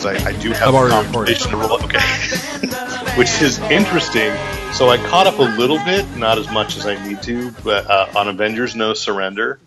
[0.00, 1.72] Because I, I do have I'm a already conversation to roll.
[1.74, 1.84] up.
[1.84, 1.98] Okay,
[3.16, 4.32] which is interesting.
[4.72, 7.90] So I caught up a little bit, not as much as I need to, but
[7.90, 9.58] uh, on Avengers: No Surrender,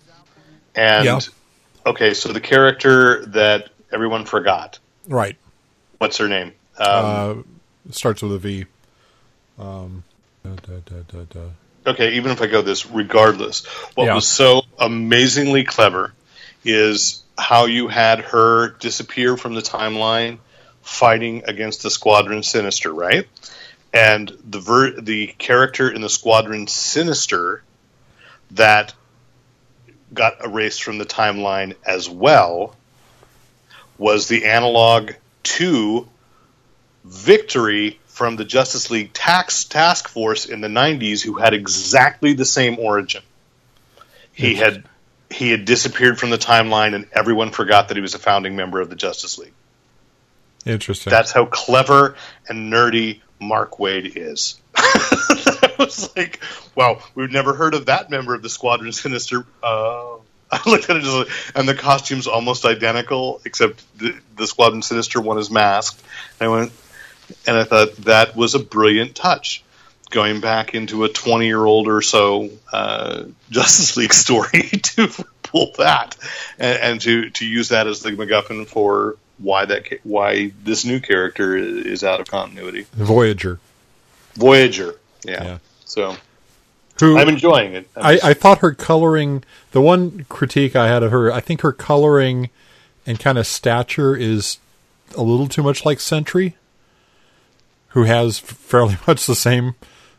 [0.75, 1.19] and Yeah.
[1.85, 5.37] okay, so the character that everyone forgot, Right.
[5.99, 6.53] what's her name?
[6.77, 7.45] Um,
[7.87, 8.65] Uh, starts with a V.
[9.59, 10.03] Um,
[10.43, 10.49] da,
[10.85, 11.39] da, da.
[11.85, 14.15] okay, even if I go this, regardless, what Yeah.
[14.15, 16.13] was so amazingly clever
[16.63, 20.37] is how you had her disappear from the timeline
[20.81, 23.27] fighting against the Squadron Sinister, right?
[23.93, 27.63] And the ver- the character in the Squadron Sinister
[28.51, 28.93] that
[30.13, 32.75] got erased from the timeline as well
[33.97, 35.11] was the analog
[35.43, 36.07] to
[37.03, 42.45] Victory from the Justice League tax task force in the 90s who had exactly the
[42.45, 43.23] same origin.
[44.31, 44.83] He had
[45.29, 48.79] he had disappeared from the timeline and everyone forgot that he was a founding member
[48.79, 49.53] of the Justice League.
[50.65, 51.11] Interesting.
[51.11, 52.15] That's how clever
[52.47, 54.59] and nerdy Mark Waid is.
[54.75, 56.39] I was like,
[56.75, 59.45] wow, we've never heard of that member of the Squadron Sinister.
[59.61, 60.17] Uh,
[60.51, 64.83] I looked at it just like, and the costume's almost identical, except the, the Squadron
[64.83, 66.01] Sinister one is masked.
[66.39, 66.71] And I went,
[67.47, 69.63] and I thought that was a brilliant touch.
[70.09, 75.09] Going back into a 20 year old or so uh, Justice League story to
[75.41, 76.15] pull that
[76.59, 80.99] and, and to, to use that as the MacGuffin for why that why this new
[80.99, 82.85] character is, out of continuity.
[82.93, 83.59] Voyager.
[84.35, 85.43] Voyager, yeah.
[85.43, 85.57] Yeah.
[85.85, 86.15] So
[86.99, 87.89] Who I'm enjoying it.
[87.95, 89.43] I'm I, just- I thought her coloring.
[89.71, 92.51] The one critique I had of her, I think her coloring
[93.05, 94.59] and kind of stature is
[95.17, 96.55] a little too much like Sentry,
[97.93, 99.73] who has fairly much the same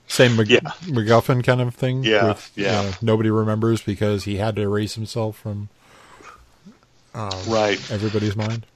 [0.08, 0.60] same Mc, Yeah.
[0.86, 2.02] MacGuffin kind of thing.
[2.04, 2.80] Yeah, yeah.
[2.80, 5.68] uh, nobody remembers because he had to erase himself from
[7.14, 8.66] right, everybody's mind.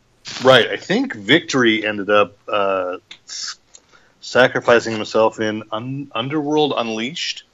[0.44, 0.69] right.
[0.69, 2.98] I think Victory ended up uh,
[4.20, 7.44] sacrificing himself in Un- Underworld Unleashed.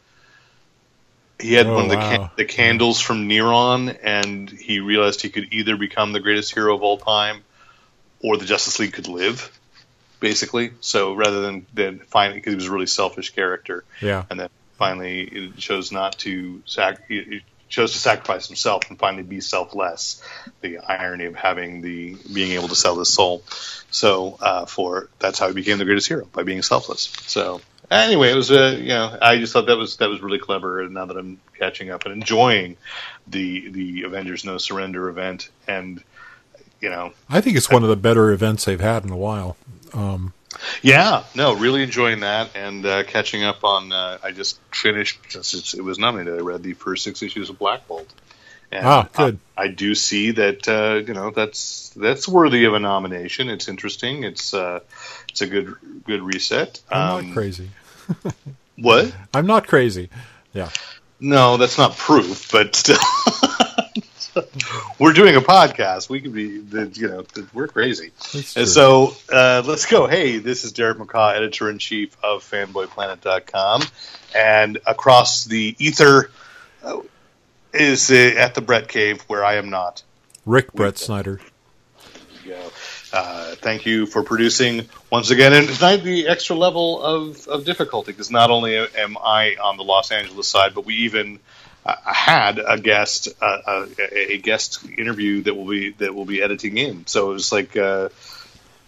[1.41, 2.16] He had Oh, one of the, wow.
[2.16, 6.75] can- the candles from Neron, and he realized he could either become the greatest hero
[6.77, 7.43] of all time,
[8.21, 9.50] or the Justice League could live.
[10.25, 14.25] Basically, so rather than than finally, because he was a really selfish character, Yeah.
[14.31, 14.49] and then
[14.79, 20.23] finally he chose not to sac- he- chose to sacrifice himself and finally be selfless.
[20.63, 23.43] The irony of having the being able to sell his soul.
[23.91, 27.13] So uh, for that's how he became the greatest hero by being selfless.
[27.27, 30.39] So anyway, it was uh, you know I just thought that was that was really
[30.39, 30.81] clever.
[30.81, 32.79] And now that I'm catching up and enjoying
[33.27, 36.03] the the Avengers No Surrender event, and
[36.81, 39.59] you know I think it's one of the better events they've had in a while.
[39.94, 40.32] Um,
[40.82, 43.93] Yeah, no, really enjoying that and uh, catching up on.
[43.93, 45.19] Uh, I just finished.
[45.31, 48.12] Since it's, it was nominated, I read the first six issues of Black Bolt.
[48.72, 49.38] And Ah, good.
[49.56, 53.49] I, I do see that uh, you know that's that's worthy of a nomination.
[53.49, 54.25] It's interesting.
[54.25, 54.81] It's uh,
[55.28, 56.81] it's a good good reset.
[56.91, 57.71] I'm Um, not crazy.
[58.77, 59.15] What?
[59.34, 60.10] I'm not crazy.
[60.53, 60.71] Yeah.
[61.21, 62.99] No, that's not proof, but still.
[64.99, 66.09] we're doing a podcast.
[66.09, 68.12] We could be, the- you know, we're crazy.
[68.56, 70.06] And so uh, let's go.
[70.06, 73.83] Hey, this is Derek McCaw, editor in chief of fanboyplanet.com.
[74.34, 76.31] And across the ether
[76.83, 77.00] uh,
[77.72, 80.03] is uh, at the Brett Cave, where I am not.
[80.47, 81.41] Rick Brett Snyder.
[82.45, 82.71] Go.
[83.12, 88.10] Uh, thank you for producing once again, and tonight the extra level of, of difficulty
[88.13, 91.39] because not only am I on the Los Angeles side, but we even
[91.86, 96.42] uh, had a guest uh, a, a guest interview that will be that will be
[96.42, 97.07] editing in.
[97.07, 98.09] So it was like uh,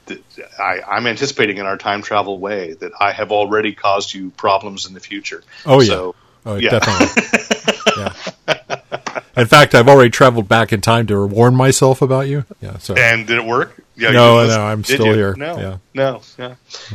[0.06, 0.22] th-
[0.58, 4.86] I, I'm anticipating in our time travel way that I have already caused you problems
[4.86, 5.42] in the future.
[5.64, 5.86] Oh, yeah.
[5.88, 6.14] So,
[6.48, 6.70] Oh, Yeah.
[6.78, 7.22] definitely.
[7.96, 8.12] yeah.
[9.36, 12.44] In fact, I've already traveled back in time to warn myself about you.
[12.60, 12.78] Yeah.
[12.78, 13.82] So And did it work?
[13.96, 15.12] Yeah, No, you- no, I'm still you?
[15.14, 15.34] here.
[15.36, 15.76] No, Yeah.
[15.92, 16.54] no, yeah,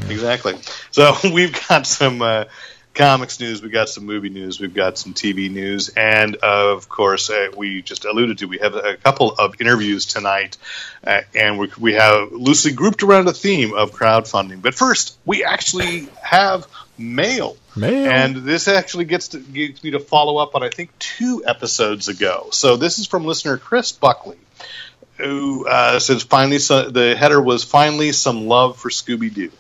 [0.10, 0.56] exactly.
[0.92, 2.46] So we've got some uh,
[2.94, 7.30] comics news, we've got some movie news, we've got some TV news, and of course,
[7.30, 10.58] uh, we just alluded to we have a couple of interviews tonight,
[11.06, 14.62] uh, and we, we have loosely grouped around a theme of crowdfunding.
[14.62, 16.68] But first, we actually have
[16.98, 17.58] mail.
[17.76, 18.12] Mail.
[18.12, 22.10] And this actually gets to, gets me to follow up on I think two episodes
[22.10, 22.50] ago.
[22.52, 24.38] So this is from listener Chris Buckley,
[25.18, 29.52] who uh, says finally so, the header was finally some love for Scooby Doo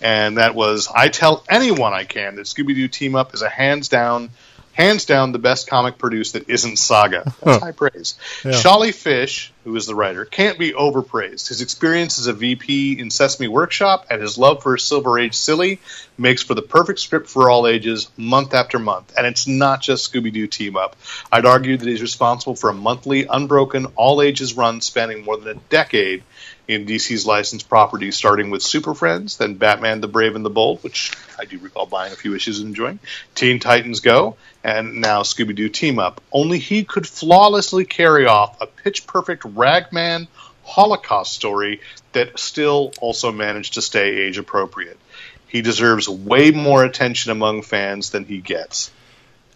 [0.00, 3.48] and that was I tell anyone I can that Scooby Doo Team Up is a
[3.48, 4.30] hands down,
[4.72, 7.32] hands down the best comic produced that isn't Saga.
[7.42, 8.16] That's high praise.
[8.44, 8.52] Yeah.
[8.52, 11.48] Sholly Fisch, who is the writer, can't be overpraised.
[11.48, 15.80] His experience as a VP in Sesame Workshop and his love for Silver Age Silly
[16.18, 19.12] makes for the perfect script for all ages, month after month.
[19.16, 20.96] And it's not just Scooby Doo Team Up.
[21.30, 25.56] I'd argue that he's responsible for a monthly, unbroken, all ages run spanning more than
[25.56, 26.22] a decade
[26.66, 30.82] in DC's licensed properties, starting with Super Friends, then Batman the Brave and the Bold,
[30.82, 32.98] which I do recall buying a few issues and enjoying,
[33.34, 36.22] Teen Titans Go, and now Scooby Doo Team Up.
[36.32, 40.26] Only he could flawlessly carry off a pitch perfect Ragman
[40.64, 41.80] Holocaust story
[42.12, 44.98] that still also managed to stay age appropriate.
[45.46, 48.90] He deserves way more attention among fans than he gets.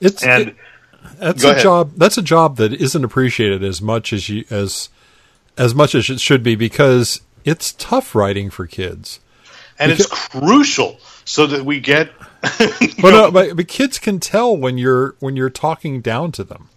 [0.00, 0.56] It's And it-
[1.18, 1.62] that's a ahead.
[1.62, 1.92] job.
[1.96, 4.90] That's a job that isn't appreciated as much as you as
[5.58, 9.20] as much as it should be because it's tough writing for kids.
[9.78, 12.10] and it's crucial so that we get
[13.02, 16.68] But, uh, but but kids can tell when you're when you're talking down to them,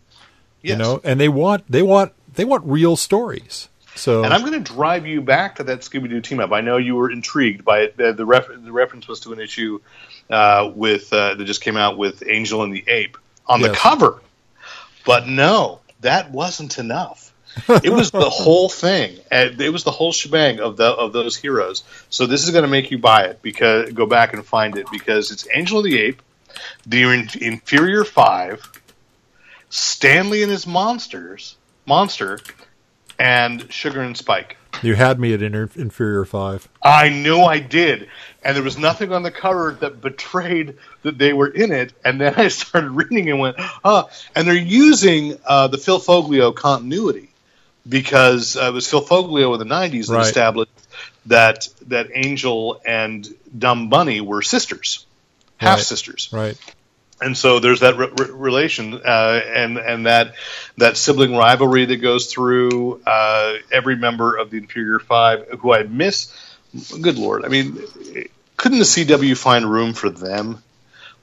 [0.62, 0.72] Yes.
[0.72, 3.68] you know, and they want they want they want real stories.
[3.96, 6.52] So And I'm going to drive you back to that Scooby Doo team up.
[6.54, 7.98] I know you were intrigued by it.
[7.98, 9.82] The, the, ref- the reference was to an issue
[10.30, 13.18] uh, with uh, that just came out with Angel and the Ape
[13.48, 14.22] on the cover,
[15.06, 17.31] but no, that wasn't enough.
[17.84, 19.18] it was the whole thing.
[19.32, 21.84] It was the whole shebang of the of those heroes.
[22.10, 24.88] So this is going to make you buy it because go back and find it
[24.92, 26.22] because it's Angel and the Ape,
[26.86, 27.04] the
[27.42, 28.70] Inferior Five,
[29.70, 31.56] Stanley and his monsters,
[31.86, 32.40] monster,
[33.20, 34.58] and Sugar and Spike.
[34.82, 36.68] you had me at inter- inferior five.
[36.82, 38.10] I knew I did.
[38.44, 41.94] And there was nothing on the cover that betrayed that they were in it.
[42.04, 44.06] And then I started reading and went, huh.
[44.36, 47.31] And they're using uh, the Phil Foglio continuity
[47.88, 50.26] because uh, it was Phil Foglio in the 90s that Right.
[50.26, 50.72] established
[51.28, 55.06] that, that Angel and Dumb Bunny were sisters,
[55.58, 55.86] half Right.
[55.86, 56.58] sisters Right.
[57.22, 60.34] and so there's that re- re- relation uh, and and that
[60.78, 65.84] that sibling rivalry that goes through uh, every member of the inferior five who I
[65.84, 66.34] miss.
[67.02, 67.78] Good lord, I mean,
[68.58, 70.64] couldn't the CW find room for them?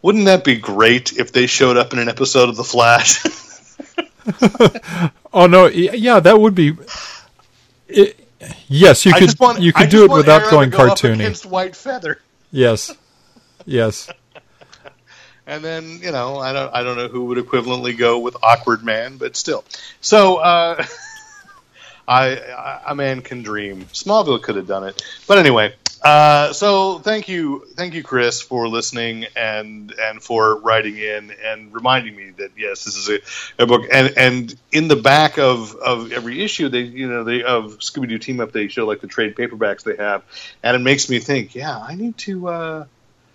[0.02, 3.25] Wouldn't that be great if they showed up in an episode of The Flash?
[5.32, 6.75] Oh no, yeah, that would be.
[7.86, 8.19] It,
[8.66, 9.38] yes, you could.
[9.38, 11.14] want you could do it without Arrow going go cartoony.
[11.14, 12.20] against White Feather.
[12.50, 12.94] Yes,
[13.66, 14.10] yes.
[15.46, 18.84] And then you know I don't I don't know who would equivalently go with awkward
[18.84, 19.64] man, but still.
[20.02, 20.84] So uh,
[22.08, 23.86] I, I a man can dream.
[23.86, 25.75] Smallville could have done it, but anyway.
[26.03, 31.75] Uh, so thank you, thank you, Chris, for listening and and for writing in and
[31.75, 33.85] reminding me that yes, this is a, a book.
[33.91, 38.09] And and in the back of, of every issue, they you know they of Scooby
[38.09, 40.23] Doo Team Up, they show like the trade paperbacks they have,
[40.62, 42.49] and it makes me think, yeah, I need to.
[42.49, 42.85] Uh,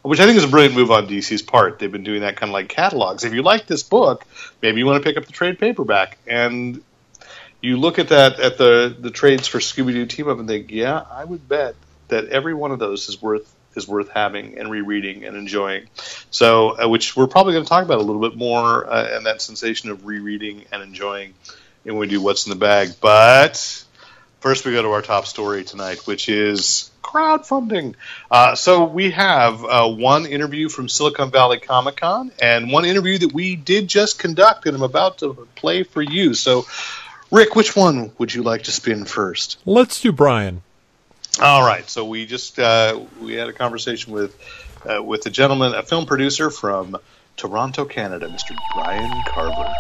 [0.04, 1.80] which I think is a brilliant move on DC's part.
[1.80, 3.24] They've been doing that kind of like catalogs.
[3.24, 4.25] If you like this book,
[4.62, 6.81] maybe you want to pick up the trade paperback, and
[7.62, 10.71] you look at that at the the trades for Scooby Doo Team Up and think,
[10.71, 11.75] yeah, I would bet
[12.13, 15.88] that every one of those is worth is worth having and rereading and enjoying.
[16.29, 19.25] So, uh, which we're probably going to talk about a little bit more, uh, and
[19.25, 21.34] that sensation of rereading and enjoying,
[21.84, 22.91] when we do what's in the bag.
[23.01, 23.84] But
[24.43, 27.96] First, we go to our top story tonight, which is crowdfunding.
[28.29, 33.17] Uh, so we have uh, one interview from Silicon Valley Comic Con and one interview
[33.20, 36.34] that we did just conduct, and I'm about to play for you.
[36.34, 36.65] So,
[37.32, 39.60] Rick, which one would you like to spin first?
[39.65, 40.62] Let's do Brian.
[41.41, 41.89] All right.
[41.89, 44.37] So we just uh, we had a conversation with
[44.87, 46.97] uh, with a gentleman, a film producer from
[47.37, 48.55] Toronto, Canada, Mr.
[48.75, 49.73] Brian Carver.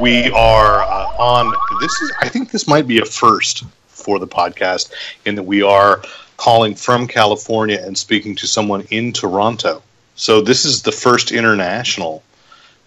[0.00, 1.54] We are uh, on.
[1.80, 2.12] This is.
[2.20, 4.92] I think this might be a first for the podcast
[5.24, 6.02] in that we are
[6.36, 9.82] calling from California and speaking to someone in Toronto.
[10.14, 12.22] So this is the first international.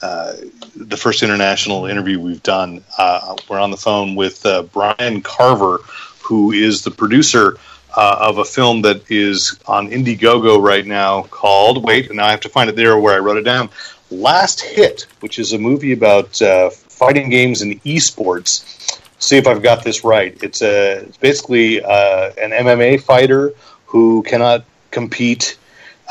[0.01, 0.33] Uh,
[0.75, 2.83] the first international interview we've done.
[2.97, 5.79] Uh, we're on the phone with uh, Brian Carver,
[6.21, 7.57] who is the producer
[7.95, 12.31] uh, of a film that is on Indiegogo right now called, wait, and now I
[12.31, 13.69] have to find it there where I wrote it down,
[14.09, 18.99] Last Hit, which is a movie about uh, fighting games and esports.
[19.19, 20.37] See if I've got this right.
[20.41, 23.53] It's, a, it's basically uh, an MMA fighter
[23.85, 25.57] who cannot compete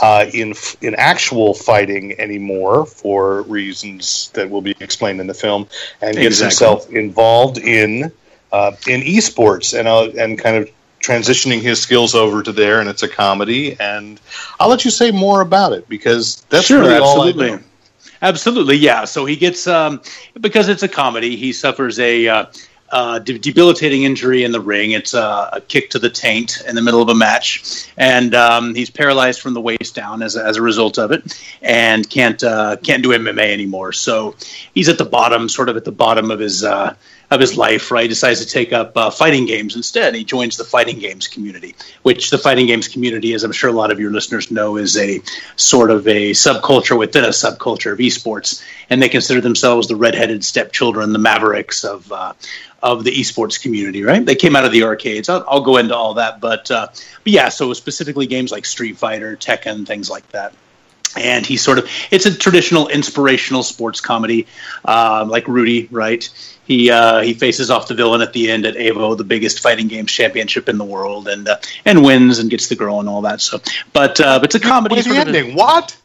[0.01, 5.69] uh, in in actual fighting anymore for reasons that will be explained in the film,
[6.01, 6.45] and gets Exactly.
[6.45, 8.11] himself involved in
[8.53, 12.81] uh, in esports and uh, and kind of transitioning his skills over to there.
[12.81, 14.21] And it's a comedy, and
[14.59, 17.49] I'll let you say more about it because that's sure, really absolutely.
[17.49, 17.65] all I know.
[18.23, 19.05] Absolutely, yeah.
[19.07, 20.03] So he gets um,
[20.41, 21.37] because it's a comedy.
[21.37, 22.47] He suffers a uh,
[22.91, 24.91] uh, de- debilitating injury in the ring.
[24.91, 28.75] It's uh, a kick to the taint in the middle of a match, and um,
[28.75, 32.77] he's paralyzed from the waist down as, as a result of it, and can't uh,
[32.83, 33.93] can't do MMA anymore.
[33.93, 34.35] So
[34.75, 36.95] he's at the bottom, sort of at the bottom of his uh,
[37.31, 37.91] of his life.
[37.91, 40.15] Right, decides to take up uh, fighting games instead.
[40.15, 43.73] He joins the fighting games community, which the fighting games community, as I'm sure a
[43.73, 45.21] lot of your listeners know, is a
[45.57, 50.45] sort of a subculture within a subculture of esports, and they consider themselves the redheaded
[50.45, 52.33] stepchildren, the mavericks of uh,
[52.83, 54.03] of the esports community.
[54.03, 54.25] Right?
[54.25, 55.29] They came out of the arcades.
[55.29, 58.97] I'll, I'll go into all that, but uh, but yeah, so specifically games like Street
[58.97, 60.53] Fighter, Tekken, things like that.
[61.17, 64.47] And he sort of, it's a traditional inspirational sports comedy,
[64.85, 66.29] um, like Rudy, right?
[66.65, 69.89] He uh, he faces off the villain at the end at Evo, the biggest fighting
[69.89, 73.23] games championship in the world, and uh, and wins and gets the girl and all
[73.23, 73.41] that.
[73.41, 73.61] So,
[73.93, 74.95] but uh, but it's a comedy.
[74.95, 75.57] Wait, the of a- ending.
[75.57, 75.97] What?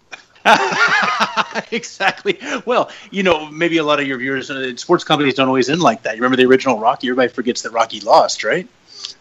[1.72, 2.40] exactly.
[2.66, 5.82] Well, you know, maybe a lot of your viewers, uh, sports companies don't always end
[5.82, 6.16] like that.
[6.16, 7.08] You remember the original Rocky?
[7.08, 8.68] Everybody forgets that Rocky lost, right?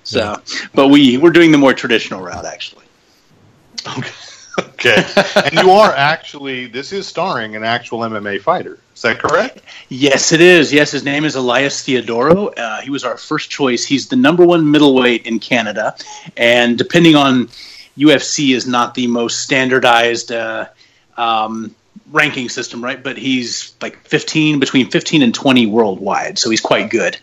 [0.03, 0.41] So,
[0.75, 2.85] but we we're doing the more traditional route, actually.
[3.87, 4.11] Okay.
[5.37, 8.79] and you are actually, this is starring an actual MMA fighter.
[8.95, 9.61] Is that correct?
[9.89, 10.73] Yes, it is.
[10.73, 12.57] Yes, his name is Elias Theodorou.
[12.57, 13.85] Uh, he was our first choice.
[13.85, 15.97] He's the number one middleweight in Canada,
[16.37, 17.49] and depending on
[17.99, 20.67] UFC is not the most standardized uh,
[21.17, 21.75] um,
[22.11, 23.03] ranking system, right?
[23.03, 27.17] But he's like 15, between 15 and 20 worldwide, so he's quite good.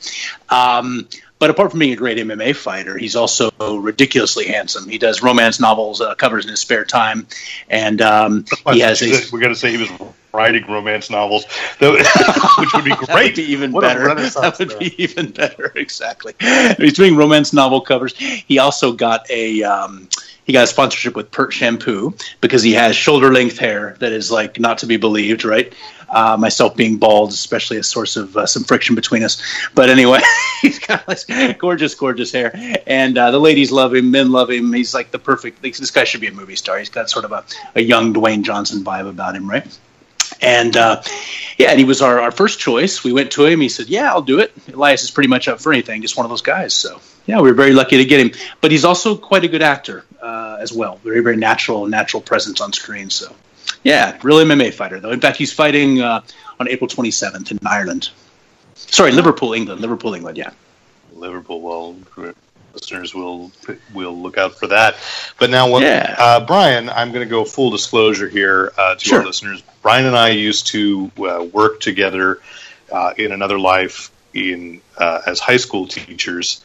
[0.50, 1.08] Um,
[1.42, 4.88] but apart from being a great MMA fighter, he's also ridiculously handsome.
[4.88, 7.26] He does romance novels, uh, covers in his spare time,
[7.68, 9.90] and um, he has a We're going to say he was
[10.32, 11.46] writing romance novels,
[11.80, 11.94] though-
[12.60, 13.26] which would be That great.
[13.30, 14.14] would be even What better.
[14.14, 15.72] That would be even better.
[15.82, 16.34] Exactly.
[16.78, 18.16] He's doing romance novel covers.
[18.16, 20.10] He also got a um,
[20.46, 24.30] he got a sponsorship with Pert Shampoo because he has shoulder length hair that is
[24.30, 25.44] like not to be believed.
[25.44, 25.74] Right.
[26.12, 29.42] Uh, myself being bald, especially a source of uh, some friction between us.
[29.74, 30.20] But anyway,
[30.62, 31.26] he's got this
[31.58, 32.52] gorgeous, gorgeous hair,
[32.86, 34.12] and uh, the ladies love him.
[34.12, 34.74] Men love him.
[34.74, 35.62] He's like the perfect.
[35.62, 36.78] This guy should be a movie star.
[36.80, 39.66] He's got sort of a, a young Dwayne Johnson vibe about him, right?
[40.42, 41.02] And uh,
[41.58, 43.04] yeah, and he was our, our first choice.
[43.04, 43.62] We went to him.
[43.62, 46.02] He said, "Yeah, I'll do it." Elias is pretty much up for anything.
[46.02, 46.74] Just one of those guys.
[46.74, 48.32] So yeah, we were very lucky to get him.
[48.62, 50.98] But he's also quite a good actor uh, as well.
[51.04, 53.10] Very very natural natural presence on screen.
[53.10, 53.36] So
[53.84, 55.12] yeah, real MMA fighter though.
[55.12, 56.22] In fact, he's fighting uh,
[56.60, 58.10] on April 27th in Ireland.
[58.76, 59.82] Sorry, Liverpool, England.
[59.82, 60.38] Liverpool, England.
[60.38, 60.52] Yeah.
[61.14, 61.62] Liverpool.
[61.62, 61.96] Well,
[62.74, 63.52] listeners will
[63.94, 64.96] will look out for that.
[65.40, 66.16] But now, what, Yeah.
[66.18, 69.62] uh, Brian, I'm going to go full disclosure here uh, to our listeners.
[69.82, 72.40] Brian and I used to uh, work together
[72.92, 76.62] uh, in another life in uh, as high school teachers.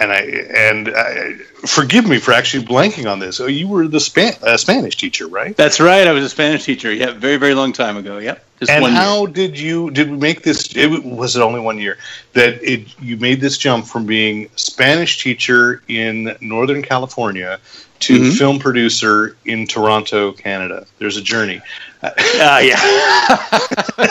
[0.00, 1.34] And I and I,
[1.66, 3.40] forgive me for actually blanking on this.
[3.40, 5.56] Oh, you were the Span- uh, Spanish teacher, right?
[5.56, 6.06] That's right.
[6.06, 6.92] I was a Spanish teacher.
[6.92, 8.18] Yeah, very very long time ago.
[8.18, 8.44] Yep.
[8.60, 9.00] Just and one year.
[9.00, 10.76] how did you did we make this?
[10.76, 11.98] It was it only one year
[12.32, 17.58] that it you made this jump from being Spanish teacher in Northern California
[18.00, 18.36] to Mhm.
[18.38, 20.86] film producer in Toronto, Canada.
[20.98, 21.60] There's a journey.
[22.02, 22.10] Uh,
[22.62, 22.78] yeah.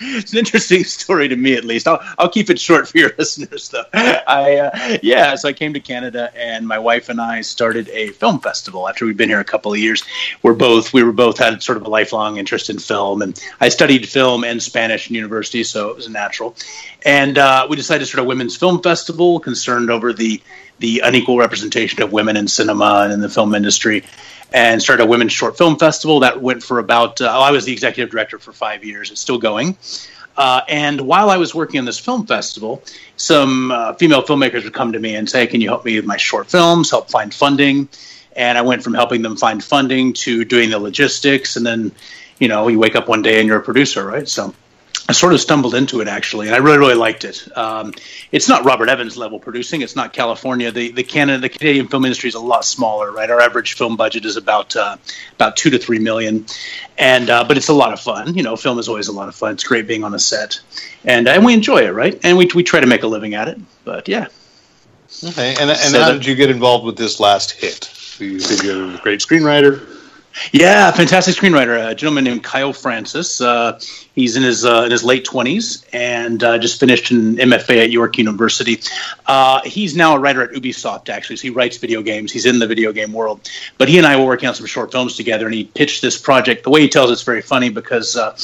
[0.00, 1.88] it's an interesting story to me, at least.
[1.88, 3.84] I'll, I'll keep it short for your listeners, though.
[3.94, 8.08] I uh, yeah, so I came to Canada, and my wife and I started a
[8.08, 10.04] film festival after we'd been here a couple of years.
[10.42, 13.68] We're both we were both had sort of a lifelong interest in film, and I
[13.70, 16.54] studied film and Spanish in university, so it was natural.
[17.04, 20.40] And uh, we decided to start a women's film festival concerned over the
[20.78, 24.04] the unequal representation of women in cinema and in the film industry
[24.52, 27.72] and started a women's short film festival that went for about uh, i was the
[27.72, 29.10] executive director for five years.
[29.10, 29.76] It's still going.
[30.36, 32.82] Uh, and while i was working on this film festival
[33.16, 36.06] some uh, female filmmakers would come to me and say can you help me with
[36.06, 37.88] my short films help find funding?
[38.36, 41.56] And i went from helping them find funding to doing the logistics.
[41.56, 41.92] And then
[42.38, 44.28] you know you wake up one day and you're a producer right?
[44.28, 44.54] So
[45.06, 47.46] I sort of stumbled into it actually, and I really, really liked it.
[47.58, 47.92] Um,
[48.32, 49.82] it's not Robert Evans level producing.
[49.82, 50.70] It's not California.
[50.72, 53.30] The the Canada, the Canadian film industry is a lot smaller, right?
[53.30, 54.96] Our average film budget is about uh,
[55.34, 56.46] about two to three million,
[56.96, 58.34] and uh, but it's a lot of fun.
[58.34, 59.52] You know, film is always a lot of fun.
[59.52, 60.58] It's great being on a set,
[61.04, 62.18] and and we enjoy it, right?
[62.24, 63.58] And we we try to make a living at it.
[63.84, 64.28] But yeah,
[65.22, 67.90] Okay, and, and So how that- did you get involved with this last hit?
[68.18, 69.86] You said you're a great screenwriter.
[70.52, 73.40] Yeah, fantastic screenwriter, a gentleman named Kyle Francis.
[73.40, 73.78] Uh,
[74.14, 77.90] he's in his uh, in his late twenties and uh, just finished an MFA at
[77.90, 78.80] York University.
[79.26, 81.36] Uh, he's now a writer at Ubisoft, actually.
[81.36, 82.32] So he writes video games.
[82.32, 83.48] He's in the video game world.
[83.78, 86.18] But he and I were working on some short films together, and he pitched this
[86.18, 86.64] project.
[86.64, 88.36] The way he tells it's very funny because uh,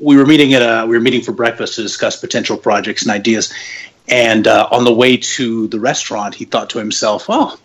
[0.00, 3.10] we were meeting at a we were meeting for breakfast to discuss potential projects and
[3.10, 3.52] ideas.
[4.08, 7.58] And uh, on the way to the restaurant, he thought to himself, "Oh,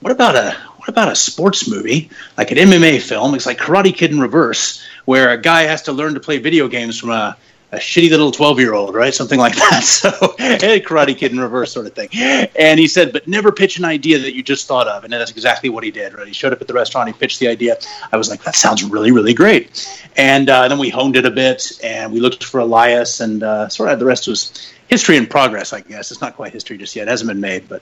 [0.00, 3.34] what about a what about a sports movie like an MMA film?
[3.34, 6.68] It's like Karate Kid in reverse, where a guy has to learn to play video
[6.68, 7.38] games from a,
[7.72, 9.14] a shitty little 12 year old, right?
[9.14, 9.82] Something like that.
[9.82, 12.10] So, hey, Karate Kid in reverse sort of thing.
[12.12, 15.04] And he said, but never pitch an idea that you just thought of.
[15.04, 16.26] And that's exactly what he did, right?
[16.26, 17.78] He showed up at the restaurant, he pitched the idea.
[18.12, 19.88] I was like, that sounds really, really great.
[20.18, 23.70] And uh, then we honed it a bit and we looked for Elias and uh,
[23.70, 26.10] sort of the rest was history in progress, I guess.
[26.10, 27.08] It's not quite history just yet.
[27.08, 27.80] It hasn't been made, but.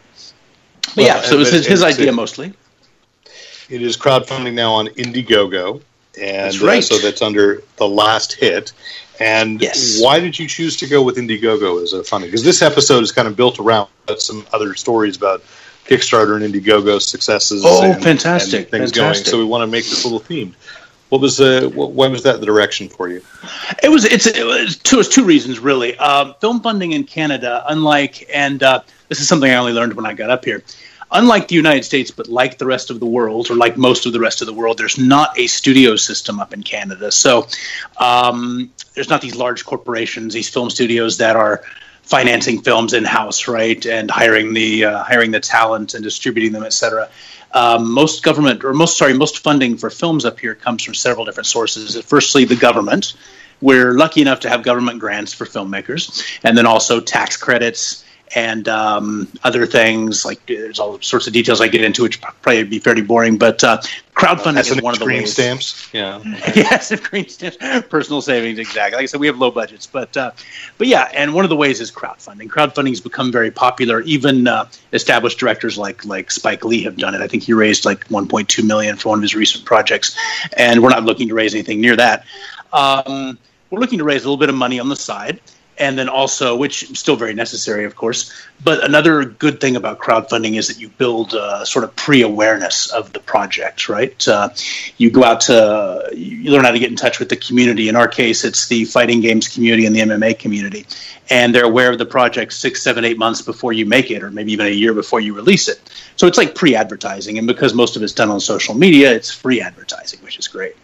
[0.84, 2.52] But well, yeah, so it was his, his idea mostly.
[3.72, 5.80] It is crowdfunding now on Indiegogo,
[6.20, 6.80] and that's right.
[6.80, 8.70] uh, so that's under the last hit.
[9.18, 9.98] And yes.
[9.98, 12.28] why did you choose to go with Indiegogo as a funding?
[12.28, 13.88] Because this episode is kind of built around
[14.18, 15.42] some other stories about
[15.86, 17.62] Kickstarter and Indiegogo successes.
[17.64, 18.60] Oh, and, fantastic!
[18.60, 19.24] And things fantastic.
[19.24, 19.30] going.
[19.30, 20.52] So we want to make this little themed.
[21.08, 21.72] What was the?
[21.74, 23.22] why was that the direction for you?
[23.82, 25.96] It was it's it was two it's two reasons really.
[25.96, 30.04] Um, film funding in Canada, unlike and uh, this is something I only learned when
[30.04, 30.62] I got up here
[31.12, 34.12] unlike the United States, but like the rest of the world, or like most of
[34.12, 37.12] the rest of the world, there's not a studio system up in Canada.
[37.12, 37.46] So
[37.98, 41.62] um, there's not these large corporations, these film studios that are
[42.02, 46.64] financing films in house, right, and hiring the uh, hiring the talent and distributing them,
[46.64, 47.08] etc.
[47.52, 51.24] Um, most government, or most sorry, most funding for films up here comes from several
[51.24, 52.00] different sources.
[52.04, 53.14] Firstly, the government.
[53.60, 58.04] We're lucky enough to have government grants for filmmakers, and then also tax credits
[58.34, 62.58] and um, other things like there's all sorts of details I get into, which probably
[62.58, 63.36] would be fairly boring.
[63.36, 63.80] But uh,
[64.14, 65.32] crowdfunding is one of the green ways.
[65.32, 65.78] stamps.
[65.92, 66.22] Yeah.
[66.54, 67.58] yes, green stamps,
[67.88, 68.96] personal savings, exactly.
[68.96, 70.30] Like I said, we have low budgets, but uh,
[70.78, 72.48] but yeah, and one of the ways is crowdfunding.
[72.48, 74.00] Crowdfunding has become very popular.
[74.02, 77.20] Even uh, established directors like like Spike Lee have done it.
[77.20, 80.16] I think he raised like 1.2 million for one of his recent projects,
[80.56, 82.24] and we're not looking to raise anything near that.
[82.72, 83.38] Um,
[83.70, 85.40] we're looking to raise a little bit of money on the side
[85.78, 88.32] and then also, which is still very necessary, of course.
[88.62, 93.12] But another good thing about crowdfunding is that you build uh, sort of pre-awareness of
[93.12, 94.28] the project, right?
[94.28, 94.50] Uh,
[94.98, 97.88] you go out to, you learn how to get in touch with the community.
[97.88, 100.86] In our case, it's the fighting games community and the MMA community,
[101.30, 104.30] and they're aware of the project six, seven, eight months before you make it, or
[104.30, 105.80] maybe even a year before you release it.
[106.16, 109.60] So it's like pre-advertising, and because most of it's done on social media, it's free
[109.60, 110.76] advertising, which is great.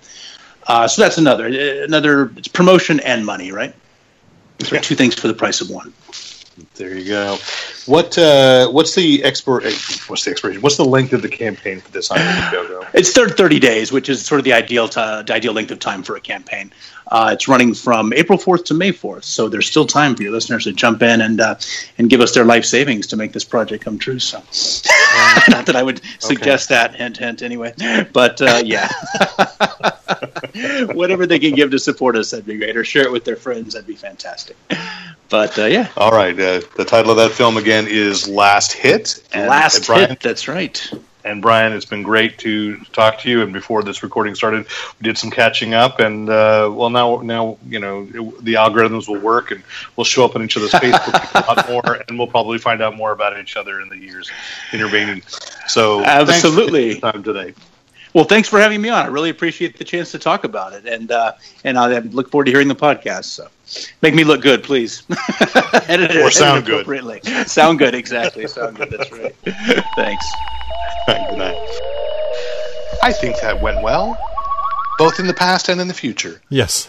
[0.67, 3.75] Uh, so that's another another it's promotion and money, right?
[4.59, 4.81] Yeah.
[4.81, 5.93] two things for the price of one.
[6.79, 7.37] There you go.
[7.87, 9.65] What uh, what's the export?
[9.65, 9.73] Eh,
[10.07, 10.63] what's the expiration?
[10.63, 12.89] What's the length of the campaign for this Indiegogo?
[12.95, 15.81] It's third thirty days, which is sort of the ideal t- the ideal length of
[15.81, 16.73] time for a campaign.
[17.11, 20.31] Uh, it's running from April fourth to May fourth, so there's still time for your
[20.31, 21.57] listeners to jump in and uh,
[21.97, 24.21] and give us their life savings to make this project come true.
[24.21, 24.39] So,
[25.49, 26.81] not that I would suggest okay.
[26.81, 27.43] that, hint, hint.
[27.43, 27.73] Anyway,
[28.13, 28.89] but uh, yeah,
[30.93, 33.37] whatever they can give to support us, that'd be great, or share it with their
[33.37, 34.57] friends, that'd be fantastic.
[35.29, 36.39] But uh, yeah, all right.
[36.73, 39.23] Uh, the title of that film again is Last Hit.
[39.33, 40.21] And, Last Brian, Hit.
[40.21, 40.91] That's right.
[41.25, 43.43] And Brian, it's been great to talk to you.
[43.43, 44.67] And before this recording started,
[44.99, 46.01] we did some catching up.
[46.01, 49.63] And uh, well, now now you know the algorithms will work, and
[49.97, 52.97] we'll show up on each other's Facebook a lot more, and we'll probably find out
[52.97, 54.31] more about each other in the years
[54.73, 55.23] intervening.
[55.67, 57.53] So absolutely, time today.
[58.15, 59.05] Well, thanks for having me on.
[59.05, 61.33] I really appreciate the chance to talk about it, and uh,
[61.65, 63.25] and I look forward to hearing the podcast.
[63.25, 63.49] So,
[64.03, 65.03] make me look good, please.
[65.89, 66.87] edit it, or sound good.
[67.49, 68.47] Sound good, exactly.
[68.47, 68.91] Sound good.
[68.91, 69.35] That's right.
[69.97, 70.27] thanks.
[71.07, 71.81] Good night.
[73.03, 74.19] I think that went well,
[74.99, 76.41] both in the past and in the future.
[76.49, 76.89] Yes.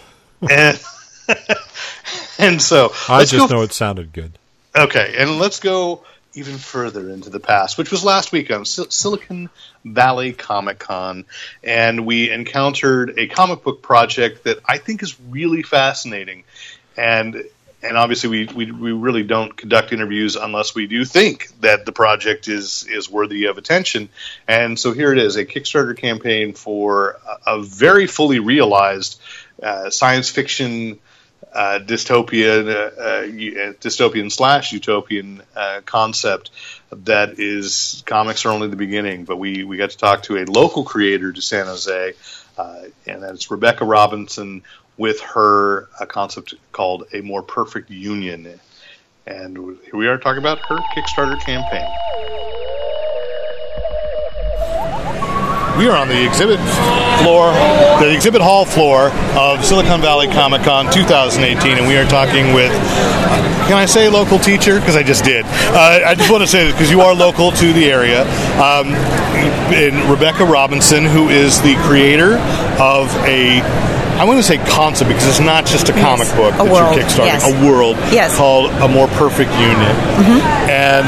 [0.49, 0.79] and
[2.39, 4.37] and so I just go, know it sounded good.
[4.75, 8.91] Okay, and let's go even further into the past, which was last week on Sil-
[8.91, 9.49] Silicon
[9.83, 11.25] Valley Comic Con,
[11.63, 16.43] and we encountered a comic book project that I think is really fascinating,
[16.97, 17.43] and
[17.81, 21.91] and obviously we, we, we really don't conduct interviews unless we do think that the
[21.91, 24.09] project is is worthy of attention,
[24.47, 29.19] and so here it is, a Kickstarter campaign for a, a very fully realized
[29.63, 30.99] uh, science fiction
[31.53, 36.51] uh, dystopian, uh, uh, dystopian slash utopian uh, concept
[36.91, 39.25] that is comics are only the beginning.
[39.25, 42.13] But we we got to talk to a local creator to San Jose,
[42.57, 44.63] uh, and that's Rebecca Robinson
[44.97, 48.59] with her a concept called a more perfect union.
[49.25, 51.95] And here we are talking about her Kickstarter campaign.
[55.79, 56.59] We are on the exhibit
[57.23, 57.53] floor,
[58.03, 62.69] the exhibit hall floor of Silicon Valley Comic Con 2018, and we are talking with.
[63.71, 64.79] Can I say local teacher?
[64.81, 65.45] Because I just did.
[65.45, 68.23] Uh, I just want to say this because you are local to the area.
[68.59, 68.93] Um,
[69.71, 72.33] and Rebecca Robinson, who is the creator
[72.77, 73.61] of a
[74.19, 76.35] I want to say concept because it's not just a comic Yes.
[76.35, 77.47] book A that world, you're kickstarting, yes.
[77.47, 78.35] a world Yes.
[78.35, 79.95] called A More Perfect Union.
[80.89, 81.05] And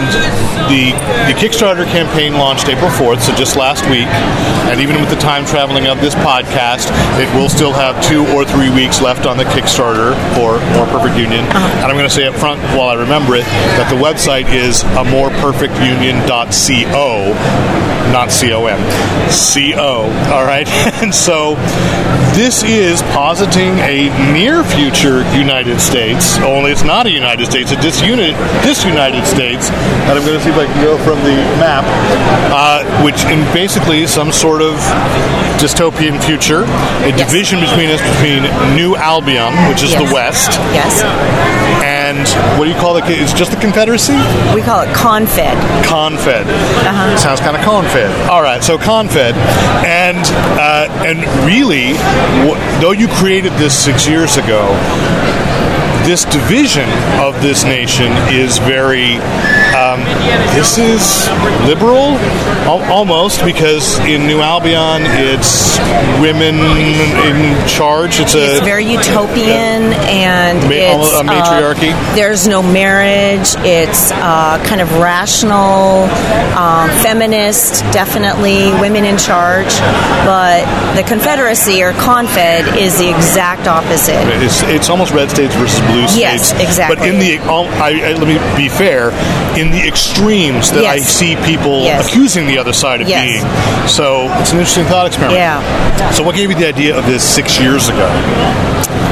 [0.69, 0.93] the
[1.25, 4.05] the Kickstarter campaign launched April 4th, so just last week.
[4.69, 8.45] And even with the time traveling of this podcast, it will still have two or
[8.45, 11.43] three weeks left on the Kickstarter for More Perfect Union.
[11.45, 11.81] Uh-huh.
[11.81, 13.45] And I'm going to say up front, while I remember it,
[13.81, 17.33] that the website is a moreperfectunion.co,
[18.11, 18.79] not C-O-M.
[19.31, 20.67] C-O, all right?
[21.01, 21.55] And so
[22.37, 27.75] this is positing a near future United States, only it's not a United States, a
[27.75, 29.69] disunit, disunited States.
[29.71, 31.83] And I'm going to see if I can go from the map,
[32.53, 34.75] uh, which in basically some sort of
[35.57, 36.63] dystopian future,
[37.07, 38.43] a division between us between
[38.75, 40.07] New Albion, which is Yes.
[40.07, 41.01] the West, Yes.
[42.11, 43.03] And what do you call it?
[43.07, 44.13] It's just the Confederacy?
[44.53, 45.55] We call it confed.
[45.87, 46.47] Confed.
[47.17, 48.29] Sounds kind of confed.
[48.29, 49.35] All right, so confed,
[49.85, 50.19] and
[50.59, 51.93] uh, and really,
[52.81, 54.67] though you created this six years ago,
[56.03, 59.19] this division of this nation is very.
[59.81, 59.99] Um,
[60.53, 61.27] this is
[61.65, 62.13] liberal,
[62.69, 65.79] al- almost, because in New Albion it's
[66.21, 66.55] women
[67.25, 68.19] in charge.
[68.19, 71.89] It's a It's very utopian and Ma- it's a matriarchy?
[71.93, 73.55] Uh, there's no marriage.
[73.65, 76.03] It's uh, kind of rational,
[76.55, 79.73] um, feminist, definitely women in charge.
[80.29, 80.61] But
[80.95, 84.21] the Confederacy or Confed is the exact opposite.
[84.43, 86.17] It's, it's almost red states versus blue states.
[86.19, 86.97] Yes, exactly.
[86.97, 89.09] But in the, all- I, I, let me be fair,
[89.57, 92.07] in the extremes that I see people Yes.
[92.07, 93.23] accusing the other side of Yes.
[93.25, 93.87] being.
[93.87, 95.39] So it's an interesting thought experiment.
[95.39, 96.11] Yeah.
[96.11, 98.07] So what gave you the idea of this six years ago?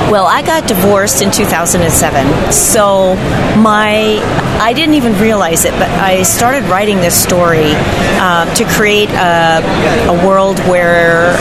[0.09, 2.51] Well, I got divorced in 2007.
[2.51, 3.13] So
[3.61, 4.17] my
[4.59, 7.71] I didn't even realize it, but I started writing this story
[8.19, 9.61] uh, to create a,
[10.09, 11.31] a world where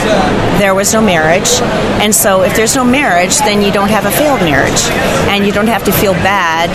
[0.57, 1.59] there was no marriage.
[1.99, 4.83] And so if there's no marriage, then you don't have a failed marriage.
[5.29, 6.69] And you don't have to feel bad,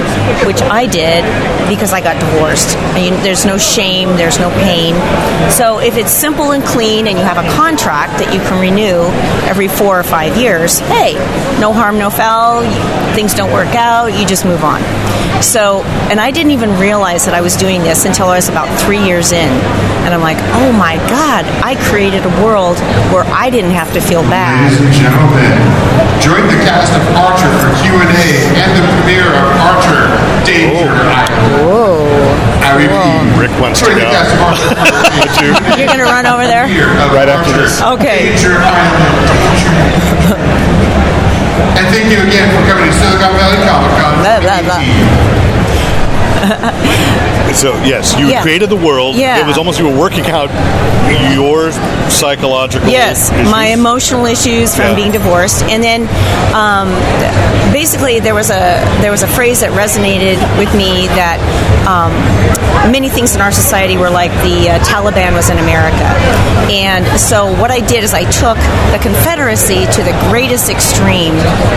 [0.47, 1.25] which I did
[1.69, 2.77] because I got divorced.
[2.97, 4.95] And you, there's no shame, there's no pain.
[5.51, 9.05] So if it's simple and clean and you have a contract that you can renew
[9.49, 11.15] every four or five years, hey,
[11.59, 12.63] no harm, no foul.
[13.15, 14.81] Things don't work out, you just move on.
[15.43, 18.65] So, and I didn't even realize that I was doing this until I was about
[18.81, 19.53] three years in.
[20.05, 22.81] And I'm like, oh my God, I created a world
[23.13, 24.73] where I didn't have to feel bad.
[24.73, 25.53] Ladies and gentlemen,
[26.25, 28.01] join the cast of Archer for Q&A
[28.57, 30.09] and the premiere of Archer
[30.49, 31.21] Danger oh.
[31.21, 31.69] Island.
[31.69, 32.09] Whoa.
[32.65, 34.17] I repeat, Rick wants to join the go.
[34.17, 36.65] cast of Archer for the premiere You're going to run over there?
[37.13, 37.85] Right after this.
[37.85, 38.33] Okay.
[41.79, 44.13] And thank you again for coming to Silicon Valley Comic Con.
[44.23, 45.64] Blah, blah, blah.
[47.55, 48.43] So yes, you Yeah.
[48.43, 49.15] created the world.
[49.15, 49.39] Yeah.
[49.39, 50.51] It was almost you were working out
[51.37, 51.71] your
[52.11, 53.49] psychological Yes, issues.
[53.51, 54.95] my emotional issues from Yeah.
[54.97, 56.09] being divorced, and then
[56.55, 56.89] um,
[57.73, 61.39] basically there was a there was a phrase that resonated with me that
[61.87, 62.11] um,
[62.91, 66.09] many things in our society were like the uh, Taliban was in America,
[66.73, 68.59] and so what I did is I took
[68.91, 71.37] the Confederacy to the greatest extreme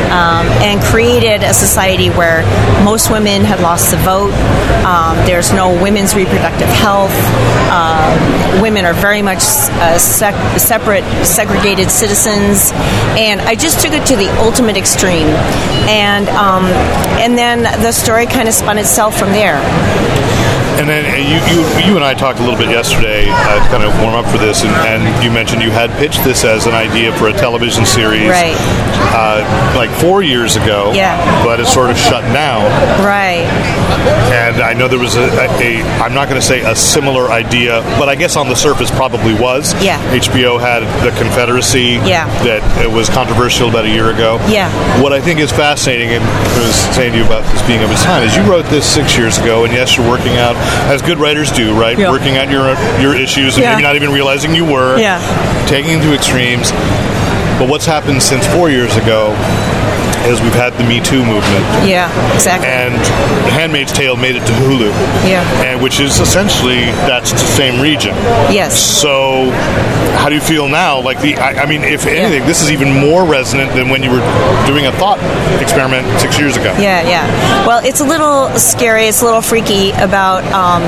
[0.09, 2.41] um, and created a society where
[2.83, 4.33] most women had lost the vote.
[4.85, 7.13] Um, there's no women's reproductive health.
[7.71, 12.71] Um, women are very much uh, sec- separate, segregated citizens,
[13.17, 15.27] and I just took it to the ultimate extreme,
[15.87, 16.65] and um,
[17.19, 19.57] and then the story kind of spun itself from there.
[20.77, 23.69] And then uh, you, you, you and I talked a little bit yesterday uh, to
[23.69, 26.67] kind of warm up for this, and, and you mentioned you had pitched this as
[26.67, 28.55] an idea for a television series, Right.
[29.17, 29.41] Uh,
[29.75, 30.91] like four years ago.
[30.93, 31.17] Yeah.
[31.43, 32.61] But it's sort of shut down.
[33.03, 33.47] Right.
[34.31, 35.47] And I know there was a, a,
[35.81, 38.91] a I'm not going to say a similar idea, but I guess on the surface
[38.91, 39.73] probably was.
[39.83, 39.97] Yeah.
[40.13, 41.97] HBO had the Confederacy.
[42.05, 42.27] Yeah.
[42.43, 44.37] That it was controversial about a year ago.
[44.47, 44.69] Yeah.
[45.01, 47.89] What I think is fascinating, and I was saying to you about this being of
[47.91, 50.55] its time, is you wrote this six years ago, and yes, you're working out
[50.91, 51.97] as good writers do, right?
[51.97, 53.71] Working out your your issues, and Yeah.
[53.71, 54.97] maybe not even realizing you were.
[54.99, 55.19] Yeah.
[55.67, 56.71] Taking them to extremes.
[57.59, 59.33] But what's happened since four years ago
[60.25, 62.09] is we've had the Me Too movement Yeah.
[62.35, 62.67] Exactly.
[62.67, 62.93] and
[63.47, 64.91] The Handmaid's Tale made it to Hulu.
[65.27, 65.41] Yeah.
[65.63, 68.13] And which is essentially that's the same region.
[68.51, 68.77] yes.
[68.79, 69.49] So
[70.17, 70.99] how do you feel now?
[71.01, 74.11] Like the, I, I mean, if anything, this is even more resonant than when you
[74.11, 74.23] were
[74.65, 75.19] doing a thought
[75.61, 76.73] experiment six years ago.
[76.79, 77.25] Yeah, yeah.
[77.65, 79.05] Well, it's a little scary.
[79.05, 80.81] It's a little freaky about um,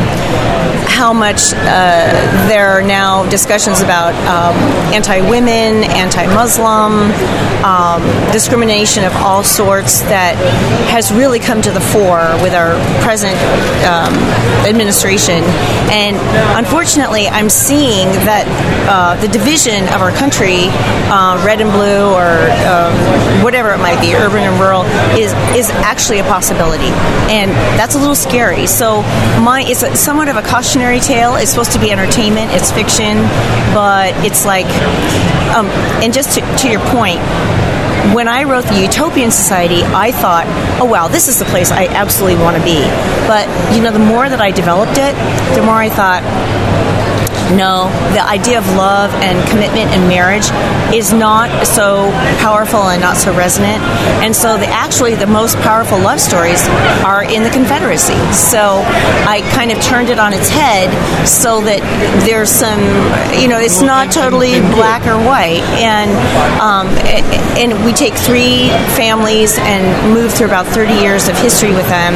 [0.90, 4.56] how much uh, there are now discussions about um,
[4.94, 7.12] anti-women, anti-Muslim,
[7.64, 10.36] um, discrimination of all sorts that
[10.90, 13.36] has really come to the fore with our present
[13.86, 14.14] um,
[14.66, 15.44] administration.
[15.92, 16.18] And
[16.58, 18.48] unfortunately, I'm seeing that
[18.90, 20.68] uh, the division of our country,
[21.12, 24.84] uh, red and blue, or um, whatever it might be, urban and rural,
[25.18, 26.92] is is actually a possibility,
[27.28, 28.68] and that's a little scary.
[28.68, 29.02] So,
[29.44, 31.36] my it's a, somewhat of a cautionary tale.
[31.36, 32.52] It's supposed to be entertainment.
[32.52, 33.18] It's fiction,
[33.74, 34.68] but it's like,
[35.56, 35.68] um,
[36.02, 37.20] and just to, to your point,
[38.14, 40.46] when I wrote the Utopian Society, I thought,
[40.82, 42.82] oh wow, this is the place I absolutely want to be.
[43.28, 45.14] But you know, the more that I developed it,
[45.56, 46.24] the more I thought,
[47.56, 50.50] no, the idea of love and commitment and marriage
[50.94, 52.10] is not so
[52.40, 53.82] powerful and not so resonant.
[54.22, 56.68] And so, the actually the most powerful love stories
[57.04, 58.18] are in the Confederacy.
[58.34, 58.82] So,
[59.26, 60.90] I kind of turned it on its head
[61.28, 61.82] so that
[62.26, 62.80] there's some,
[63.40, 65.64] you know, it's not totally black or white.
[65.82, 66.12] And
[66.62, 66.88] um,
[67.58, 72.14] and we take three families and move through about 30 years of history with them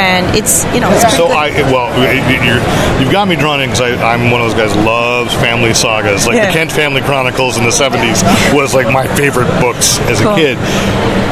[0.00, 0.88] and it's you know.
[0.90, 4.56] It's so I well, you have got me drawn in because I'm one of those
[4.58, 6.26] guys who loves family sagas.
[6.26, 6.46] Like Yeah.
[6.46, 10.56] the Kent Family Chronicles in the '70s was like my favorite books as a kid.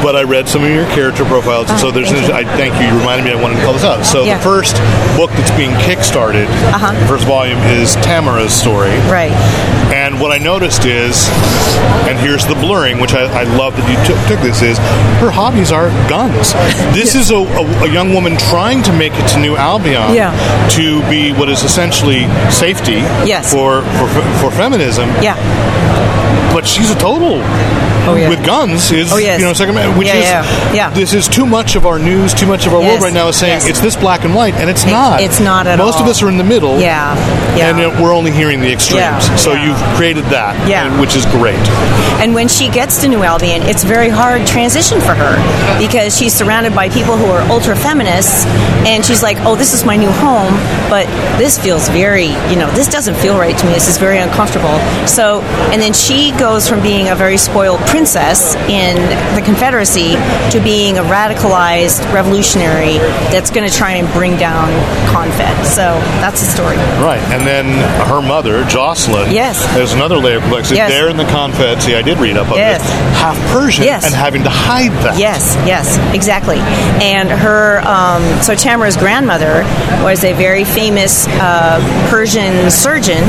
[0.01, 2.09] But I read some of your character profiles, and so Oh, there's.
[2.09, 2.31] thank.
[2.31, 2.87] I thank you.
[2.87, 3.31] You reminded me.
[3.37, 4.05] I wanted to call this out.
[4.05, 4.37] So Yeah.
[4.37, 4.75] the first
[5.17, 6.93] book that's being kickstarted, Uh-huh.
[6.93, 8.95] the first volume is Tamara's story.
[9.11, 9.33] Right.
[9.91, 11.27] And what I noticed is,
[12.07, 14.77] and here's the blurring, which I, I love that you took, took this, is
[15.19, 16.53] her hobbies are guns.
[16.93, 20.29] This is a, a, a young woman trying to make it to New Albion Yeah.
[20.77, 23.51] to be what is essentially safety Yes.
[23.51, 24.07] for, for,
[24.39, 25.35] for feminism, Yeah.
[26.53, 27.41] but she's a total.
[28.09, 28.29] Oh, yeah.
[28.29, 29.39] With guns is Oh, yes.
[29.39, 30.89] you know second which Yeah, is yeah, yeah.
[30.91, 33.35] this is too much of our news too much of our world right now is
[33.35, 33.67] saying yes.
[33.67, 35.85] it's this black and white and it's It- not it's not at all.
[35.87, 37.15] most of us are in the middle Yeah.
[37.55, 37.69] Yeah.
[37.69, 40.85] and we're only hearing the extremes Yeah, so you've created that Yeah.
[40.87, 41.59] and- which is great
[42.23, 45.33] And when she gets to New Albion, it's a very hard transition for her
[45.79, 48.43] because she's surrounded by people who are ultra feminists,
[48.85, 50.53] and she's like, "Oh, this is my new home,
[50.89, 51.05] but
[51.37, 53.71] this feels very, you know, this doesn't feel right to me.
[53.71, 54.75] This is very uncomfortable."
[55.07, 55.39] So,
[55.71, 58.95] and then she goes from being a very spoiled princess in
[59.35, 60.13] the Confederacy
[60.51, 64.69] to being a radicalized revolutionary that's going to try and bring down
[65.11, 65.65] Confed.
[65.65, 65.81] So
[66.23, 66.77] that's the story.
[67.03, 67.65] Right, and then
[68.07, 69.31] her mother, Jocelyn.
[69.33, 69.61] Yes.
[69.75, 70.77] There's another layer of complexity.
[70.77, 70.91] Yes.
[70.91, 72.81] There in the Confed, see, I did read up on Yes.
[72.81, 72.91] this.
[73.19, 74.05] Half Persian Yes.
[74.05, 75.17] and having to hide that.
[75.19, 76.59] Yes, yes, exactly.
[77.03, 79.63] And her, um, so Tamara's grandmother
[80.03, 83.21] was a very famous uh, Persian surgeon,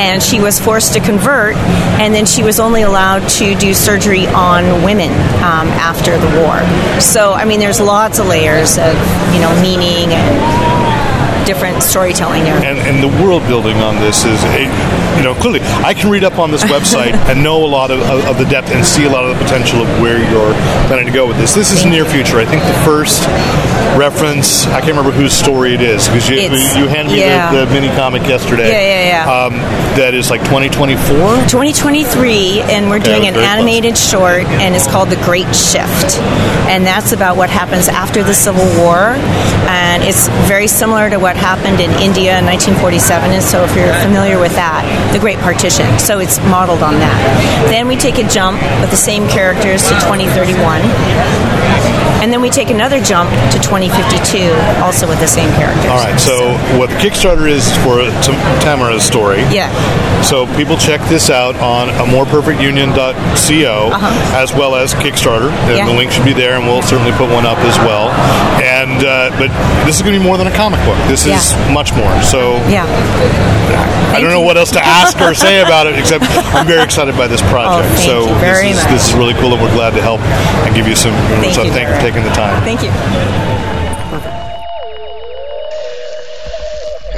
[0.00, 1.54] and she was forced to convert,
[2.00, 5.10] and then she was only allowed to do surgery on women
[5.42, 6.62] um, after the war.
[7.00, 8.94] So, I mean, there's lots of layers of,
[9.34, 10.75] you know, meaning and
[11.46, 12.56] different storytelling there.
[12.56, 14.42] And, and the world building on this is,
[15.16, 18.00] you know, clearly I can read up on this website and know a lot of,
[18.00, 20.52] of, of the depth and see a lot of the potential of where you're
[20.88, 21.54] planning to go with this.
[21.54, 22.38] This is near future.
[22.38, 23.22] I think the first
[23.96, 27.52] reference, I can't remember whose story it is because you, It's- you handed me yeah.
[27.52, 28.68] the, the mini comic yesterday.
[28.68, 29.44] Yeah, yeah, yeah.
[29.46, 29.54] Um,
[29.96, 30.98] that is like 2024.
[31.48, 33.56] 2023, and we're doing an very close.
[33.56, 36.18] animated short, and it's called The Great Shift.
[36.68, 39.14] And that's about what happens after the Civil War.
[39.70, 43.30] And it's very similar to what happened in India in 1947.
[43.30, 45.86] And so, if you're familiar with that, the Great Partition.
[45.98, 47.18] So, it's modeled on that.
[47.70, 50.80] Then we take a jump with the same characters to 2031.
[52.22, 54.50] And then we take another jump to 2052,
[54.82, 55.86] also with the same characters.
[55.92, 56.18] All right.
[56.18, 59.42] So what the Kickstarter is for Tam- Tamara's story.
[59.52, 59.70] Yeah.
[60.22, 63.90] So people check this out on a moreperfectunion.co
[64.34, 65.50] as well as Kickstarter.
[65.50, 65.76] And Uh-huh.
[65.76, 65.86] Yeah.
[65.86, 68.08] The link should be there, and we'll certainly put one up as well.
[68.64, 69.50] And uh, but
[69.86, 70.96] this is going to be more than a comic book.
[71.06, 71.72] This is Yeah.
[71.74, 72.22] much more.
[72.22, 72.86] So Yeah.
[74.14, 77.16] I don't know what else to ask or say about it, except I'm very excited
[77.16, 77.84] by this project.
[77.90, 78.92] Oh, thank so you very this, is, much.
[78.92, 81.12] this is really cool, and we're glad to help and give you some.
[81.42, 82.62] Thank so you, thank you for taking the time.
[82.64, 82.90] Thank you.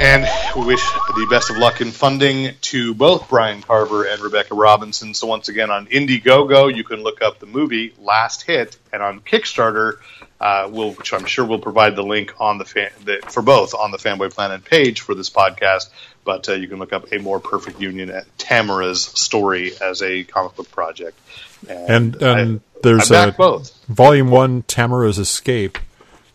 [0.01, 4.55] And we wish the best of luck in funding to both Brian Carver and Rebecca
[4.55, 5.13] Robinson.
[5.13, 9.19] So once again, on Indiegogo, you can look up the movie Last Hit, and on
[9.19, 9.97] Kickstarter,
[10.39, 13.73] uh, we'll, which I'm sure we'll provide the link on the, fan, the for both
[13.73, 15.89] on the Fanboy Planet page for this podcast.
[16.23, 20.23] But uh, you can look up a more perfect union at Tamara's story as a
[20.23, 21.19] comic book project.
[21.67, 25.77] And and I- there's I back a both volume one, Tamara's Escape.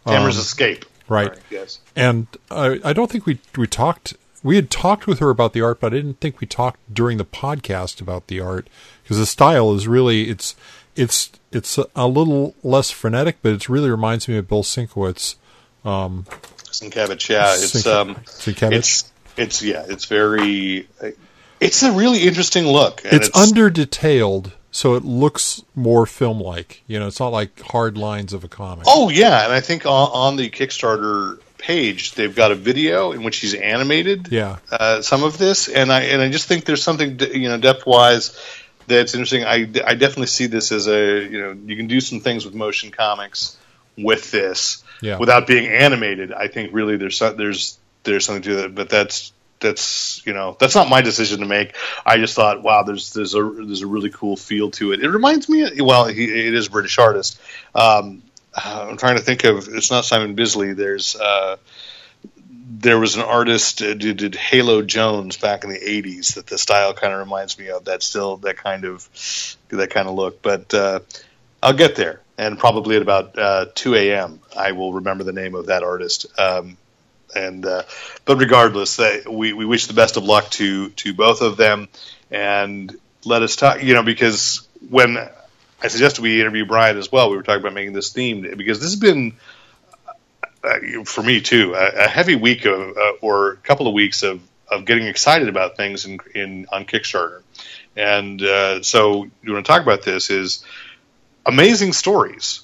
[0.06, 0.84] Tamara's Um, Escape.
[1.08, 1.32] right.
[1.50, 1.78] Yes.
[1.96, 5.62] And I, I don't think we we talked we had talked with her about the
[5.62, 8.68] art, but I didn't think we talked during the podcast about the art
[9.02, 10.54] because the style is really it's
[10.96, 15.36] it's it's a, little less frenetic, but it really reminds me of Bill Sinkowitz.
[15.84, 16.24] Um,
[16.64, 18.72] Sienkiewicz, yeah, it's Sienk- um, Sienkiewicz?
[18.72, 20.88] it's it's yeah, it's very,
[21.60, 23.04] it's a really interesting look.
[23.04, 26.82] and it's, under detailed, so it looks more film like.
[26.86, 28.86] You know, it's not like hard lines of a comic.
[28.88, 33.22] Oh yeah, and I think on, on the Kickstarter page they've got a video in
[33.22, 34.58] which he's animated Yeah.
[34.70, 37.86] uh, some of this, and I and I just think there's something you know depth
[37.86, 38.38] wise
[38.86, 39.44] that's interesting.
[39.44, 42.54] I I definitely see this as a you know you can do some things with
[42.54, 43.56] motion comics
[43.96, 45.18] with this Yeah.
[45.18, 46.32] without being animated.
[46.32, 50.74] I think really there's there's there's something to that, but that's that's you know that's
[50.74, 51.74] not my decision to make.
[52.04, 55.02] I just thought, wow, there's there's a there's a really cool feel to it.
[55.02, 57.40] It reminds me, well, he, it is a British artist.
[57.74, 58.22] Um,
[58.56, 59.68] I'm trying to think of.
[59.68, 60.74] It's not Simon Bisley.
[60.74, 61.56] There's uh,
[62.84, 66.58] there was an artist uh, who did Halo Jones back in the '80s that the
[66.58, 67.86] style kind of reminds me of.
[67.86, 69.08] That still that kind of
[69.70, 70.42] that kind of look.
[70.42, 71.00] But uh,
[71.62, 74.40] I'll get there, and probably at about uh, 2 a.m.
[74.56, 76.26] I will remember the name of that artist.
[76.38, 76.76] Um,
[77.34, 77.82] and uh,
[78.26, 81.88] but regardless, they, we we wish the best of luck to to both of them,
[82.30, 82.94] and
[83.24, 83.82] let us talk.
[83.82, 85.16] You know, because when
[85.82, 88.78] I suggested we interview Brian as well, we were talking about making this themed because
[88.78, 89.36] this has been
[91.04, 94.40] for me too a, a heavy week of uh, or a couple of weeks of
[94.68, 97.42] of getting excited about things in, in on Kickstarter,
[97.96, 100.64] and uh, so you want to talk about this is
[101.46, 102.60] amazing stories.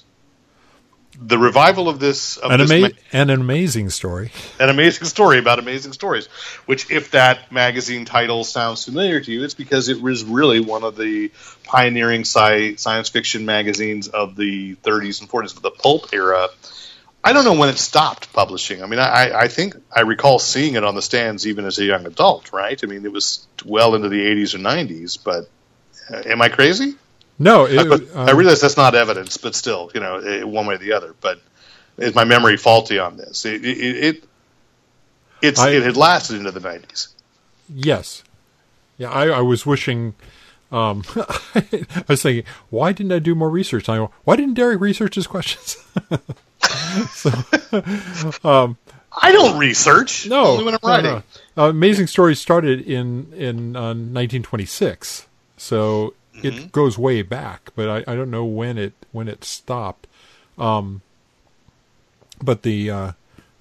[1.23, 4.31] The revival of this, of an, this ama- ma- an amazing story.
[4.59, 6.25] an amazing story about amazing stories.
[6.65, 10.83] Which, if that magazine title sounds familiar to you, it's because it was really one
[10.83, 11.31] of the
[11.63, 16.47] pioneering sci- science fiction magazines of the 30s and 40s, of the pulp era.
[17.23, 18.81] I don't know when it stopped publishing.
[18.81, 21.85] I mean, I, I think I recall seeing it on the stands even as a
[21.85, 22.79] young adult, right?
[22.83, 25.47] I mean, it was well into the 80s or 90s, but
[26.11, 26.95] uh, am I crazy?
[27.37, 30.65] No, it, But um, I realize that's not evidence, but still, you know, eh, one
[30.65, 31.13] way or the other.
[31.21, 31.39] But
[31.97, 33.45] is my memory faulty on this?
[33.45, 34.23] It, it, it
[35.41, 37.09] it's I- it had lasted into the nineties.
[37.69, 38.23] Yes.
[38.97, 40.13] Yeah, I, I was wishing.
[40.71, 41.03] Um,
[41.55, 43.87] I was thinking, why didn't I do more research?
[43.87, 45.77] And I go, why didn't Derek research his questions?
[49.13, 50.27] I don't research.
[50.27, 51.23] No, only when I'm no, writing.
[51.57, 51.63] no.
[51.65, 56.47] Uh, Amazing Stories started in in uh, 1926, so Mm-hmm.
[56.47, 57.71] it goes way back.
[57.75, 60.07] But I, I don't know when it when it stopped.
[60.57, 61.01] Um,
[62.41, 63.11] but the uh,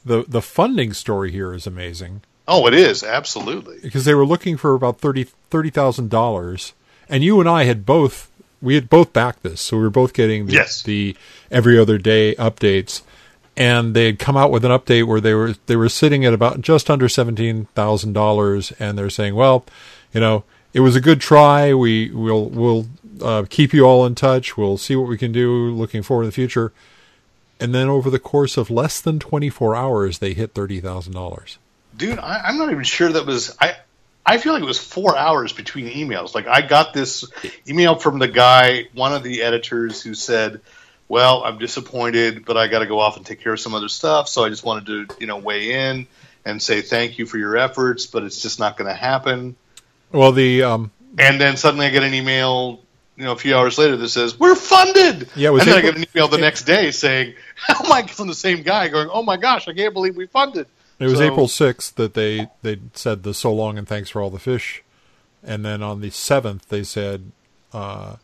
[0.04, 2.22] the the funding story here is amazing.
[2.46, 3.78] Oh, it is absolutely.
[3.82, 6.72] because they were looking for about thirty thirty thousand dollars,
[7.08, 8.29] and you and I had both
[8.62, 10.82] we had both backed this, so we were both getting the, Yes.
[10.82, 11.16] the
[11.50, 13.02] every other day updates,
[13.56, 16.32] and they had come out with an update where they were they were sitting at
[16.34, 19.64] about just under seventeen thousand dollars, and they're saying, well,
[20.12, 21.72] you know, it was a good try.
[21.74, 22.86] We will we'll
[23.22, 24.56] uh, keep you all in touch.
[24.56, 25.70] We'll see what we can do.
[25.70, 26.72] Looking forward in the future.
[27.62, 31.58] And then over the course of less than 24 hours, they hit $30,000.
[31.94, 33.76] Dude, I, I'm not even sure that was I.
[34.30, 36.36] I feel like it was four hours between emails.
[36.36, 37.24] Like I got this
[37.66, 40.60] email from the guy, one of the editors, who said,
[41.08, 43.88] "Well, I'm disappointed, but I got to go off and take care of some other
[43.88, 44.28] stuff.
[44.28, 46.06] So I just wanted to, you know, weigh in
[46.44, 49.56] and say thank you for your efforts, but it's just not going to happen."
[50.12, 52.78] Well, the um, And then suddenly I get an email,
[53.16, 55.96] you know, a few hours later that says, "We're funded." Yeah, and then I get
[55.96, 57.34] an email the next day saying,
[57.68, 60.28] "Oh my!" God from the same guy going, "Oh my gosh, I can't believe we
[60.28, 60.68] funded."
[61.00, 64.22] It was So- April sixth that they they said the so long and thanks for
[64.22, 64.84] all the fish,
[65.42, 67.32] and then on the seventh they said
[67.72, 68.16] uh,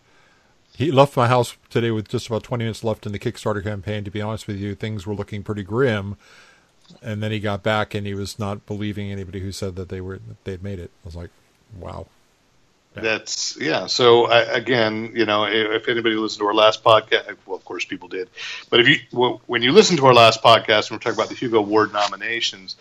[0.77, 4.05] he left my house today with just about twenty minutes left in the Kickstarter campaign.
[4.05, 6.17] To be honest with you, things were looking pretty grim.
[7.03, 10.01] And then he got back and he was not believing anybody who said that they
[10.01, 10.93] were they'd made it.
[11.03, 11.31] I was like,
[11.77, 12.07] wow.
[13.03, 13.87] That's yeah.
[13.87, 17.65] So I, again, you know, if, if anybody listened to our last podcast, well, of
[17.65, 18.29] course people did,
[18.71, 21.29] but if you well, when you listen to our last podcast and we're talking about
[21.29, 22.77] the Hugo Award nominations,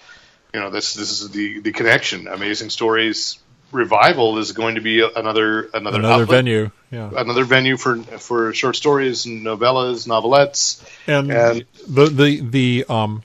[0.53, 2.27] you know, this this is the the connection.
[2.27, 3.39] Amazing Stories
[3.71, 7.09] revival is going to be another another Another outlet, venue, yeah.
[7.17, 10.81] another venue for for short stories and novellas, novelettes.
[11.07, 13.23] and, And- the the the um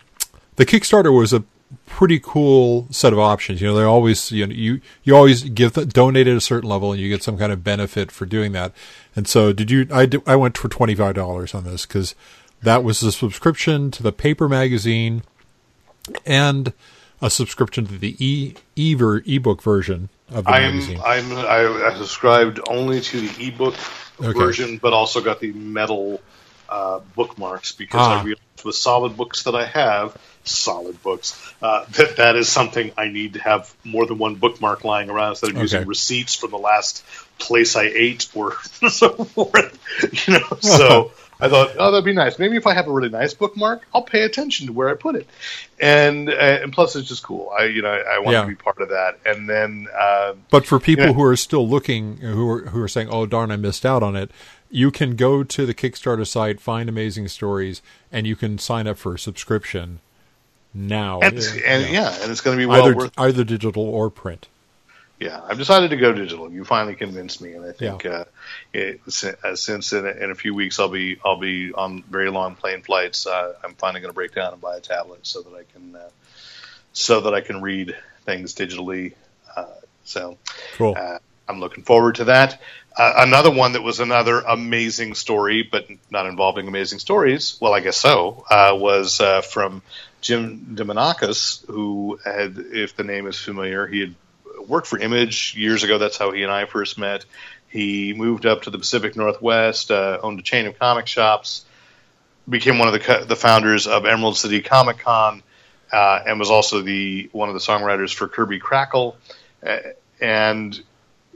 [0.56, 1.44] the Kickstarter was a
[1.86, 3.60] pretty cool set of options.
[3.60, 6.92] You know, they always you know you you always give donate at a certain level
[6.92, 8.72] and you get some kind of benefit for doing that.
[9.16, 9.86] And so, did you?
[9.92, 12.14] I did, I went for twenty five dollars on this because
[12.62, 15.22] that was a subscription to the paper magazine
[16.26, 16.72] and
[17.22, 18.94] a subscription to the e e
[19.26, 21.00] ebook version of the I'm magazine.
[21.04, 23.74] I'm I, I subscribed only to the ebook
[24.22, 24.38] Okay.
[24.38, 26.20] version, but also got the metal
[26.68, 28.20] uh, bookmarks because Ah.
[28.20, 30.14] I realized with solid books that I have,
[30.44, 31.36] solid books.
[31.62, 35.30] Uh, that that is something I need to have more than one bookmark lying around
[35.30, 35.62] instead of Okay.
[35.62, 37.04] using receipts from the last
[37.38, 38.54] place I ate or
[38.90, 39.78] so forth.
[40.28, 41.12] You know, so
[41.42, 42.38] I thought, oh, that'd be nice.
[42.38, 45.14] Maybe if I have a really nice bookmark, I'll pay attention to where I put
[45.14, 45.26] it.
[45.80, 47.50] And uh, and plus, it's just cool.
[47.58, 48.42] I you know I, I want Yeah.
[48.42, 49.18] to be part of that.
[49.24, 51.12] And then uh, But for people Yeah.
[51.12, 54.16] who are still looking, who are who are saying, "Oh darn, I missed out on
[54.16, 54.30] it,"
[54.70, 57.80] you can go to the Kickstarter site, find amazing stories,
[58.12, 60.00] and you can sign up for a subscription
[60.74, 61.20] now.
[61.20, 62.16] and, and yeah.
[62.22, 63.12] and it's going to be well either worth.
[63.18, 64.48] either digital or print.
[65.18, 66.50] Yeah, I've decided to go digital.
[66.50, 68.10] You finally convinced me, and I think Yeah.
[68.10, 68.24] uh,
[68.72, 69.00] it,
[69.44, 72.54] uh, since in a, in a few weeks I'll be I'll be on very long
[72.54, 75.54] plane flights, uh, I'm finally going to break down and buy a tablet so that
[75.54, 76.08] I can uh,
[76.94, 77.94] so that I can read
[78.24, 79.12] things digitally.
[79.54, 79.66] Uh,
[80.04, 80.38] so
[80.76, 80.94] Cool.
[80.96, 81.18] uh,
[81.48, 82.60] I'm looking forward to that.
[82.96, 87.56] Uh, another one that was another amazing story, but not involving amazing stories.
[87.60, 88.44] Well, I guess so.
[88.50, 89.82] Uh, was uh, from
[90.20, 94.14] Jim Demonakis, who had, if the name is familiar, he had
[94.68, 95.98] worked for Image years ago.
[95.98, 97.24] That's how he and I first met.
[97.68, 101.64] He moved up to the Pacific Northwest, uh, owned a chain of comic shops,
[102.48, 105.42] became one of the co- the founders of Emerald City Comic Con,
[105.92, 109.14] uh, and was also the one of the songwriters for Kirby Krackle.
[109.64, 109.78] Uh,
[110.20, 110.78] and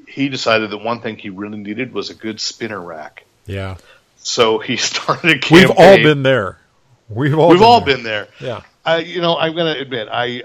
[0.09, 3.25] he decided that one thing he really needed was a good spinner rack.
[3.47, 3.77] Yeah,
[4.19, 5.69] So he started a campaign.
[5.69, 6.59] we've all been there.
[7.09, 7.95] We've all We've been all there.
[7.97, 8.29] been there.
[8.41, 8.63] Yeah.
[8.85, 10.43] I, you know, I'm going to admit, I,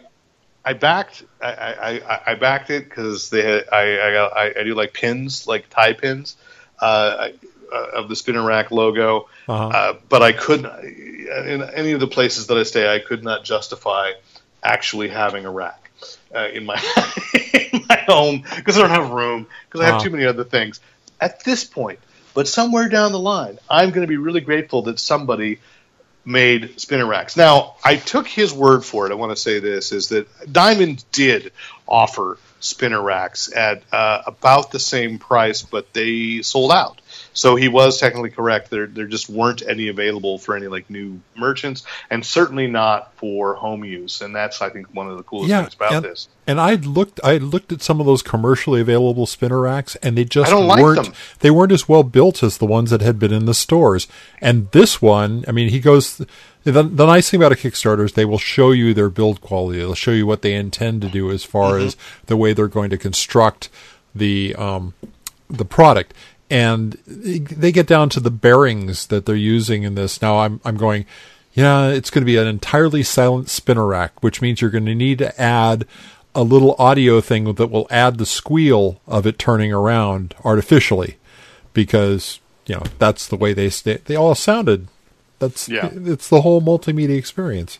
[0.64, 4.94] I backed, I, I, I- backed it because they had, I, I, I do like
[4.94, 6.38] pins, like tie pins,
[6.82, 7.30] uh,
[7.72, 9.28] uh, of the spinner rack logo.
[9.48, 9.68] Uh-huh.
[9.68, 13.44] Uh, but I couldn't, in any of the places that I stay, I could not
[13.44, 14.12] justify
[14.64, 15.92] actually having a rack
[16.36, 16.76] uh, in my
[17.54, 20.04] in my home because I don't have room because I have Uh-huh.
[20.04, 20.80] too many other things.
[21.22, 22.00] At this point,
[22.34, 25.60] but somewhere down the line, I'm going to be really grateful that somebody
[26.26, 27.36] made spinner racks.
[27.36, 29.12] Now, I took his word for it.
[29.12, 31.52] I want to say this is that Diamond did
[31.88, 37.02] offer spinner racks at uh, about the same price, but they sold out.
[37.34, 38.70] So he was technically correct.
[38.70, 43.56] There, there just weren't any available for any like new merchants, and certainly not for
[43.56, 44.22] home use.
[44.22, 46.28] And that's, I think, one of the coolest Yeah, things about and, this.
[46.48, 47.20] and I looked.
[47.24, 51.04] I looked at some of those commercially available spinner racks, and they just like weren't.
[51.04, 51.14] them.
[51.40, 54.08] They weren't as well built as the ones that had been in the stores.
[54.42, 56.22] And this one, I mean, he goes.
[56.66, 59.80] The, the nice thing about a Kickstarter is they will show you their build quality.
[59.80, 61.86] They'll show you what they intend to do as far Mm-hmm.
[61.88, 63.70] as the way they're going to construct
[64.14, 64.94] the um,
[65.50, 66.14] the product.
[66.50, 70.22] And they get down to the bearings that they're using in this.
[70.22, 71.06] Now I'm I'm going,
[71.54, 74.96] yeah, it's going to be an entirely silent spinner rack, which means you're going to
[74.96, 75.86] need to add
[76.34, 81.18] a little audio thing that will add the squeal of it turning around artificially,
[81.74, 83.98] because you know that's the way they stay.
[84.06, 84.88] They all sounded.
[85.40, 85.90] That's Yeah.
[85.94, 87.80] it's the whole multimedia experience.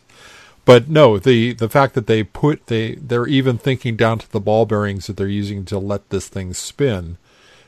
[0.64, 4.40] But no, the the fact that they put they they're even thinking down to the
[4.40, 7.16] ball bearings that they're using to let this thing spin.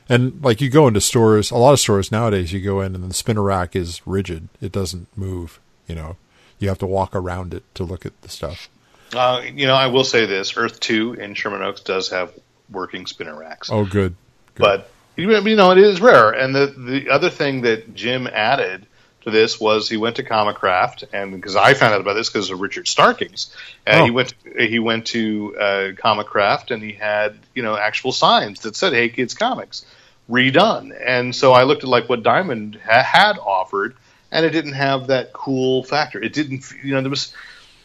[0.09, 3.09] And like you go into stores, a lot of stores nowadays, you go in and
[3.09, 5.59] the spinner rack is rigid; it doesn't move.
[5.87, 6.17] You know,
[6.59, 8.69] you have to walk around it to look at the stuff.
[9.13, 12.33] Uh, you know, I will say this: Earth Two in Sherman Oaks does have
[12.69, 13.69] working spinner racks.
[13.71, 14.15] Oh, good.
[14.55, 14.61] good.
[14.61, 16.31] but you know it is rare.
[16.31, 18.85] And the the other thing that Jim added
[19.23, 22.49] to this was he went to Comicraft, and because I found out about this because
[22.49, 23.53] of Richard Starkings,
[23.87, 24.05] uh, Oh.
[24.05, 25.63] he went he went to uh,
[25.93, 29.85] Comicraft and he had you know actual signs that said "Hey Kids Comics"
[30.29, 30.91] redone.
[31.05, 33.95] And so I looked at like what Diamond ha- had offered,
[34.31, 36.21] and it didn't have that cool factor.
[36.21, 37.33] It didn't you know there was.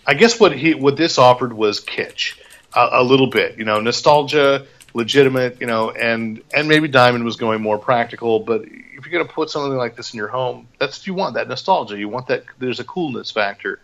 [0.06, 2.38] I guess what he what this offered was kitsch,
[2.74, 7.62] a little bit, you know, nostalgia, legitimate, you know, and and maybe Diamond was going
[7.62, 8.40] more practical.
[8.40, 11.14] But if you're going to put something like this in your home, that's what you
[11.14, 11.98] want that nostalgia.
[11.98, 12.44] You want that.
[12.58, 13.80] There's a coolness factor.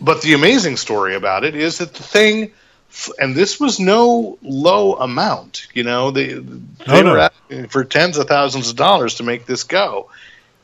[0.00, 2.52] But the amazing story about it is that the thing,
[3.18, 5.66] and this was no low amount.
[5.74, 7.12] You know, they they no.
[7.12, 10.10] were asking for tens of thousands of dollars to make this go.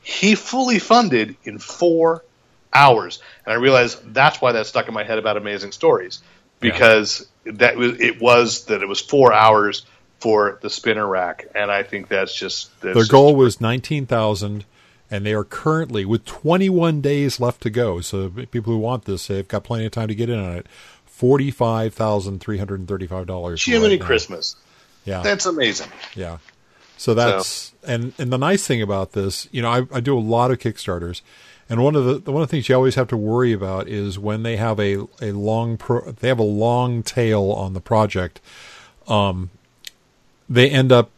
[0.01, 2.23] He fully funded in four
[2.71, 6.21] hours, and I realized that's why that stuck in my head about amazing stories
[6.59, 9.85] because that was it was that it was four hours
[10.19, 14.05] for the spinner rack, and I think that's just that's Their just- goal was nineteen
[14.05, 14.65] thousand,
[15.11, 18.01] and they are currently with twenty one days left to go.
[18.01, 20.67] So people who want this, they've got plenty of time to get in on it.
[21.05, 23.63] Forty five thousand three hundred and thirty five dollars.
[23.63, 24.55] Jiminy Christmas.
[25.05, 25.89] Yeah, That's amazing.
[26.15, 26.37] Yeah.
[26.97, 30.19] So that's and and the nice thing about this, you know, I, I do a
[30.19, 31.21] lot of Kickstarters,
[31.69, 34.19] and one of the one of the things you always have to worry about is
[34.19, 38.39] when they have a a long pro, they have a long tail on the project,
[39.07, 39.49] um,
[40.49, 41.09] they end up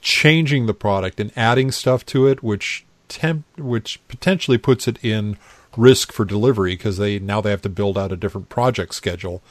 [0.00, 5.36] changing the product and adding stuff to it, which temp which potentially puts it in
[5.76, 9.42] risk for delivery because they now they have to build out a different project schedule.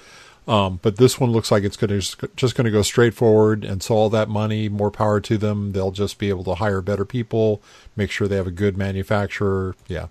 [0.48, 3.66] Um, but this one looks like it's going to just going to go straight forward,
[3.66, 5.74] and so all that money, more power to them.
[5.74, 7.62] They'll just be able to hire better people,
[7.98, 9.76] make sure they have a good manufacturer.
[9.88, 10.08] Yeah,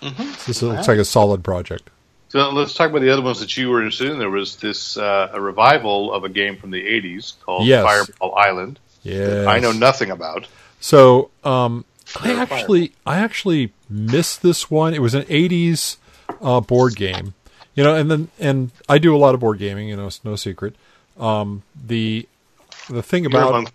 [0.00, 0.10] so
[0.46, 1.90] this looks like a solid project.
[2.28, 4.18] So let's talk about the other ones that you were interested in.
[4.18, 7.84] There was this uh, a revival of a game from the '80s called Yes.
[7.84, 8.78] Fireball Island.
[9.02, 10.46] Yeah, I know nothing about.
[10.80, 11.84] So um,
[12.20, 14.94] I actually I actually missed this one.
[14.94, 15.96] It was an '80s
[16.40, 17.34] uh, board game,
[17.74, 19.88] you know, and then and I do a lot of board gaming.
[19.88, 20.74] You know, it's no secret.
[21.18, 22.28] Um, the
[22.88, 23.72] the thing about.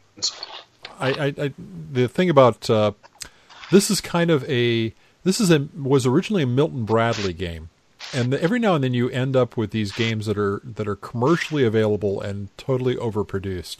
[1.00, 1.54] I, I, I
[1.92, 2.94] the thing about uh,
[3.72, 4.94] this is kind of a
[5.24, 7.70] this is a was originally a Milton Bradley game,
[8.14, 10.96] and every now and then you end up with these games that are that are
[10.96, 13.78] commercially available and totally overproduced.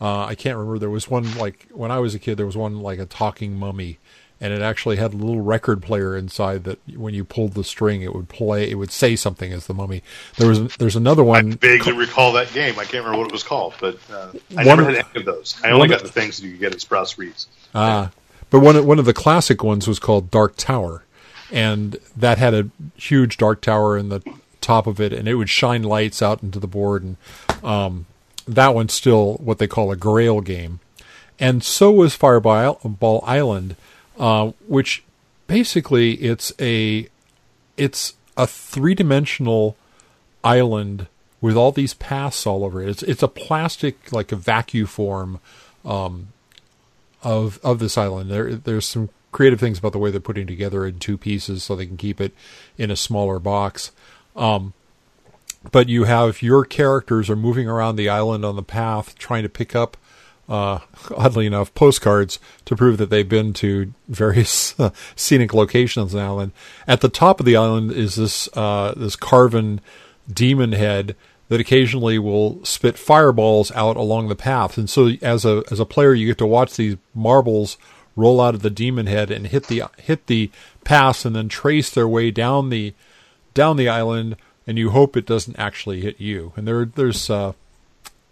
[0.00, 0.78] Uh, I can't remember.
[0.78, 2.36] There was one like when I was a kid.
[2.36, 3.98] There was one like a talking mummy,
[4.40, 8.02] and it actually had a little record player inside that when you pulled the string,
[8.02, 8.70] it would play.
[8.70, 10.02] It would say something as the mummy.
[10.36, 11.52] There was there's another one.
[11.52, 12.74] I vaguely recall that game.
[12.78, 15.20] I can't remember what it was called, but uh, I One never of- had any
[15.20, 15.56] of those.
[15.64, 17.46] I only got the things that you could get at Sprouse-Reitz.
[17.74, 18.10] Ah,
[18.50, 21.04] but one of, one of the classic ones was called Dark Tower,
[21.50, 24.20] and that had a huge dark tower in the
[24.60, 27.16] top of it, and it would shine lights out into the board, and
[27.64, 28.06] um,
[28.46, 30.80] that one's still what they call a Grail game,
[31.40, 33.76] and so was Fireball Ball Island,
[34.18, 35.04] uh, which
[35.46, 37.08] basically it's a
[37.76, 39.76] it's a three dimensional
[40.42, 41.06] island
[41.40, 42.88] with all these paths all over it.
[42.88, 45.40] It's it's a plastic like a vacuum form
[45.84, 46.28] um,
[47.22, 48.30] of of this island.
[48.30, 51.74] There there's some creative things about the way they're putting together in two pieces so
[51.74, 52.32] they can keep it
[52.78, 53.90] in a smaller box.
[54.36, 54.72] Um,
[55.72, 59.48] but you have your characters are moving around the island on the path trying to
[59.48, 59.96] pick up
[60.48, 60.80] uh,
[61.16, 66.24] oddly enough postcards to prove that they've been to various uh, scenic locations on the
[66.24, 66.52] island.
[66.86, 69.80] At the top of the island is this uh, this carven
[70.32, 71.16] demon head
[71.48, 74.78] that occasionally will spit fireballs out along the path.
[74.78, 77.76] And so as a as a player you get to watch these marbles
[78.16, 80.50] roll out of the demon head and hit the hit the
[80.84, 82.94] pass and then trace their way down the
[83.54, 84.36] down the island
[84.66, 86.52] and you hope it doesn't actually hit you.
[86.56, 87.52] And there there's uh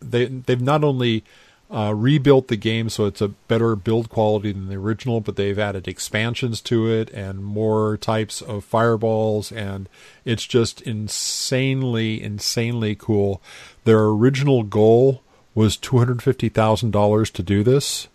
[0.01, 1.25] they they've not only
[1.73, 5.59] uh, rebuilt the game so it's a better build quality than the original, but they've
[5.59, 9.89] added expansions to it and more types of fireballs, and
[10.25, 13.41] it's just insanely, insanely cool.
[13.85, 15.23] Their original goal
[15.55, 18.09] was two hundred fifty thousand dollars to do this.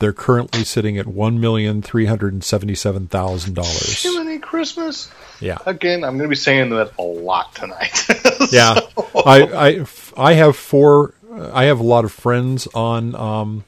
[0.00, 4.02] They're currently sitting at one million three hundred seventy-seven thousand dollars.
[4.02, 5.10] Jiminy Christmas.
[5.40, 8.06] Yeah, Again, I'm going to be saying that a lot tonight.
[8.52, 8.78] yeah.
[9.26, 11.14] I, I, I have four.
[11.52, 13.64] I have a lot of friends on um,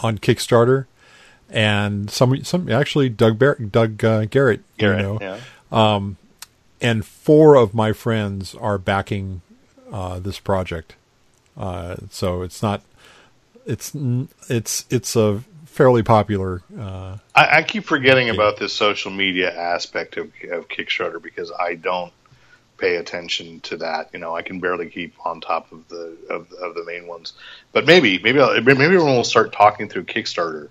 [0.00, 0.86] on Kickstarter,
[1.48, 5.40] and some some actually Doug Bar- Doug uh, Garrett, Garrett, you know,
[5.72, 6.00] yeah.
[6.80, 9.42] and four of my friends are backing
[9.92, 10.94] uh, this project.
[11.56, 12.82] Uh, so it's not
[13.66, 13.92] it's
[14.48, 16.62] it's it's a fairly popular.
[16.76, 21.74] Uh, I, I keep forgetting about this social media aspect of, of Kickstarter because I
[21.74, 22.12] don't
[22.78, 24.10] pay attention to that.
[24.12, 27.34] You know, I can barely keep on top of the of, of the main ones.
[27.72, 30.68] But maybe maybe I'll, maybe will start talking through Kickstarter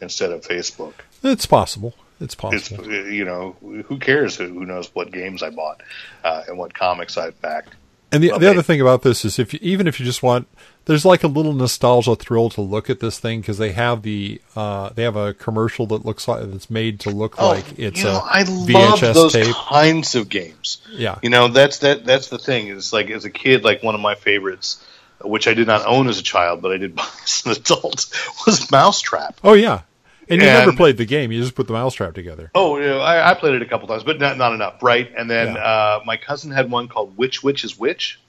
[0.00, 0.94] instead of Facebook.
[1.22, 1.94] it's possible.
[2.20, 2.84] It's possible.
[2.88, 5.82] It's you know who cares who, who knows what games I bought
[6.22, 7.74] uh, and what comics I've backed.
[8.12, 10.46] And the, the other thing about this is, if you, even if you just want,
[10.86, 14.40] there's like a little nostalgia thrill to look at this thing because they have the
[14.56, 18.08] uh, they have a commercial that looks like that's made to look like it's Oh,
[18.08, 19.54] you know, a I love VHS those tape.
[19.54, 20.78] kinds of games.
[20.90, 21.18] Yeah.
[21.22, 22.68] you know that's that that's the thing.
[22.68, 24.82] Is like as a kid, like one of my favorites,
[25.22, 28.06] which I did not own as a child, but I did buy as an adult,
[28.46, 29.40] was Mousetrap.
[29.42, 29.80] Oh yeah,
[30.28, 32.50] and you And- never played the game; you just put the mousetrap together.
[32.54, 35.10] Oh, know, I, I played it a couple times, but not not enough, right?
[35.18, 35.60] And then Yeah.
[35.64, 38.20] uh, my cousin had one called Which Witch is Which.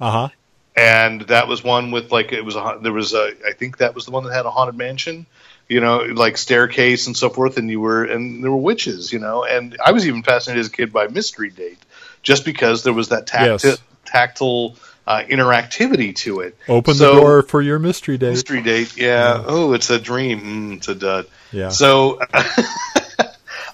[0.00, 0.28] Uh huh.
[0.76, 3.94] And that was one with like it was a, there was a I think that
[3.94, 5.26] was the one that had a haunted mansion,
[5.68, 9.18] you know, like staircase and so forth, and you were and there were witches, you
[9.18, 11.78] know, and I was even fascinated as a kid by Mystery Date,
[12.22, 13.78] just because there was that tacti- Yes.
[14.04, 16.56] tactile uh, interactivity to it.
[16.68, 18.30] Open So- the door for your mystery date.
[18.30, 19.42] Mystery Date, yeah.
[19.46, 20.40] Oh, it's a dream.
[20.40, 21.26] Mm, it's a dud.
[21.52, 21.68] Yeah.
[21.70, 22.20] So.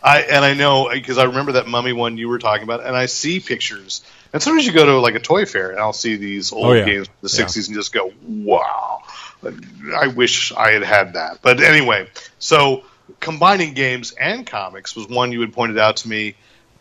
[0.02, 2.96] I and I know because I remember that mummy one you were talking about, and
[2.96, 4.02] I see pictures.
[4.32, 6.66] And sometimes you go to like a toy fair, and I'll see these oh, old
[6.66, 6.84] Oh, yeah.
[6.84, 7.44] games from the Yeah.
[7.44, 9.02] '60s, and just go, "Wow,
[9.96, 12.84] I wish I had had that." But anyway, so
[13.20, 16.34] combining games and comics was one you had pointed out to me,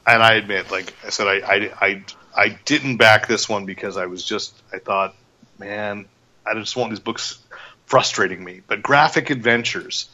[0.07, 2.03] and I admit, like I said, I I I,
[2.35, 5.13] I didn't back this one because I was just I thought,
[5.59, 6.05] man,
[6.45, 7.37] I just want these books
[7.85, 8.61] frustrating me.
[8.65, 10.09] But graphic adventures,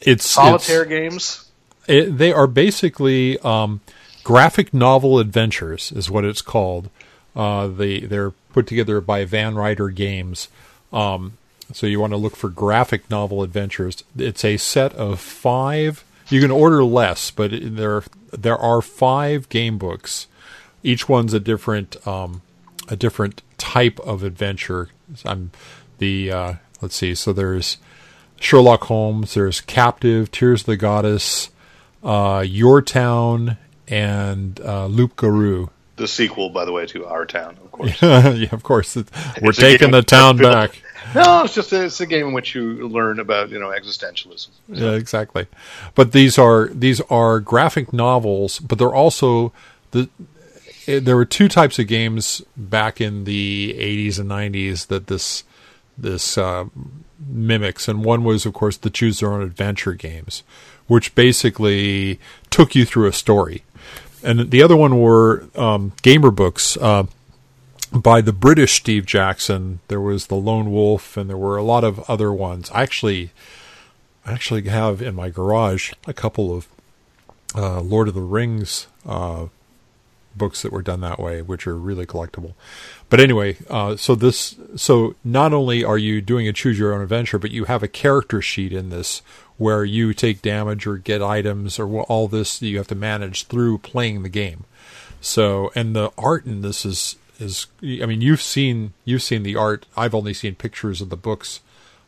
[0.00, 1.44] It's solitaire it's- games.
[1.88, 3.80] It, they are basically um,
[4.22, 6.90] graphic novel adventures, is what it's called.
[7.34, 10.48] Uh, they they're put together by Van Ryder Games.
[10.92, 11.38] Um,
[11.72, 14.02] so you want to look for graphic novel adventures.
[14.16, 16.04] It's a set of five.
[16.28, 20.26] You can order less, but there there are five game books.
[20.82, 22.42] Each one's a different um,
[22.88, 24.88] a different type of adventure.
[25.24, 25.50] I'm
[25.98, 27.14] the uh, let's see.
[27.14, 27.78] So there's
[28.40, 29.34] Sherlock Holmes.
[29.34, 31.50] There's Captive, Tears of the Goddess,
[32.02, 35.70] uh, Your Town, and uh, Loup Garou.
[35.96, 38.02] The sequel, by the way, to Our Town, of course.
[38.02, 38.94] yeah, of course.
[38.96, 39.04] We're
[39.50, 40.82] It's taking the town back.
[41.14, 44.48] no, it's just a, it's a game in which you learn about you know existentialism.
[44.68, 45.46] Yeah, exactly.
[45.94, 49.52] But these are these are graphic novels, but they're also
[49.90, 50.08] the
[50.86, 55.44] eh, there were two types of games back in the 80s and 90s that this
[55.96, 56.66] this uh,
[57.26, 60.42] mimics, and one was, of course, the choose your own adventure games,
[60.88, 62.18] which basically
[62.50, 63.62] took you through a story,
[64.22, 66.76] and the other one were um, gamer books.
[66.76, 67.04] Uh,
[67.92, 71.84] by the British Steve Jackson, there was the Lone Wolf, and there were a lot
[71.84, 72.70] of other ones.
[72.72, 73.30] I actually
[74.26, 76.68] I actually have in my garage a couple of
[77.54, 79.46] uh, Lord of the Rings uh,
[80.36, 82.52] books that were done that way, which are really collectible.
[83.08, 87.00] But anyway, uh, so this so not only are you doing a choose your own
[87.00, 89.22] adventure, but you have a character sheet in this
[89.58, 93.44] where you take damage or get items or all this that you have to manage
[93.44, 94.64] through playing the game.
[95.20, 99.56] So and the art in this is is I mean you've seen you've seen the
[99.56, 99.84] art.
[99.96, 101.60] I've only seen pictures of the books,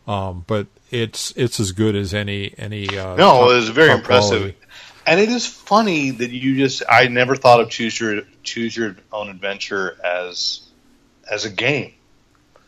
[0.06, 2.88] um, but it's it's as good as any any.
[2.88, 4.30] Uh, No, top- it was very impressive.
[4.38, 4.56] quality.
[5.06, 8.94] And it is funny that you just I never thought of choose your choose your
[9.12, 10.60] own adventure as
[11.28, 11.94] as a game.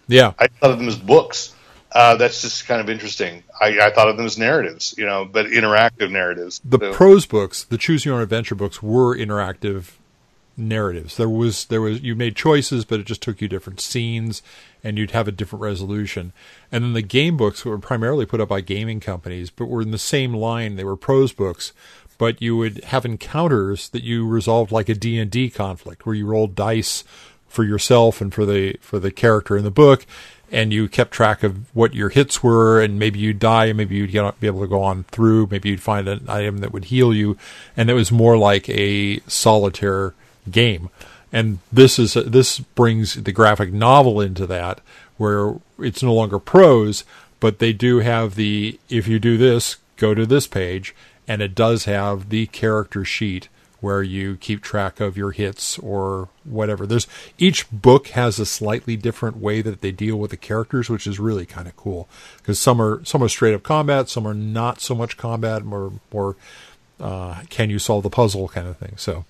[0.09, 1.55] Yeah, I thought of them as books.
[1.95, 3.43] Uh, that's just kind of interesting.
[3.61, 6.61] I, I thought of them as narratives, you know, but interactive narratives.
[6.65, 9.93] the So- prose books, the choose your own adventure books, were interactive
[10.57, 11.17] narratives.
[11.17, 14.43] There was there was you made choices, but it just took you different scenes,
[14.85, 16.33] and you'd have a different resolution.
[16.71, 19.91] And then the game books were primarily put up by gaming companies, but were in
[19.91, 20.77] the same line.
[20.77, 21.73] They were prose books,
[22.19, 26.15] but you would have encounters that you resolved like a D and D conflict, where
[26.15, 27.05] you rolled dice
[27.49, 30.07] for yourself and for the for the character in the book.
[30.53, 33.97] And you kept track of what your hits were, and maybe you'd die, and maybe
[33.97, 35.49] you'd be able to go on through.
[35.51, 37.39] Maybe you'd find an item that would heal you,
[37.75, 40.13] and it was more like a solitaire
[40.51, 40.91] game.
[41.33, 44.83] And this is this brings the graphic novel into that,
[45.17, 47.05] where it's no longer prose,
[47.41, 50.95] but they do have the if you do this, go to this page,
[51.27, 53.49] and it does have the character sheet
[53.83, 56.87] where you keep track of your hits or whatever.
[56.87, 61.07] There's each book has a slightly different way that they deal with the characters, which
[61.07, 62.09] is really kind of cool
[62.39, 65.93] because some are some are straight up combat, some are not so much combat, more
[66.13, 66.37] more
[67.01, 68.95] uh, can you solve the puzzle kind of thing.
[68.97, 69.25] So,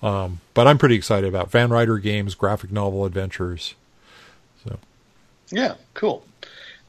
[0.00, 3.74] um, but I'm pretty excited about Van Ryder Games graphic novel adventures.
[4.64, 4.78] So
[5.50, 6.24] Yeah, cool,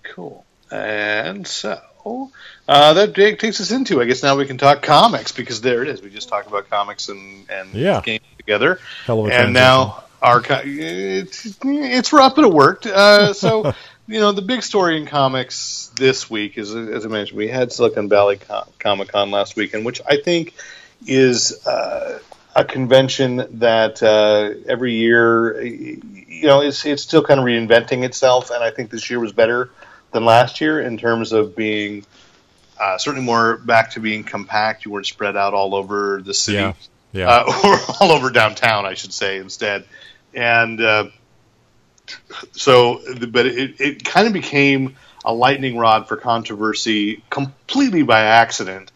[0.03, 0.45] cool.
[0.72, 5.62] And so uh, that takes us into, I guess, now we can talk comics because
[5.62, 6.02] there it is.
[6.02, 8.02] We just talked about comics and and Yeah.
[8.02, 12.86] games together, Hell of a and now our co- it's it's rough, but it worked.
[12.86, 13.74] Uh, so.
[14.12, 17.72] You know, the big story in comics this week is, as I mentioned, we had
[17.72, 20.56] Silicon Valley Com- Comic Con last weekend, which I think
[21.06, 22.18] is uh,
[22.56, 28.50] a convention that uh, every year, you know, it's it's still kind of reinventing itself,
[28.50, 29.70] and I think this year was better
[30.12, 32.05] than last year in terms of being
[32.80, 34.86] uh, certainly more back to being compact.
[34.86, 36.74] You weren't spread out all over the city, yeah,
[37.12, 39.86] yeah, uh, or all over downtown, I should say, instead.
[40.34, 41.05] And uh,
[42.51, 44.95] so, but it, it kind of became
[45.26, 48.91] a lightning rod for controversy completely by accident.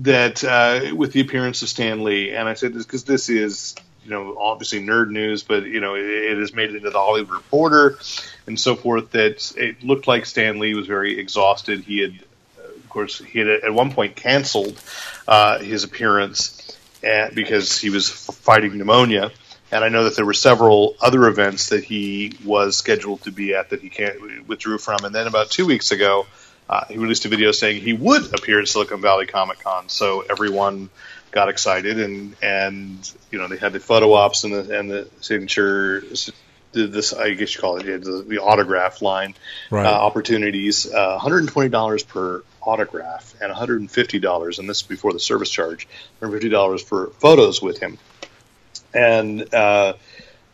[0.00, 3.74] That uh, with the appearance of Stan Lee, and I said this because this is
[4.04, 6.98] you know obviously nerd news, but you know it, it has made it into the
[6.98, 7.98] Hollywood Reporter
[8.46, 9.10] and so forth.
[9.12, 11.80] That it looked like Stan Lee was very exhausted.
[11.80, 12.14] He had,
[12.58, 14.80] of course, he had at one point canceled
[15.26, 19.30] uh, his appearance at, because he was fighting pneumonia.
[19.70, 23.54] And I know that there were several other events that he was scheduled to be
[23.54, 25.04] at that he can't, withdrew from.
[25.04, 26.26] And then about two weeks ago,
[26.68, 29.88] uh, he released a video saying he would appear at Silicon Valley Comic Con.
[29.88, 30.90] So everyone
[31.34, 35.08] got excited, and and you know they had the photo ops and the and the
[35.20, 36.02] signature.
[36.72, 39.34] This I guess you call it the, autograph line
[39.70, 39.86] right.
[39.86, 40.92] uh, opportunities.
[40.92, 45.86] Uh, $120 per autograph and $150, and this is before the service charge.
[46.20, 47.96] $150 for photos with him.
[48.92, 49.92] And uh,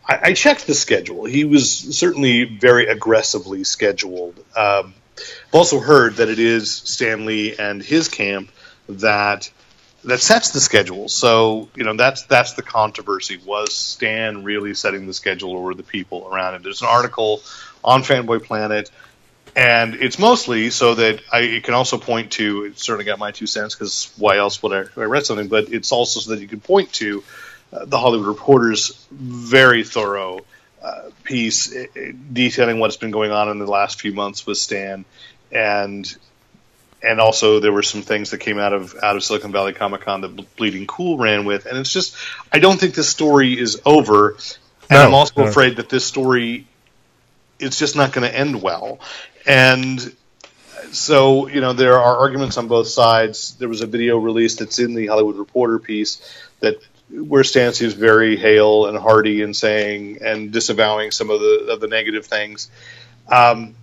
[0.07, 1.25] I, I checked the schedule.
[1.25, 4.39] He was certainly very aggressively scheduled.
[4.55, 8.51] Um, I've also heard that it is Stan Lee and his camp
[8.91, 9.51] that
[10.05, 11.09] that sets the schedule.
[11.09, 13.39] So you know that's that's the controversy.
[13.45, 16.63] Was Stan really setting the schedule, or were the people around him?
[16.63, 17.43] There's an article
[17.85, 18.91] on Fanboy Planet,
[19.55, 22.65] and it's mostly so that I it can also point to.
[22.65, 25.49] It certainly got my two cents because why else would I, I read something?
[25.49, 27.23] But it's also so that you can point to
[27.73, 30.41] uh, the Hollywood Reporter's very thorough
[30.83, 31.87] uh, piece uh,
[32.33, 35.05] detailing what's been going on in the last few months with Stan,
[35.53, 36.17] and
[37.03, 40.03] and also there were some things that came out of out of Silicon Valley Comic
[40.03, 42.17] Con that Bleeding Cool ran with, and it's just
[42.53, 44.31] I don't think this story is over,
[44.91, 45.49] and No, I'm also no.
[45.49, 46.67] afraid that this story
[47.59, 49.01] it's just not going to end well,
[49.47, 50.15] and
[50.93, 53.55] so you know there are arguments on both sides.
[53.57, 56.21] There was a video released that's in the Hollywood Reporter piece
[56.61, 56.77] that
[57.11, 61.81] where Stan seems very hale and hearty and saying and disavowing some of the of
[61.81, 62.71] the negative things.
[63.29, 63.75] Um,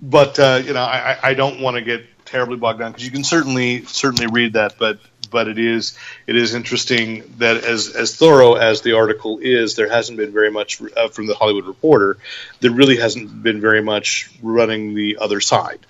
[0.00, 3.10] but uh, you know, I- I don't want to get terribly bogged down because you
[3.10, 4.98] can certainly certainly read that, but
[5.30, 9.88] but it is it is interesting that as as thorough as the article is, there
[9.88, 12.18] hasn't been very much uh, from the Hollywood Reporter.
[12.60, 15.80] There really hasn't been very much running the other side,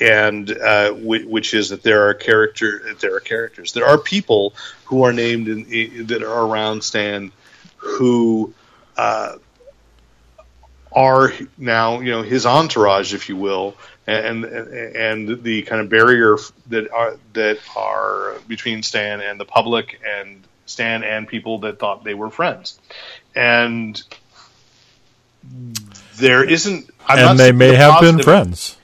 [0.00, 4.54] and uh, whi- which is that there are character there are characters there are people
[4.84, 7.32] who are named in, i that are around Stan
[7.76, 8.52] who.
[8.96, 9.36] Uh,
[10.90, 13.76] are now you know his entourage, if you will,
[14.08, 16.38] and and, and the kind of barrier
[16.68, 22.04] that are that are between Stan and the public, and Stan and people that thought
[22.04, 22.80] they were friends,
[23.34, 24.02] and
[26.16, 26.90] there isn't.
[27.06, 28.76] I'm and they may the have been friends.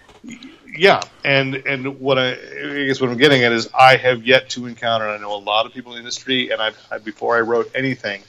[0.76, 4.50] yeah, and and what I, I guess what I'm getting at is I have yet
[4.50, 5.08] to encounter.
[5.08, 7.70] I know a lot of people in the industry, and I've I, before I wrote
[7.74, 8.22] anything,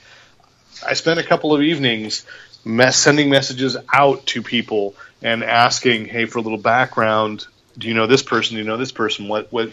[0.86, 2.26] I spent a couple of evenings
[2.64, 4.96] mess, sending messages out to people
[5.26, 7.48] and asking, "Hey, for a little background,
[7.78, 8.56] do you know this person?
[8.56, 9.28] Do you know this person?
[9.28, 9.72] What what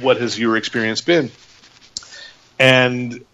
[0.00, 1.30] what has your experience been?"
[2.58, 3.24] And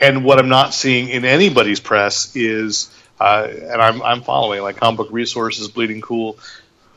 [0.00, 4.78] and what I'm not seeing in anybody's press is, uh, and I'm I'm following like
[4.78, 6.36] Comic Book Resources, Bleeding Cool.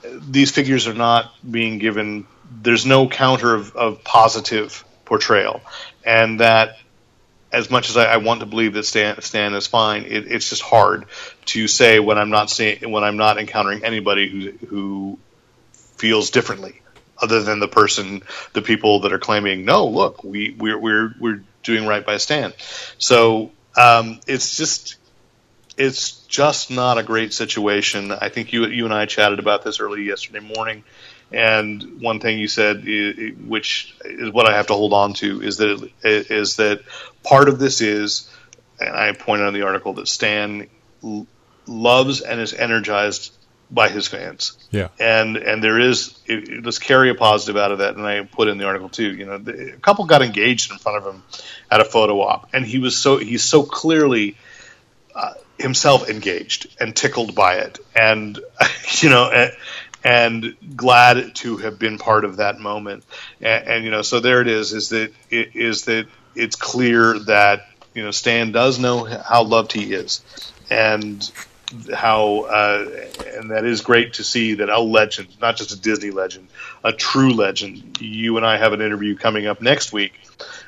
[0.03, 2.25] These figures are not being given.
[2.49, 5.61] There's no counter of, of positive portrayal,
[6.03, 6.77] and that
[7.51, 10.49] as much as I, I want to believe that Stan, Stan is fine, it, it's
[10.49, 11.05] just hard
[11.45, 15.19] to say when I'm not seeing when I'm not encountering anybody who who
[15.73, 16.81] feels differently,
[17.21, 18.23] other than the person,
[18.53, 22.53] the people that are claiming, no, look, we we're we're we're doing right by Stan.
[22.97, 24.97] So um, it's just
[25.77, 28.11] it's just not a great situation.
[28.11, 30.83] I think you you and I chatted about this early yesterday morning.
[31.31, 32.83] And one thing you said,
[33.47, 36.81] which is what I have to hold on to, is that is that
[37.23, 38.29] part of this is,
[38.79, 40.67] and I pointed out in the article that Stan
[41.67, 43.33] loves and is energized
[43.71, 44.87] by his fans Yeah.
[44.99, 48.47] and and there is it- let's carry a positive out of that and i put
[48.47, 51.21] in the article too you know the, a couple got engaged in front of him
[51.69, 54.35] at a photo op and he was so he's so clearly
[55.13, 58.39] uh, himself engaged and tickled by it and
[59.01, 59.29] you know
[60.03, 63.03] and, glad to have been part of that moment
[63.41, 67.19] and, and you know so there it is is that it is that it's clear
[67.19, 70.21] that you know stan does know how loved he is
[70.69, 71.31] and
[71.93, 72.89] how uh,
[73.35, 76.47] and that is great to see that a legend, not just a Disney legend,
[76.83, 77.99] a true legend.
[78.01, 80.13] You and I have an interview coming up next week,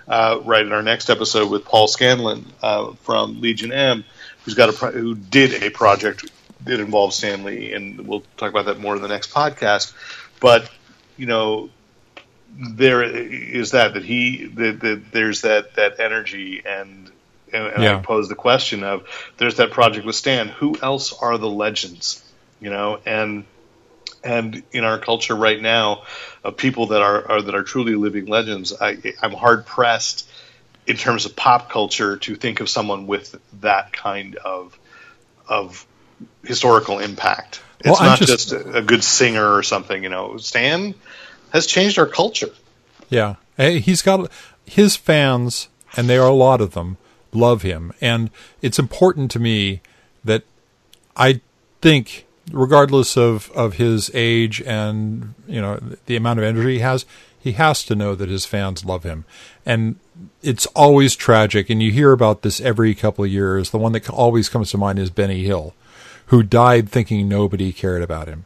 [0.08, 4.04] uh, right in our next episode with Paul Scanlan uh, from Legion M,
[4.44, 6.30] who's got a pro- who did a project
[6.66, 9.94] that involves Stan Lee, and we'll talk about that more in the next podcast.
[10.40, 10.70] But
[11.18, 11.70] you know,
[12.58, 17.12] there is that that he that, that there's that that energy and
[17.54, 17.98] and, and Yeah.
[17.98, 19.08] I pose the question of
[19.38, 20.48] there's that project with Stan.
[20.48, 22.24] Who else are the legends?
[22.60, 23.46] You know, and
[24.24, 26.04] and in our culture right now,
[26.44, 30.30] of people that are, are that are truly living legends, I, I'm hard pressed
[30.86, 34.78] in terms of pop culture to think of someone with that kind of
[35.48, 35.86] of
[36.44, 37.62] historical impact.
[37.80, 40.04] It's Well, not just- just, a, a good singer or something.
[40.04, 40.94] You know, Stan
[41.52, 42.50] has changed our culture.
[43.10, 44.32] Yeah, Eh, he's got
[44.66, 45.68] his fans,
[45.98, 46.98] and there are a lot of them,
[47.34, 48.30] love him, and
[48.62, 49.82] it's important to me
[50.24, 50.44] that
[51.18, 51.42] I
[51.82, 57.06] think, regardless of of his age and you know the amount of energy he has,
[57.40, 59.26] he has to know that his fans love him,
[59.66, 59.98] and
[60.42, 61.70] it's always tragic.
[61.70, 63.72] And you hear about this every couple of years.
[63.72, 65.74] The one that always comes to mind is Benny Hill,
[66.32, 68.46] who died thinking nobody cared about him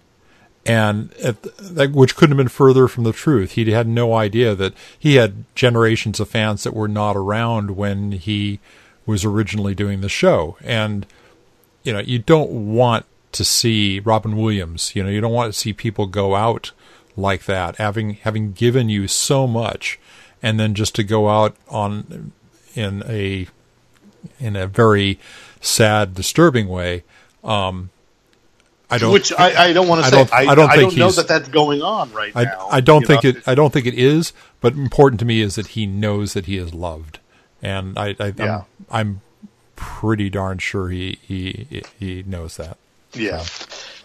[0.65, 3.51] and that, which couldn't have been further from the truth.
[3.51, 8.13] He had no idea that he had generations of fans that were not around when
[8.13, 8.59] he
[9.05, 10.57] was originally doing the show.
[10.63, 11.05] And
[11.83, 14.95] you know, you don't want to see Robin Williams.
[14.95, 16.71] You know, you don't want to see people go out
[17.15, 19.99] like that, having having given you so much
[20.41, 22.31] and then just to go out on
[22.73, 23.47] in a
[24.39, 25.19] in a very
[25.61, 27.03] sad, disturbing way.
[27.45, 27.89] Um,
[28.89, 29.11] I don't.
[29.13, 30.27] Which I, I don't want to say.
[30.31, 32.67] I, I don't I don't know that that's going on right I, now.
[32.71, 33.29] I don't think know?
[33.31, 33.47] it.
[33.47, 34.33] I don't think it is.
[34.61, 37.19] But important to me is that he knows that he is loved,
[37.61, 38.63] and I, I Yeah.
[38.89, 39.21] I'm, I'm
[39.75, 42.77] pretty darn sure he he he knows that.
[43.13, 43.43] Yeah.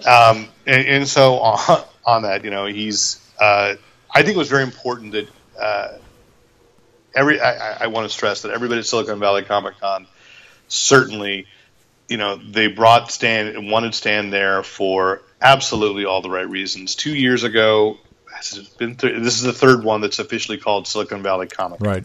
[0.06, 3.20] Um, and, and so on, on that, you know, he's.
[3.38, 3.74] Uh,
[4.14, 5.28] I think it was very important that
[5.60, 5.88] uh,
[7.14, 7.40] every.
[7.40, 10.06] I, I- I want to stress that everybody at Silicon Valley Comic Con
[10.68, 11.46] certainly,
[12.10, 16.96] you know, they brought Stan and wanted Stan there for absolutely all the right reasons.
[16.96, 17.98] Two years ago,
[18.34, 21.80] has it been th- this is the third one that's officially called Silicon Valley Comic
[21.80, 22.04] Right.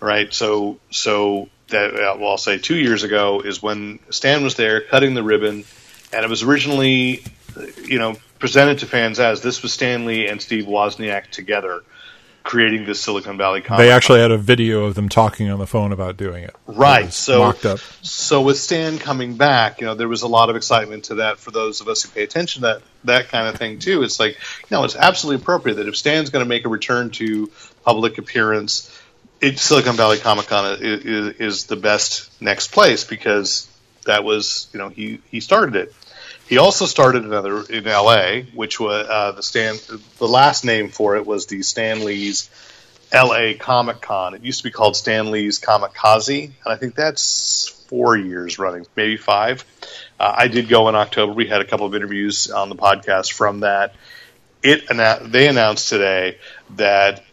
[0.00, 0.32] right?
[0.32, 4.82] So, so that uh, well, I'll say two years ago is when Stan was there
[4.82, 5.64] cutting the ribbon,
[6.12, 7.24] and it was originally,
[7.56, 11.82] uh, you know, presented to fans as this was Stan Lee and Steve Wozniak together
[12.42, 13.78] creating this Silicon Valley comic.
[13.78, 16.54] They actually had a video of them talking on the phone about doing it.
[16.66, 17.78] Right, It so- mocked up.
[18.02, 21.38] So with Stan coming back, you know, there was a lot of excitement to that
[21.38, 24.02] for those of us who pay attention to that that kind of thing too.
[24.02, 27.10] It's like, you know, it's absolutely appropriate that if Stan's going to make a return
[27.10, 27.50] to
[27.84, 28.96] public appearance,
[29.40, 33.68] it, Silicon Valley Comic Con is, is, is the best next place because
[34.06, 35.94] that was, you know, he he started it.
[36.52, 39.76] He also started another in L.A., which was uh, the Stan.
[40.18, 42.50] The last name for it was the Stan Lee's
[43.10, 44.34] LA Comic Con.
[44.34, 48.84] It used to be called Stan Lee's Comikaze, and I think that's four years running,
[48.96, 49.64] maybe five.
[50.20, 51.32] Uh, I did go in October.
[51.32, 53.94] We had a couple of interviews on the podcast from that.
[54.62, 54.84] It
[55.32, 56.36] they announced today
[56.76, 57.24] that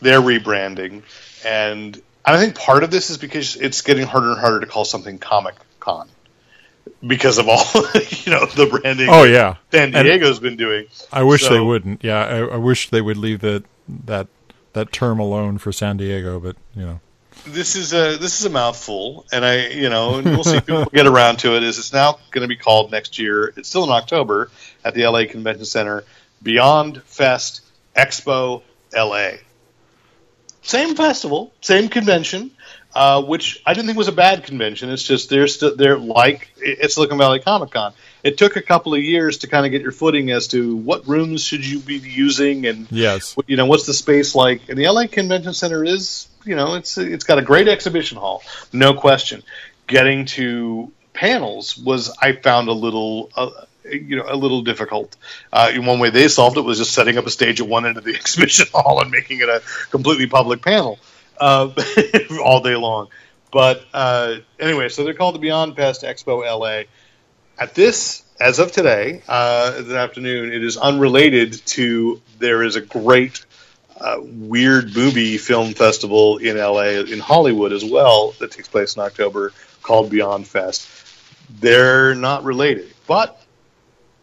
[0.00, 1.04] they're rebranding,
[1.46, 4.84] and I think part of this is because it's getting harder and harder to call
[4.84, 6.08] something Comic Con
[7.06, 9.08] because of all you know the branding.
[9.10, 10.86] Oh yeah, San And Diego's been doing.
[11.12, 12.02] I wish they wouldn't.
[12.04, 13.64] Yeah, I, I wish they would leave that
[14.06, 14.28] that
[14.72, 16.40] that term alone for San Diego.
[16.40, 17.00] But you know,
[17.46, 20.66] this is a this is a mouthful, and I you know and we'll see if
[20.66, 21.62] people get around to it.
[21.62, 23.52] Is it's now going to be called next year?
[23.56, 24.50] It's still in October
[24.84, 26.04] at the LA Convention Center.
[26.42, 27.62] Beyond Fest
[27.96, 28.62] Expo
[28.94, 29.32] LA.
[30.62, 32.50] Same festival, same convention,
[32.94, 34.90] uh, which I didn't think was a bad convention.
[34.90, 37.92] It's just they're still they're like it's Silicon Valley Comic Con.
[38.22, 41.06] It took a couple of years to kind of get your footing as to what
[41.08, 44.68] rooms should you be using and yes, you know what's the space like.
[44.68, 48.42] And the la convention center is you know it's it's got a great exhibition hall
[48.72, 49.42] no question.
[49.86, 53.50] Getting to panels was i found a little uh,
[53.84, 55.16] you know a little difficult.
[55.52, 57.86] Uh, in one way they solved it was just setting up a stage at one
[57.86, 60.98] end of the exhibition hall and making it a completely public panel
[61.38, 61.70] uh,
[62.44, 63.08] all day long
[63.50, 66.84] but uh, anyway so they're called the beyond fest expo la
[67.58, 72.20] at this, as of today, uh, this afternoon, it is unrelated to.
[72.38, 73.44] There is a great
[74.00, 79.02] uh, weird booby film festival in LA, in Hollywood as well, that takes place in
[79.02, 80.88] October called Beyond Fest.
[81.60, 83.40] They're not related, but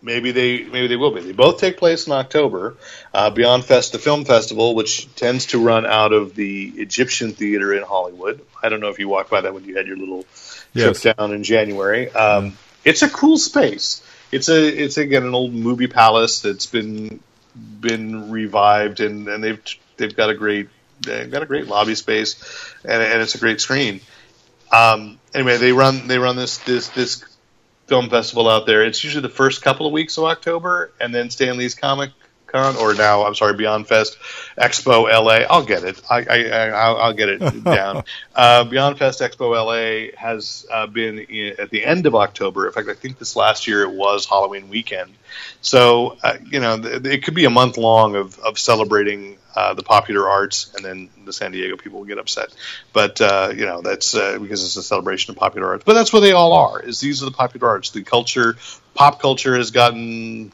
[0.02, 1.22] maybe they maybe they will be.
[1.22, 2.76] They both take place in October.
[3.14, 7.74] Uh, Beyond Fest, the film festival, which tends to run out of the Egyptian Theater
[7.74, 8.42] in Hollywood.
[8.62, 10.26] I don't know if you walked by that when you had your little
[10.74, 11.02] Yes.
[11.02, 12.10] trip down in January.
[12.12, 14.02] Um, it's a cool space.
[14.32, 17.20] It's a it's again an old movie palace that's been
[17.56, 19.62] been revived and, and they've
[19.98, 20.70] they've got a great
[21.02, 24.00] they've got a great lobby space and, and it's a great screen.
[24.72, 27.26] Um, anyway, they run they run this this this
[27.92, 28.86] film festival out there.
[28.86, 32.12] It's usually the first couple of weeks of October, and then Stan Lee's Comic
[32.52, 34.18] Con, or now I'm sorry, Beyond Fest
[34.58, 35.46] Expo LA.
[35.50, 36.02] I'll get it.
[36.10, 38.04] I, I, I I'll, I'll get it down.
[38.36, 42.68] Uh, Beyond Fest Expo LA has uh, been in, at the end of October.
[42.68, 45.12] In fact, I think this last year it was Halloween weekend.
[45.62, 49.74] So uh, you know, th- it could be a month long of of celebrating uh,
[49.74, 52.54] the popular arts, and then the San Diego people will get upset.
[52.94, 55.84] But uh, you know, that's uh, because it's a celebration of popular arts.
[55.86, 56.82] But that's what they all are.
[56.82, 57.92] Is these are the popular arts.
[57.92, 58.58] The culture,
[58.94, 60.52] pop culture, has gotten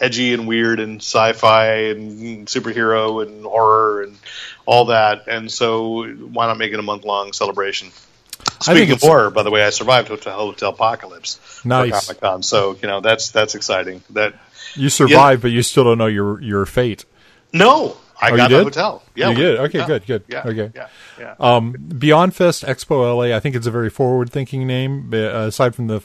[0.00, 4.16] edgy and weird and sci-fi and superhero and horror and
[4.66, 5.26] all that.
[5.28, 7.88] And so, why not make it a month-long celebration?
[8.60, 12.06] Speaking of horror, by the way, I survived Hotel, Hotel Apocalypse Nice.
[12.06, 14.02] Comic Con, so you know that's that's exciting.
[14.10, 14.34] That
[14.74, 17.04] you survived, but you still don't know your your fate.
[17.52, 18.64] no, I Oh, you got the did?
[18.64, 19.02] hotel.
[19.14, 19.58] Yeah, You did?
[19.60, 20.22] Okay, yeah, good, good.
[20.28, 20.70] Yeah, Okay.
[20.74, 20.88] yeah,
[21.18, 21.34] yeah.
[21.38, 25.10] Um, Beyond Fest Expo LA, I think it's a very forward-thinking name.
[25.12, 25.16] uh,
[25.48, 26.00] aside from the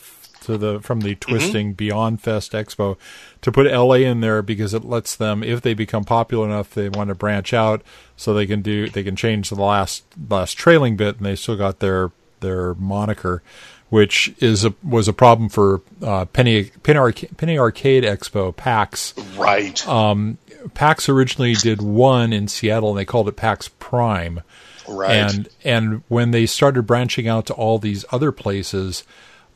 [0.52, 2.97] to the from the twisting Beyond Fest Expo,
[3.41, 6.89] to put LA in there because it lets them, if they become popular enough, they
[6.89, 7.82] want to branch out,
[8.16, 11.58] so they can do they can change the last last trailing bit, and they still
[11.58, 13.41] got their their moniker,
[13.89, 19.14] which is a was a problem for uh, Penny Penny, Arca- Penny Arcade Expo PAX
[19.38, 19.88] right.
[19.88, 20.38] um,
[20.74, 24.41] PAX originally did one in Seattle, and they called it PAX Prime.
[24.88, 25.12] Right.
[25.12, 29.04] And and when they started branching out to all these other places,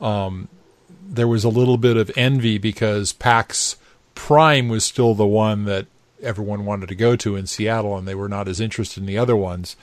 [0.00, 0.48] um,
[1.08, 3.76] there was a little bit of envy because PAX
[4.14, 5.86] Prime was still the one that
[6.22, 9.18] everyone wanted to go to in Seattle, and they were not as interested in the
[9.18, 9.76] other ones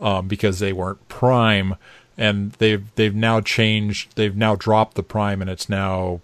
[0.00, 1.76] um, because they weren't Prime.
[2.18, 4.16] And they've they've now changed.
[4.16, 6.20] They've now dropped the Prime, and it's now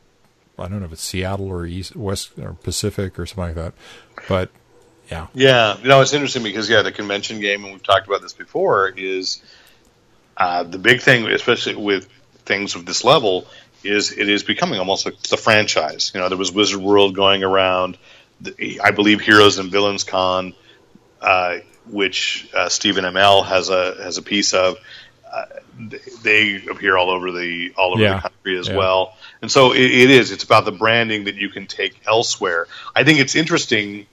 [0.58, 3.74] I don't know if it's Seattle or East West or Pacific or something like that.
[4.28, 4.50] But
[5.10, 8.22] yeah, Yeah, you know it's interesting because yeah, the convention game, and we've talked about
[8.22, 9.42] this before, is
[10.36, 12.08] uh, the big thing, especially with
[12.44, 13.46] things of this level,
[13.84, 16.12] is it is becoming almost like the franchise.
[16.14, 17.98] You know, there was Wizard World going around.
[18.40, 20.54] The, I believe Heroes and Villains Con,
[21.20, 21.58] uh,
[21.90, 24.76] which uh, Stephen Amell has a has a piece of.
[25.32, 25.44] Uh,
[26.22, 28.14] they appear all over the all over Yeah.
[28.16, 28.76] the country as Yeah.
[28.76, 30.30] well, and so it, it is.
[30.30, 32.66] It's about the branding that you can take elsewhere.
[32.94, 34.06] I think it's interesting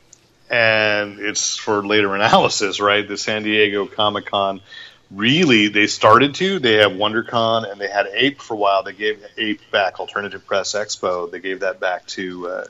[0.49, 3.07] and it's for later analysis, right?
[3.07, 4.61] The San Diego Comic Con
[5.11, 6.59] really they started to.
[6.59, 8.83] They have WonderCon and they had Ape for a while.
[8.83, 11.29] They gave Ape back, Alternative Press Expo.
[11.29, 12.65] They gave that back to uh,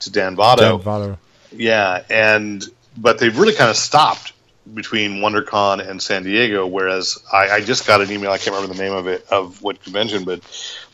[0.00, 0.62] to Dan Vado.
[0.62, 1.18] Dan Vado.
[1.50, 2.64] Yeah, and
[2.96, 4.32] but they've really kind of stopped
[4.72, 6.66] between WonderCon and San Diego.
[6.66, 9.62] Whereas I, I just got an email, I can't remember the name of it, of
[9.62, 10.40] what convention, but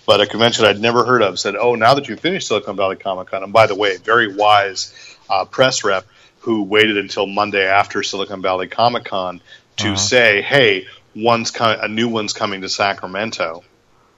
[0.07, 2.97] but a convention I'd never heard of said, "Oh, now that you've finished Silicon Valley
[2.97, 4.93] Comic Con, and by the way, very wise
[5.29, 6.07] uh, press rep
[6.41, 9.41] who waited until Monday after Silicon Valley Comic Con
[9.79, 9.97] to Uh-huh.
[9.97, 13.65] say, "Hey, one's com- a new one's coming to Sacramento."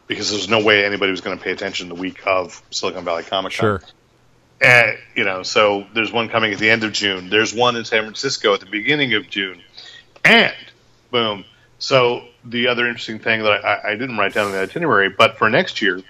[0.06, 3.22] Because there's no way anybody was going to pay attention the week of Silicon Valley
[3.22, 3.78] Comic Con.
[3.78, 3.82] Sure.
[4.60, 7.30] And, you know, so there's one coming at the end of June.
[7.30, 9.62] There's one in San Francisco at the beginning of June.
[10.24, 10.52] And
[11.12, 11.44] boom.
[11.78, 15.38] So the other interesting thing that I, I didn't write down in the itinerary, but
[15.38, 16.02] for next year,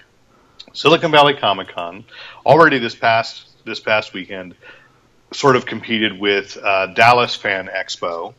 [0.73, 2.03] Silicon Valley Comic Con
[2.43, 4.55] already this past this past weekend
[5.31, 8.33] sort of competed with uh, Dallas Fan Expo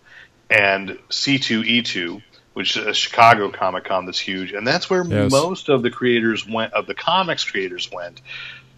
[0.52, 2.22] and C2E2,
[2.54, 5.30] which is a Chicago Comic Con that's huge, and that's where Yes.
[5.30, 8.20] most of the creators went of the comics creators went.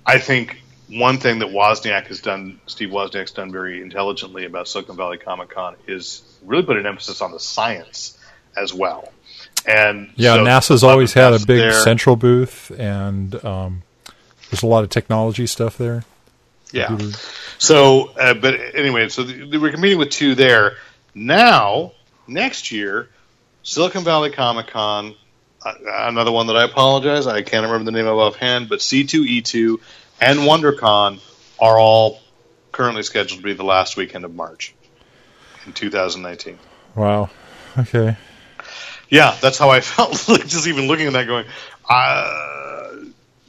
[0.06, 4.96] I think one thing that Wozniak has done, Steve Wozniak's done very intelligently about Silicon
[4.96, 8.18] Valley Comic Con is really put an emphasis on the science
[8.56, 9.10] as well.
[9.66, 11.72] And Yeah, so NASA's a lot of always had a big there.
[11.72, 13.82] central booth, and um,
[14.50, 16.04] there's a lot of technology stuff there.
[16.70, 16.96] Yeah.
[17.58, 20.76] So, uh, but anyway, so th- we're competing with two there.
[21.14, 21.92] Now,
[22.26, 23.08] next year,
[23.62, 25.14] Silicon Valley Comic Con,
[25.64, 29.78] uh, another one that I apologize, I can't remember the name of offhand, but C2E2
[30.20, 31.20] and WonderCon
[31.60, 32.20] are all
[32.72, 34.74] currently scheduled to be the last weekend of March
[35.66, 36.58] in 2019.
[36.94, 37.30] Wow.
[37.78, 38.16] Okay.
[39.08, 40.28] Yeah, that's how I felt.
[40.28, 41.46] like, Just even looking at that, going,
[41.88, 42.90] uh,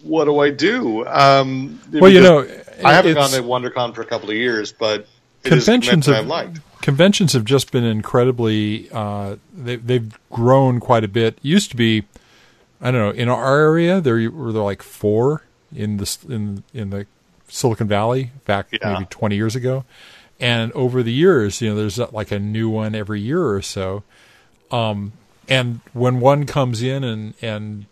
[0.04, 1.06] what do I do?
[1.08, 2.48] Um, Well, you know,
[2.84, 5.08] I haven't gone to WonderCon for a couple of years, but
[5.44, 6.60] it is a conventions convention have I've liked.
[6.86, 8.88] Conventions have just been incredibly.
[8.92, 11.40] Uh, they, they've grown quite a bit.
[11.42, 12.04] Used to be,
[12.80, 15.42] I don't know, in our area there were there like four
[15.76, 17.08] in the in in the
[17.48, 18.94] Silicon Valley back Yeah.
[18.94, 19.84] maybe twenty years ago,
[20.40, 24.04] and over the years, you know, there's like a new one every year or so.
[24.70, 25.14] Um,
[25.50, 27.88] and when one comes in and and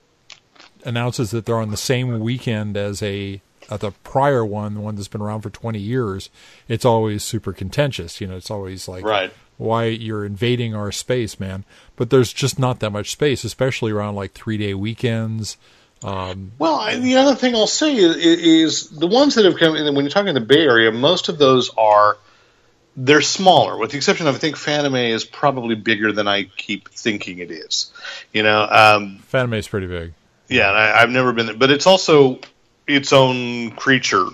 [0.86, 3.42] announces that they're on the same weekend as a
[3.74, 6.30] uh, the prior one, the one that's been around for 20 years,
[6.68, 8.22] it's always super contentious.
[8.22, 9.32] You know, it's always like, Right.
[9.58, 11.64] why you're invading our space, man.
[11.96, 15.58] But there's just not that much space, especially around like three day weekends.
[16.04, 19.76] Um, Well, I, the other thing I'll say is, is the ones that have come
[19.76, 22.18] in, when you're talking the Bay Area, most of those are
[22.96, 26.90] they're smaller, with the exception of I think Fanime is probably bigger than I keep
[26.90, 27.92] thinking it is.
[28.34, 30.14] You know, um, Fanime is pretty big.
[30.50, 32.40] yeah, and I, I've never been there, but it's also
[32.88, 34.26] its own creature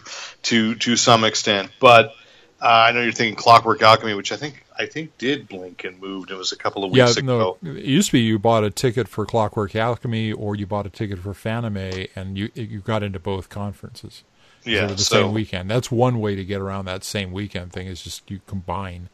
[0.43, 1.71] to to some extent.
[1.79, 2.13] But
[2.61, 5.99] uh, I know you're thinking Clockwork Alchemy, which I think I think did blink and
[5.99, 6.31] moved.
[6.31, 7.39] It was a couple of Yeah, weeks no.
[7.39, 7.57] ago.
[7.63, 10.89] It used to be you bought a ticket for Clockwork Alchemy or you bought a
[10.89, 14.23] ticket for Fanime, and you you got into both conferences.
[14.66, 15.70] Yeah, the so same weekend.
[15.72, 19.10] That's one way to get around that same weekend thing is just you combine.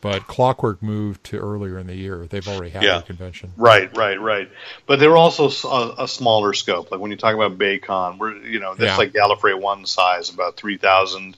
[0.00, 2.26] But Clockwork moved to earlier in the year.
[2.28, 2.92] They've already had Yeah.
[2.94, 3.52] their convention.
[3.56, 4.50] Right, right, right.
[4.86, 5.48] But they're also
[5.98, 6.90] a smaller scope.
[6.90, 8.96] Like when you talk about Baycon, we're you know that's Yeah.
[8.96, 11.36] like Gallifrey one size, about three thousand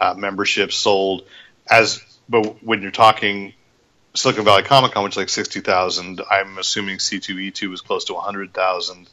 [0.00, 1.24] uh, memberships sold.
[1.70, 3.52] As but when you're talking
[4.14, 8.14] Silicon Valley Comic Con, which is like sixty thousand, I'm assuming C2E2 was close to
[8.14, 9.08] hundred thousand.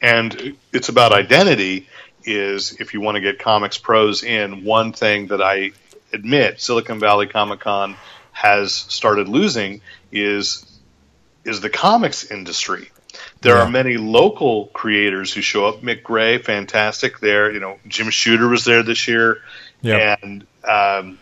[0.00, 1.86] And it's about identity.
[2.24, 5.72] Is if you want to get comics pros in, one thing that I
[6.12, 7.96] admit Silicon Valley Comic Con
[8.32, 10.64] has started losing is
[11.44, 12.90] is the comics industry.
[13.40, 13.62] There Yeah.
[13.64, 15.82] are many local creators who show up.
[15.82, 17.50] Mick Gray, fantastic there.
[17.52, 19.42] You know, Jim Shooter was there this year,
[19.82, 20.16] Yeah.
[20.22, 21.18] and um,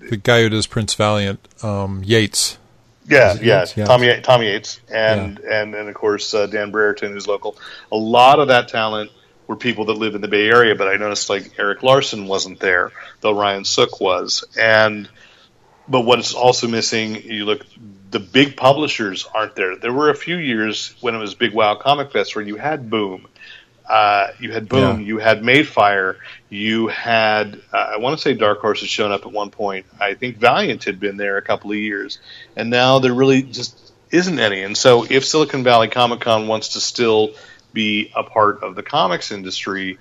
[0.00, 2.58] the guy who does Prince Valiant, um, Yeates.
[3.06, 3.76] Yeah, yeah, Yeates?
[3.76, 3.84] Yeah.
[3.86, 7.56] Tommy Tommy Yeates, and and and of course uh, Dan Brereton, who's local.
[7.90, 9.10] A lot of that talent
[9.50, 12.60] were people that live in the Bay Area, but I noticed like Erik Larsen wasn't
[12.60, 14.44] there, though Ryan Sook was.
[14.56, 15.08] And
[15.88, 17.66] but what is also missing, you look,
[18.12, 19.74] the big publishers aren't there.
[19.74, 22.90] There were a few years when it was Big Wow Comic Fest where you had
[22.90, 23.26] Boom.
[23.88, 25.06] Uh, you had Boom, Yeah.
[25.06, 29.22] you had Mayfire, you had, uh, I want to say Dark Horse had shown up
[29.26, 29.84] at one point.
[29.98, 32.20] I think Valiant had been there a couple of years.
[32.54, 34.62] And now there really just isn't any.
[34.62, 37.30] And so if Silicon Valley Comic Con wants to still
[37.72, 39.98] be a part of the comics industry,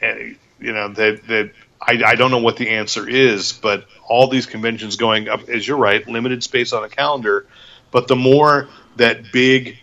[0.00, 4.28] eh, you know, that, that I, I don't know what the answer is, but all
[4.28, 7.46] these conventions going up, as you're right, limited space on a calendar.
[7.90, 9.78] But the more that big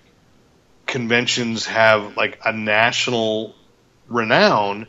[0.85, 3.55] conventions have like a national
[4.07, 4.87] renown,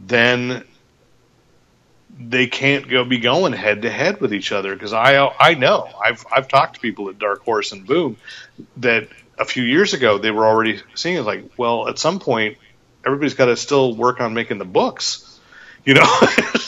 [0.00, 0.64] then
[2.18, 5.88] they can't go be going head to head with each other because I I know
[6.02, 8.16] I've I've talked to people at Dark Horse and Boom
[8.78, 9.08] that
[9.38, 12.58] a few years ago they were already seeing it like well at some point
[13.04, 15.28] everybody's got to still work on making the books
[15.84, 16.06] you know?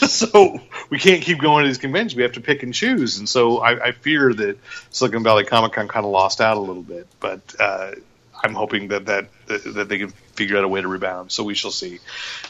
[0.05, 3.27] So we can't keep going to these conventions we have to pick and choose and
[3.27, 4.57] so I, I fear that
[4.91, 7.91] Silicon Valley Comic Con kind of lost out a little bit but uh,
[8.41, 11.55] I'm hoping that, that that they can figure out a way to rebound so we
[11.55, 11.99] shall see.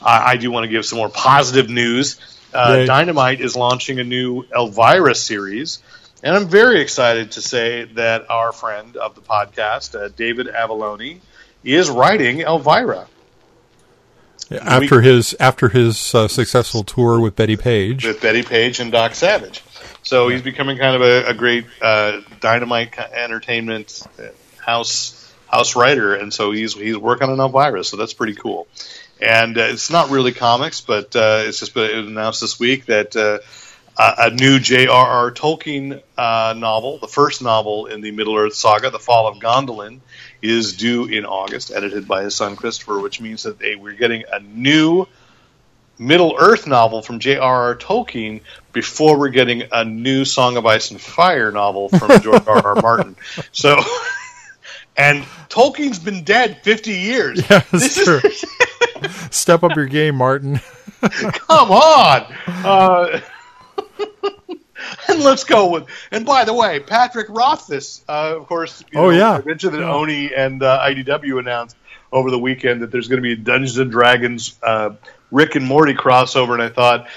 [0.01, 2.19] I I do want to give some more positive news.
[2.53, 2.85] Uh.
[2.85, 5.79] Dynamite is launching a new Elvira series,
[6.25, 11.19] and I'm very excited to say that our friend of the podcast, uh, David Avallone,
[11.63, 13.07] is writing Elvira
[14.49, 19.13] After his after his uh, successful tour with Bettie Page, with Bettie Page and Doc
[19.13, 19.63] Savage.
[20.01, 24.23] So he's becoming kind of a, a great uh, Dynamite entertainment uh,
[24.59, 27.83] house house writer, and so he's he's working on Elvira.
[27.83, 28.67] So that's pretty cool.
[29.21, 33.15] And uh, it's not really comics, but uh, it's just been announced this week that
[33.97, 35.31] uh, a new J.R.R.
[35.31, 39.99] Tolkien uh, novel, the first novel in the Middle Earth saga, The Fall of Gondolin,
[40.41, 44.23] is due in August, edited by his son Christopher, which means that they, we're getting
[44.31, 45.07] a new
[45.97, 47.75] Middle Earth novel from J.R.R.
[47.77, 48.41] Tolkien
[48.73, 52.75] before we're getting a new Song of Ice and Fire novel from George R.R.
[52.81, 53.15] Martin.
[53.53, 53.79] So,
[54.97, 57.49] and Tolkien's been dead 50 years.
[57.49, 58.45] yeah, This that's is-
[59.31, 60.59] Step up your game, Martin.
[61.01, 62.25] Come on.
[62.47, 63.19] Uh,
[65.09, 65.87] and let's go with.
[66.11, 68.83] And by the way, Patrick Rothfuss, uh, of course.
[68.95, 69.33] Oh, yeah.
[69.33, 71.75] I mentioned that Oni and uh, IDW announced
[72.11, 74.91] over the weekend that there's going to be a Dungeons and Dragons uh,
[75.31, 77.07] Rick and Morty crossover, and I thought.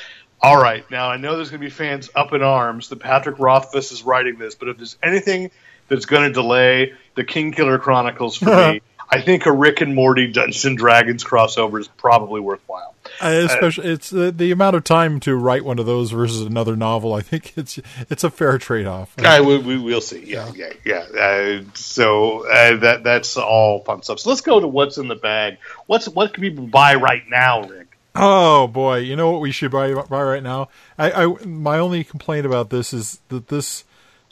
[0.41, 3.41] All right, now I know there's going to be fans up in arms that Patrick
[3.41, 5.51] Rothfuss is writing this, but if there's anything
[5.89, 10.29] that's going to delay the Kingkiller Chronicles for me, I think a Rick and Morty
[10.29, 12.95] Dungeons and Dragons crossover is probably worthwhile.
[13.21, 16.77] Uh, especially, it's the, the amount of time to write one of those versus another
[16.77, 17.14] novel.
[17.14, 19.14] I think it's it's a fair trade off.
[19.19, 20.25] I, we, we will see.
[20.25, 21.07] Yeah, yeah, yeah.
[21.19, 24.21] Uh, so uh, that that's all fun stuff.
[24.21, 25.59] So let's go to what's in the bag.
[25.87, 27.99] What's what can people buy right now, Rick?
[28.14, 30.69] Oh boy, you know what we should buy, buy right now?
[30.99, 33.85] I, I my only complaint about this is that this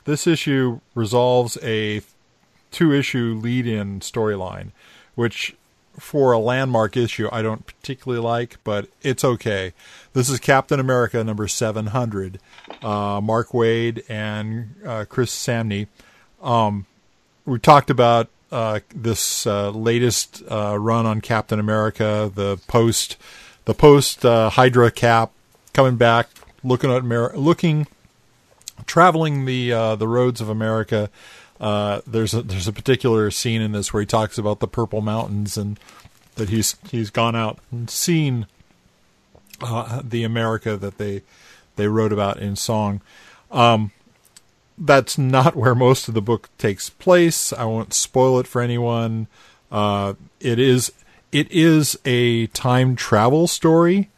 [0.05, 2.03] this issue resolves a
[2.70, 4.72] two issue lead in storyline,
[5.14, 5.57] which
[5.99, 9.72] for a landmark issue I don't particularly like, but it's okay.
[10.12, 12.38] This is Captain America number seven hundred,
[12.82, 15.88] uh, Mark Waid and uh, Chris Samnee.
[16.42, 16.86] Um,
[17.44, 23.16] we talked about uh, this uh, latest uh, run on Captain America, the post,
[23.64, 25.32] the post uh, Hydra Cap
[25.72, 26.28] coming back,
[26.62, 27.86] looking at Amer- looking,
[28.86, 31.11] traveling the the roads of America.
[31.61, 35.00] Uh, there's a there's a particular scene in this where he talks about the Purple
[35.00, 35.78] Mountains and
[36.34, 38.46] that he's he's gone out and seen
[39.61, 41.22] uh, the America that they
[41.76, 43.00] they wrote about in song.
[43.50, 43.92] Um,
[44.78, 47.52] that's not where most of the book takes place.
[47.52, 49.26] I won't spoil it for anyone.
[49.70, 50.92] Uh, it is
[51.32, 54.11] it is a time travel story,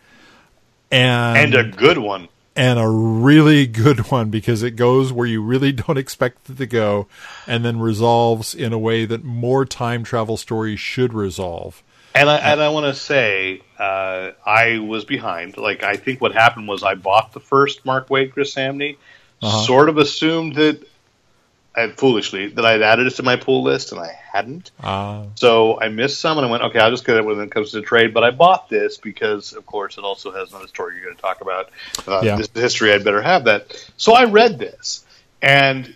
[0.91, 2.29] and And a good one.
[2.59, 6.67] And a really good one because it goes where you really don't expect it to
[6.67, 7.07] go,
[7.47, 11.85] and then resolves in a way that more time travel stories should resolve.
[12.17, 15.57] And I and I want to say uh, I was behind.
[15.57, 18.97] Like I think what happened was I bought the first Mark Waid Chris Samnee,
[19.41, 20.85] sort of assumed that.
[21.79, 24.71] I, foolishly that I'd added it to my pool list and I hadn't.
[24.83, 27.51] Uh, So I missed some, and I went, okay, I'll just get it when it
[27.51, 28.13] comes to the trade.
[28.13, 31.23] But I bought this because, of course, it also has another story you're going to
[31.23, 31.71] talk about.
[32.07, 32.37] Uh, Yeah.
[32.37, 33.91] This history, I'd better have that.
[33.97, 35.05] So I read this,
[35.43, 35.95] and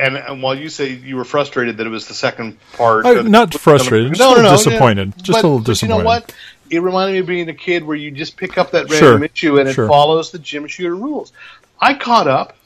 [0.00, 3.14] and, and while you say you were frustrated that it was the second part, I-
[3.14, 5.12] the- not frustrated, just a little disappointed.
[5.16, 6.32] Just a little but You know what?
[6.70, 9.58] It reminded me of being a kid where you just pick up that Sure, issue
[9.58, 11.32] and it follows the Jim Shooter rules.
[11.80, 12.56] I caught up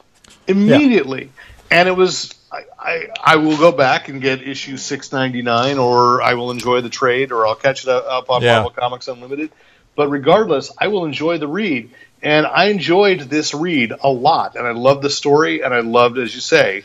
[0.47, 1.31] immediately,
[1.73, 2.35] and it was.
[2.53, 6.51] I, I, I will go back and get issue six ninety nine, or I will
[6.51, 8.55] enjoy the trade, or I'll catch it up on Yeah.
[8.55, 9.51] Marvel Comics Unlimited.
[9.97, 11.91] But regardless, I will enjoy the read,
[12.23, 16.19] and I enjoyed this read a lot, and I loved the story, and I loved,
[16.19, 16.85] as you say,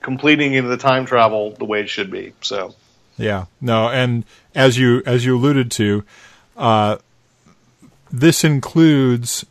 [0.00, 2.32] completing into the time travel the way it should be.
[2.42, 2.74] So
[3.16, 4.24] Yeah, no, and
[4.54, 6.04] as you as you alluded to,
[6.56, 6.98] uh,
[8.10, 9.44] this includes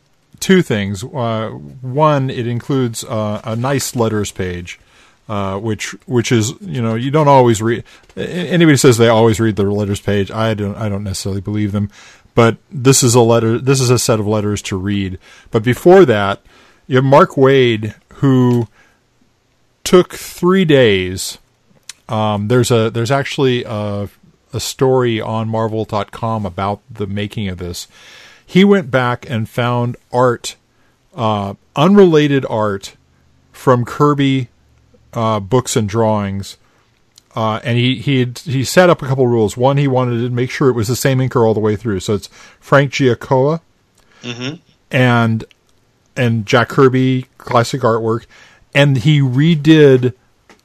[0.44, 1.02] two things.
[1.02, 4.78] Uh, one, it includes uh, a nice letters page,
[5.28, 7.84] uh, which which is you know you don't always read.
[8.16, 11.90] Anybody says they always read the letters page, I don't I don't necessarily believe them.
[12.34, 13.58] But this is a letter.
[13.58, 15.18] This is a set of letters to read.
[15.50, 16.42] But before that,
[16.86, 18.68] you have Mark Waid who
[19.84, 21.38] took three days
[22.08, 24.08] um, there's a there's actually a,
[24.52, 27.88] a story on Marvel.com about the making of this.
[28.54, 30.54] He went back and found art,
[31.12, 32.94] uh, unrelated art
[33.50, 34.48] from Kirby
[35.12, 36.56] uh, books and drawings,
[37.34, 39.56] uh, and he he had, he set up a couple rules.
[39.56, 41.98] One, he wanted to make sure it was the same inker all the way through.
[41.98, 42.28] So it's
[42.60, 43.60] Frank Giacoia
[44.88, 45.44] and
[46.16, 48.24] and Jack Kirby classic artwork,
[48.72, 50.14] and he redid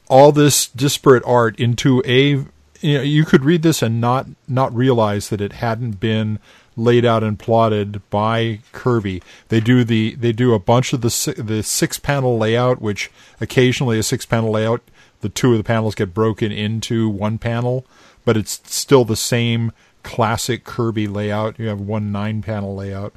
[0.08, 2.46] all this disparate art into a
[2.82, 6.38] you know you could read this and not not realize that it hadn't been
[6.76, 9.22] laid out and plotted by Kirby.
[9.50, 14.00] They do the they do a bunch of the the six panel layout, which occasionally
[14.00, 14.82] a six panel layout,
[15.22, 17.86] the two of the panels get broken into one panel,
[18.26, 19.72] but it's still the same
[20.04, 21.60] classic Kirby layout.
[21.60, 23.14] You have one nine panel layout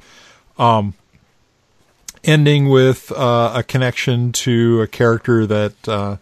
[2.23, 6.17] ending with uh, a connection to a character that uh,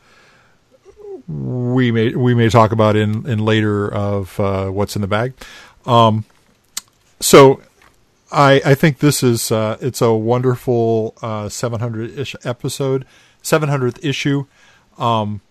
[1.27, 5.33] we may we may talk about in in later of uh, what's in the bag.
[5.85, 6.25] Um,
[7.21, 7.61] so
[8.31, 13.05] I I think this is uh, it's a wonderful uh, 700 ish episode,
[13.43, 14.45] 700th issue.
[14.97, 15.41] Um,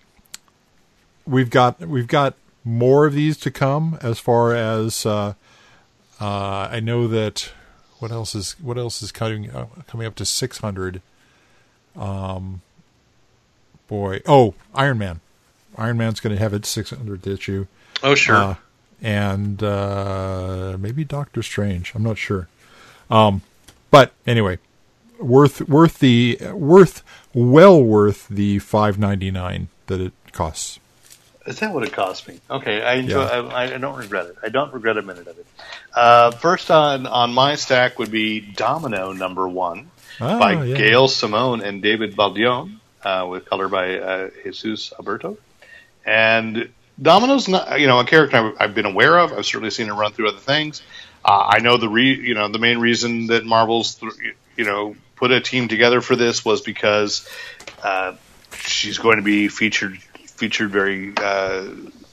[1.27, 2.35] we've got we've got
[2.65, 5.35] more of these to come as far as uh,
[6.21, 7.53] uh, I know that
[7.99, 11.03] what else is what else is coming uh, coming up to 600
[11.97, 12.63] um
[13.89, 15.21] boy oh iron man.
[15.77, 17.67] Iron man's going to have its 600th issue.
[18.03, 18.55] Oh sure, uh,
[19.03, 22.49] and uh maybe doctor strange i'm not sure
[23.11, 23.43] um
[23.91, 24.59] but anyway
[25.19, 27.03] worth worth the worth
[27.35, 30.79] well worth the 599 that it costs
[31.47, 32.39] Is that what it cost me?
[32.49, 33.23] Okay, I enjoy.
[33.23, 33.49] Yeah.
[33.53, 34.37] I, I don't regret it.
[34.43, 35.47] I don't regret a minute of it.
[35.95, 39.91] Uh, first on on my stack would be Domino number one
[40.21, 40.77] Ah, by yeah.
[40.77, 45.39] Gail Simone and David Baldeón, uh, with color by uh, Jesus Aburtov.
[46.05, 46.69] And
[47.01, 49.33] Domino's not, you know, a character I've, I've been aware of.
[49.33, 50.83] I've certainly seen her run through other things.
[51.25, 54.13] Uh, I know the re, you know, the main reason that Marvel's, th-
[54.57, 57.29] you know, put a team together for this was because
[57.83, 58.15] uh,
[58.55, 61.67] she's going to be featured featured very uh,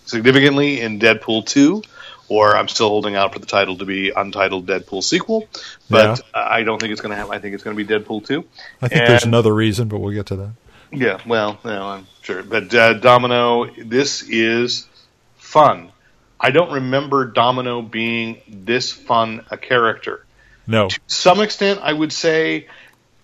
[0.05, 1.83] significantly in Deadpool two.
[2.29, 5.47] Or I'm still holding out for the title to be Untitled Deadpool sequel,
[5.89, 7.33] but I don't think it's going to happen.
[7.33, 8.43] I think it's going to be Deadpool two.
[8.81, 10.51] i think there's another reason but we'll get to that
[10.91, 12.43] yeah, well, no, I'm sure.
[12.43, 14.87] But uh, Domino, this is
[15.35, 15.91] fun.
[16.39, 20.25] I don't remember Domino being this fun a character.
[20.67, 22.67] no To some extent, I would say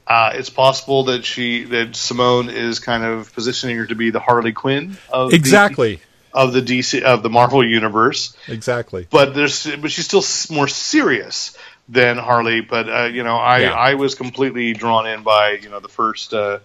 [0.08, 4.20] uh, it's possible that she that Simone is kind of positioning her to be the
[4.20, 6.02] Harley Quinn of exactly the,
[6.34, 8.36] of the DC of the Marvel universe.
[8.48, 11.58] exactly But there's but she's still more serious
[11.88, 12.62] than Harley.
[12.62, 13.74] But uh, you know, I Yeah.
[13.74, 16.34] I was completely drawn in by you know the first.
[16.34, 16.60] Uh,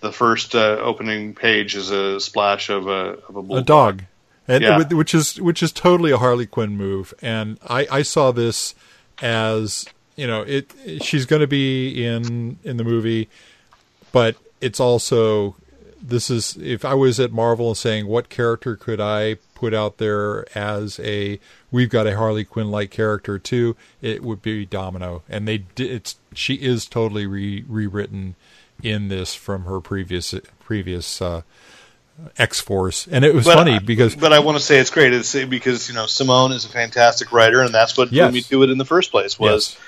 [0.00, 4.02] the first uh, opening page is a splash of a of a, a dog,
[4.48, 4.78] and Yeah.
[4.78, 7.12] which is which is totally a Harley Quinn move.
[7.22, 8.74] And I, I saw this
[9.22, 9.84] as
[10.16, 10.72] you know it.
[11.02, 13.28] She's going to be in in the movie,
[14.12, 15.56] but it's also
[16.02, 19.98] this is if I was at Marvel and saying what character could I put out
[19.98, 21.38] there as a
[21.70, 26.16] we've got a Harley Quinn like character too, it would be Domino, and they it's
[26.32, 28.34] she is totally re, rewritten
[28.82, 31.42] in this from her previous previous uh,
[32.38, 34.90] X Force, and it was But funny I- because but I want to say it's
[34.90, 35.12] great.
[35.12, 38.26] It's because you know Simone is a fantastic writer, and that's what Yes.
[38.26, 39.38] drew me to it in the first place.
[39.38, 39.78] Was Yes.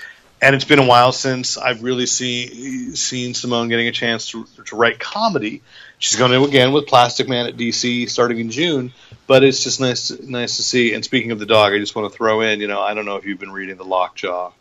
[0.40, 4.47] and it's been a while since I've really seen seen Simone getting a chance to,
[4.66, 5.62] to write comedy.
[5.98, 8.93] She's going to again with Plastic Man at DC starting in June,
[9.28, 10.94] but it's just nice nice to see.
[10.94, 13.05] And speaking of the dog, I just want to throw in, you know, I don't
[13.05, 14.52] know if you've been reading the Lockjaw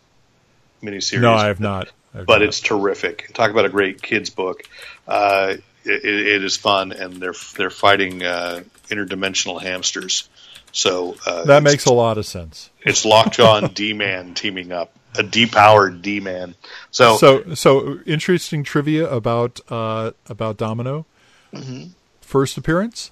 [0.84, 1.22] miniseries.
[1.22, 1.90] no, I have not.
[2.14, 3.32] I've but it's terrific.
[3.34, 4.64] Talk about a great kids book.
[5.08, 10.30] Uh, it, it is fun, and they're they're fighting uh, interdimensional hamsters.
[10.72, 12.70] So uh, that makes a lot of sense.
[12.82, 14.94] it's Lockjaw and D Man teaming up.
[15.18, 16.56] a depowered D man.
[16.92, 21.06] So, So, so interesting trivia about uh, about Domino.
[21.54, 21.90] Mm-hmm.
[22.22, 23.12] First appearance.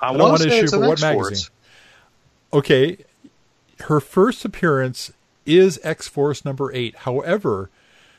[0.00, 1.48] I don't want want to to say issue, but what magazine?
[2.52, 2.98] Okay,
[3.80, 5.10] her first appearance
[5.46, 6.96] is X Force number eight.
[6.98, 7.70] However,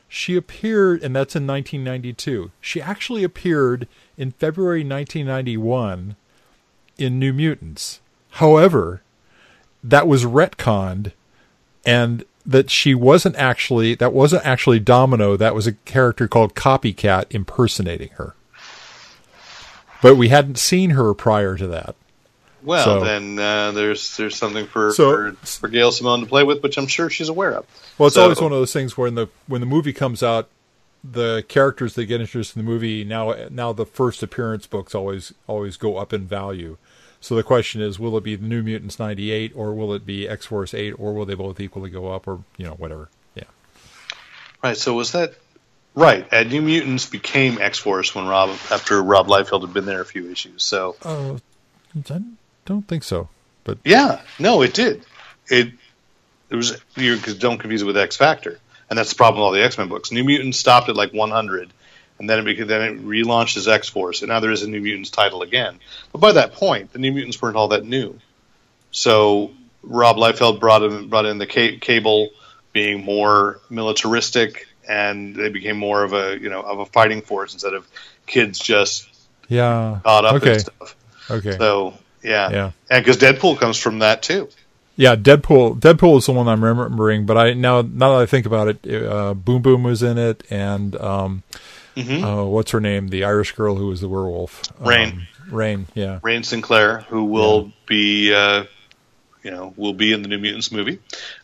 [0.08, 2.52] she appeared, and that's in 1992.
[2.62, 3.88] She actually appeared
[4.18, 6.16] in February 1991
[6.98, 8.00] in New Mutants.
[8.32, 9.02] However,
[9.84, 11.12] that was retconned,
[11.86, 15.36] and that she wasn't actually that wasn't actually Domino.
[15.36, 18.36] That was a character called Copycat impersonating her.
[20.02, 21.96] But we hadn't seen her prior to that.
[22.66, 26.44] Well, So- then uh, there's there's something for, So- for for Gail Simone to play
[26.44, 27.66] with, which I'm sure she's aware of.
[27.98, 30.50] Well, it's So- always one of those things when the when the movie comes out,
[31.04, 35.34] the characters that get introduced in the movie now now the first appearance books always
[35.48, 36.78] always go up in value.
[37.22, 40.28] So the question is, will it be the New Mutants '98 or will it be
[40.28, 43.10] X Force Eight or will they both equally go up or you know whatever?
[43.36, 43.44] Yeah.
[44.64, 44.78] Right.
[44.78, 45.34] So was that
[45.96, 46.28] right?
[46.32, 50.06] And New Mutants became X Force when Rob after Rob Liefeld had been there a
[50.06, 50.64] few issues.
[50.64, 51.40] So Oh,
[51.96, 52.00] I
[52.66, 53.30] don't think so.
[53.64, 55.06] But yeah, no, it did.
[55.48, 55.72] It
[56.50, 58.60] it was you don't confuse it with X Factor,
[58.90, 60.12] and that's the problem with all the X Men books.
[60.12, 61.72] New Mutants stopped at like 100,
[62.20, 64.82] and then it then it relaunched as X Force, and now there is a New
[64.82, 65.80] Mutants title again.
[66.12, 68.20] But by that point, the New Mutants weren't all that new.
[68.92, 69.52] So
[69.84, 72.30] Rob Liefeld brought in brought in the ca- cable
[72.72, 77.54] being more militaristic, and they became more of a you know of a fighting force
[77.54, 77.88] instead of
[78.28, 79.08] kids just
[79.48, 80.00] yeah.
[80.04, 80.54] caught up okay.
[80.54, 80.96] and stuff.
[81.30, 81.58] Okay.
[81.58, 82.72] So yeah, Yeah.
[82.90, 84.50] and because Deadpool comes from that too.
[84.98, 85.80] Yeah, Deadpool.
[85.80, 89.04] Deadpool is the one I'm remembering, but I now now that I think about it,
[89.06, 91.44] uh, Boom Boom was in it, and um,
[91.98, 93.10] uh, what's her name?
[93.10, 94.62] The Irish girl who was the werewolf.
[94.80, 95.12] Rahne.
[95.12, 95.86] Um, Rahne.
[95.96, 96.20] Yeah.
[96.24, 98.64] Rahne Sinclair, who will be, uh,
[99.44, 101.00] you know, will be in the New Mutants movie.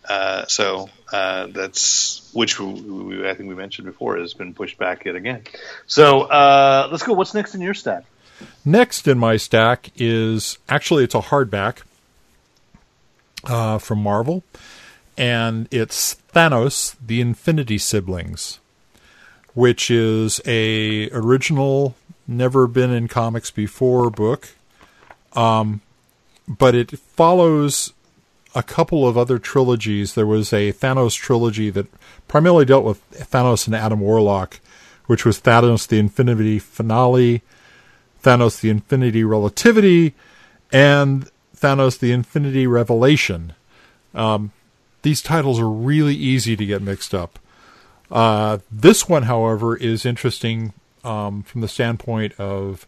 [0.08, 4.78] Uh, so uh, that's which we, we, I think we mentioned before has been pushed
[4.78, 5.44] back yet again.
[5.88, 7.14] So uh, let's go.
[7.14, 8.06] What's next in your stack?
[8.64, 11.82] Next in my stack is actually it's a hardback
[13.46, 14.44] uh, from Marvel,
[15.18, 18.60] and it's Thanos: The Infinity Siblings,
[19.54, 21.96] which is a original,
[22.28, 24.50] never been in comics before book,
[25.34, 25.82] um,
[26.48, 27.94] but it follows
[28.54, 30.14] a couple of other trilogies.
[30.14, 31.88] There was a Thanos trilogy that
[32.28, 34.60] primarily dealt with Thanos and Adam Warlock,
[35.08, 37.42] which was Thanos: The Infinity Finale.
[38.24, 40.14] Thanos the Infinity Relativity,
[40.72, 43.54] and Thanos the Infinity Revelation.
[44.14, 44.52] Um,
[45.02, 47.40] these titles are really easy to get mixed up.
[48.12, 50.74] Uh, this one, however, is interesting
[51.04, 52.86] um, from the standpoint of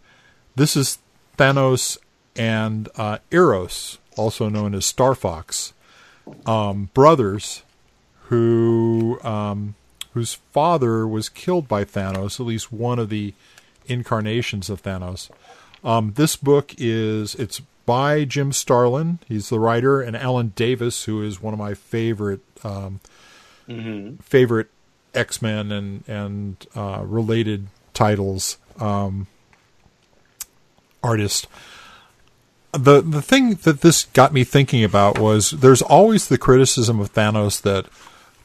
[0.56, 1.00] this is
[1.38, 1.98] Thanos
[2.36, 5.74] and uh, Eros, also known as Star Fox,
[6.46, 7.64] um, brothers
[8.26, 9.76] who um,
[10.14, 13.34] whose father was killed by Thanos, at least one of the
[13.86, 15.30] incarnations of Thanos.
[15.84, 19.20] Um, this book is it's by Jim Starlin.
[19.28, 23.00] He's the writer, and Alan Davis, who is one of my favorite um,
[24.22, 24.70] favorite
[25.14, 29.28] X Men and and uh, related titles um,
[31.04, 31.48] artist.
[32.72, 37.14] The the thing that this got me thinking about was there's always the criticism of
[37.14, 37.86] Thanos that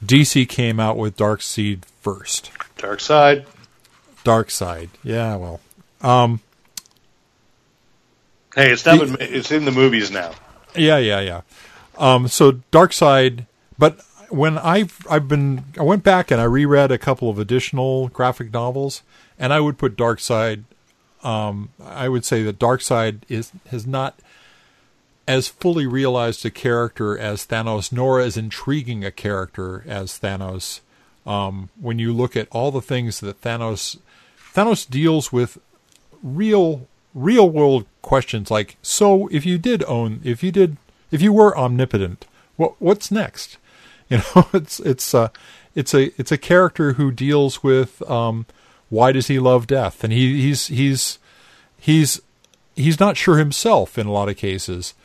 [0.05, 2.51] DC came out with Darkseid first.
[2.77, 3.45] Dark Side.
[4.29, 4.91] Dark Side.
[5.03, 5.59] Yeah, well.
[6.01, 6.41] Um,
[8.53, 8.99] Hey, it's not.
[9.19, 10.33] It's in the movies now.
[10.75, 11.41] yeah, yeah, yeah.
[11.97, 13.47] Um, so Darkseid,
[13.79, 13.99] but
[14.29, 18.53] when I've I've been I went back and I reread a couple of additional graphic
[18.53, 19.01] novels,
[19.39, 20.65] and I would put Darkseid.
[21.23, 24.19] Um, I would say that Darkseid is has not
[25.27, 30.81] as fully realized a character as Thanos, nor as intriguing a character as Thanos.
[31.25, 33.97] Um, when you look at all the things that Thanos
[34.59, 35.57] Thanos deals with
[36.21, 40.77] real real world questions like so if you did own if you did
[41.11, 42.25] if you were omnipotent
[42.57, 43.57] what what's next?
[44.09, 45.29] You know it's it's uh
[45.75, 48.47] it's a it's a character who deals with um
[48.89, 50.03] why does he love death?
[50.03, 51.19] And he he's he's
[51.77, 52.19] he's
[52.75, 54.95] he's not sure himself in a lot of cases.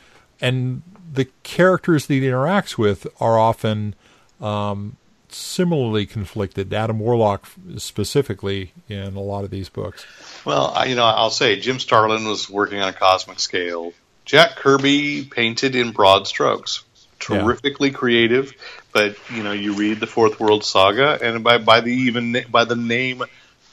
[0.41, 0.81] And
[1.13, 3.93] the characters that he interacts with are often
[4.41, 4.97] um
[5.35, 7.47] similarly conflicted adam warlock
[7.77, 10.05] specifically in a lot of these books
[10.45, 13.93] Well, I, you know, I'll say Jim Starlin was working on a cosmic scale.
[14.25, 16.83] Jack Kirby painted in broad strokes,
[17.29, 17.39] Yeah.
[17.39, 18.53] terrifically creative.
[18.93, 22.63] But you know, you read the Fourth World Saga, and by by the even by
[22.65, 23.23] the name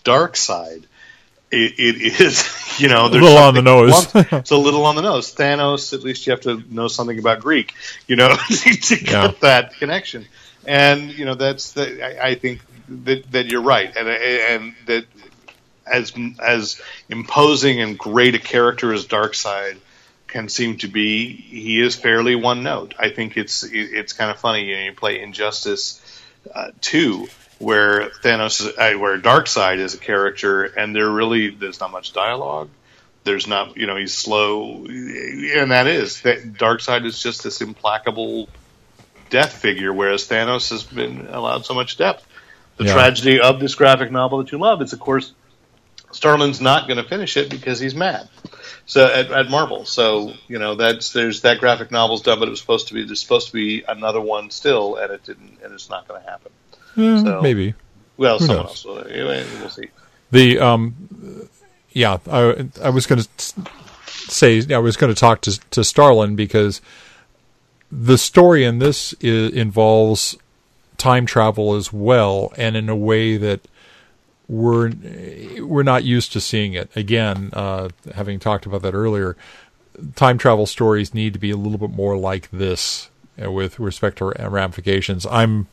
[0.04, 0.84] Darkseid,
[1.50, 4.08] it, it is, you know, there's a little on the nose.
[4.14, 5.34] it's a little on the nose.
[5.34, 7.74] Thanos, at least you have to know something about Greek,
[8.06, 9.32] you know, to get Yeah.
[9.40, 10.26] that connection.
[10.66, 15.06] And you know, that's the, I, I think that that you're right, and and that
[15.86, 19.76] as as imposing and great a character as Darkseid
[20.26, 22.94] can seem to be, he is fairly one note.
[22.98, 24.64] I think it's it's kind of funny.
[24.64, 26.00] You, know, you play Injustice
[26.54, 27.28] uh, two,
[27.58, 32.12] where Thanos, is, uh, where Darkseid is a character, and there really there's not much
[32.12, 32.70] dialogue.
[33.24, 38.48] There's not, you know, he's slow, and that is that Darkseid is just this implacable
[39.32, 42.24] death figure, whereas Thanos has been allowed so much depth.
[42.76, 42.92] The Yeah.
[42.94, 45.32] tragedy of this graphic novel that you love is, of course,
[46.12, 48.28] Starlin's not going to finish it because he's mad.
[48.86, 52.50] So at, at Marvel, so you know that's there's that graphic novel's done, but it
[52.50, 55.72] was supposed to be there's supposed to be another one still, and it didn't, and
[55.72, 56.52] it's not going to happen.
[56.98, 57.74] Eh, So- maybe
[58.18, 58.70] Well, Who someone knows?
[58.70, 59.06] else will.
[59.08, 59.88] Anyway, we'll see.
[60.30, 60.94] the um,
[61.92, 62.18] yeah.
[62.30, 63.28] I I was going to
[64.28, 66.80] say I was going to talk to to Starlin because
[67.92, 70.36] the story in this i involves
[70.96, 73.60] time travel as well, and in a way that
[74.48, 74.92] we're
[75.60, 76.90] we're not used to seeing it.
[76.96, 79.36] Again, uh, having talked about that earlier,
[80.16, 83.10] time travel stories need to be a little bit more like this
[83.42, 85.26] uh, with respect to ramifications.
[85.26, 85.68] I'm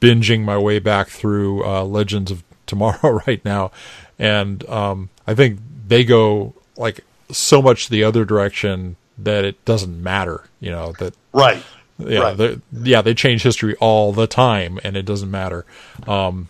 [0.00, 3.72] binging my way back through uh, Legends of Tomorrow right now,
[4.16, 5.58] and um, I think
[5.88, 7.00] they go like
[7.32, 8.94] so much the other direction
[9.24, 10.44] that it doesn't matter.
[10.60, 11.62] You know that Right.
[11.98, 12.36] yeah, Right.
[12.36, 15.64] they- yeah, they change history all the time, and it doesn't matter.
[16.06, 16.48] Um,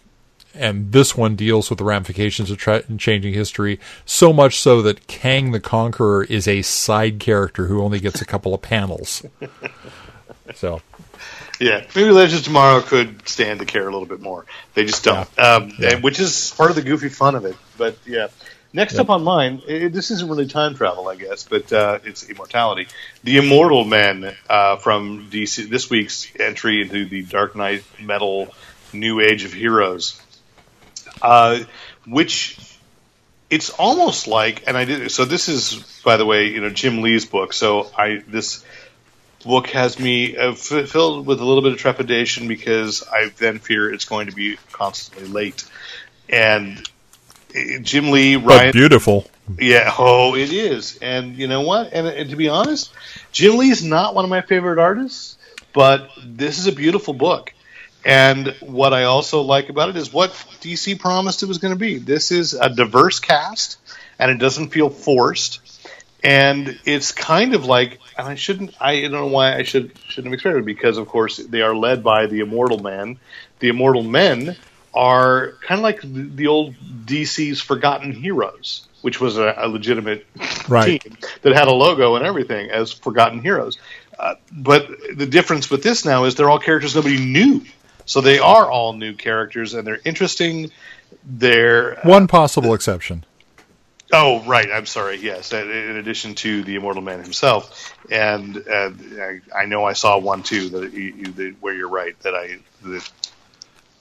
[0.54, 5.06] and this one deals with the ramifications of tra- changing history so much so that
[5.06, 9.22] Kang the Conqueror is a side character who only gets a couple of panels.
[10.54, 10.82] So
[11.60, 14.46] Yeah, maybe Legends of Tomorrow could stand to care a little bit more.
[14.74, 15.90] They just don't, um, Yeah.
[15.94, 17.54] and- which is part of the goofy fun of it.
[17.76, 18.28] But yeah,
[18.72, 19.00] next Yep.
[19.02, 22.88] up on mine, i this isn't really time travel, I guess, but uh, it's immortality.
[23.24, 25.68] The Immortal Men uh, from DC.
[25.68, 28.52] This week's entry into the Dark Nights Metal
[28.92, 30.20] New Age of Heroes,
[31.22, 31.60] uh,
[32.06, 32.58] which
[33.50, 35.10] it's almost like, and I did.
[35.10, 37.52] So this is, by the way, you know Jim Lee's book.
[37.52, 38.64] So I this
[39.44, 43.58] book has me uh, f- filled with a little bit of trepidation because I then
[43.58, 45.64] fear it's going to be constantly late.
[46.28, 46.88] And
[47.82, 49.26] Jim Lee, but beautiful.
[49.58, 50.98] yeah, oh, it is.
[51.00, 51.92] And you know what?
[51.92, 52.92] And, and to be honest,
[53.32, 55.38] Jim Lee's not one of my favorite artists,
[55.72, 57.52] but this is a beautiful book.
[58.04, 61.78] And what I also like about it is what DC promised it was going to
[61.78, 61.98] be.
[61.98, 63.78] This is a diverse cast,
[64.18, 65.60] and it doesn't feel forced.
[66.22, 70.26] And it's kind of like, and I shouldn't, I don't know why I should shouldn't
[70.26, 73.18] have expected it because, of course, they are led by the Immortal Men.
[73.58, 74.56] The Immortal Men
[74.94, 80.26] are kind of like the, old DC's Forgotten Heroes, which was a, a legitimate
[80.68, 81.00] Right.
[81.00, 83.78] team that had a logo and everything as Forgotten Heroes.
[84.18, 87.64] Uh, but the difference with this now is they're all characters nobody knew,
[88.04, 90.70] so they are all new characters and they're interesting.
[91.24, 93.24] They're One possible exception.
[94.12, 94.68] Oh, right.
[94.72, 95.18] I'm sorry.
[95.18, 98.90] Yes, in in addition to the Immortal Man himself, and uh,
[99.20, 102.34] I, I know I saw one too that you, you, that, where you're right that
[102.34, 103.10] I that,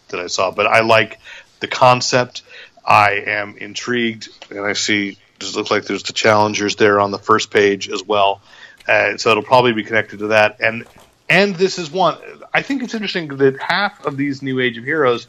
[0.10, 0.52] that I saw.
[0.52, 1.20] But I like
[1.60, 2.44] the concept.
[2.86, 5.18] I am intrigued, and I see.
[5.38, 8.42] Does look like there's the challengers there on the first page as well.
[8.86, 10.60] Uh, so it'll probably be connected to that.
[10.60, 10.86] And
[11.30, 12.18] and this is one.
[12.54, 15.28] I think it's interesting that half of these New Age of Heroes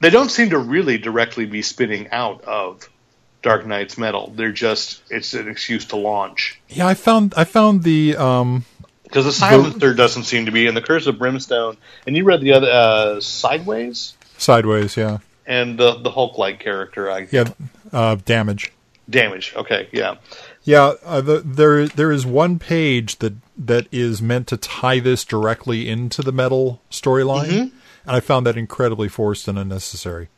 [0.00, 2.88] they don't seem to really directly be spinning out of
[3.42, 4.32] Dark Nights metal.
[4.34, 8.64] They're just it's an excuse to launch Yeah, I found I found the um,
[9.10, 11.76] because the Silencer doesn't seem to be, and the Curse of Brimstone.
[12.06, 14.96] And you read the other uh, Sideways sideways.
[14.96, 17.10] Yeah, and the the Hulk like character.
[17.10, 17.50] I yeah,
[17.92, 18.72] uh, damage.
[19.08, 19.52] damage.
[19.56, 20.14] Okay, yeah,
[20.64, 25.24] Yeah, uh, the, there there is one page that that is meant to tie this
[25.24, 27.76] directly into the metal storyline, Mm-hmm.
[28.06, 30.28] and I found that incredibly forced and unnecessary.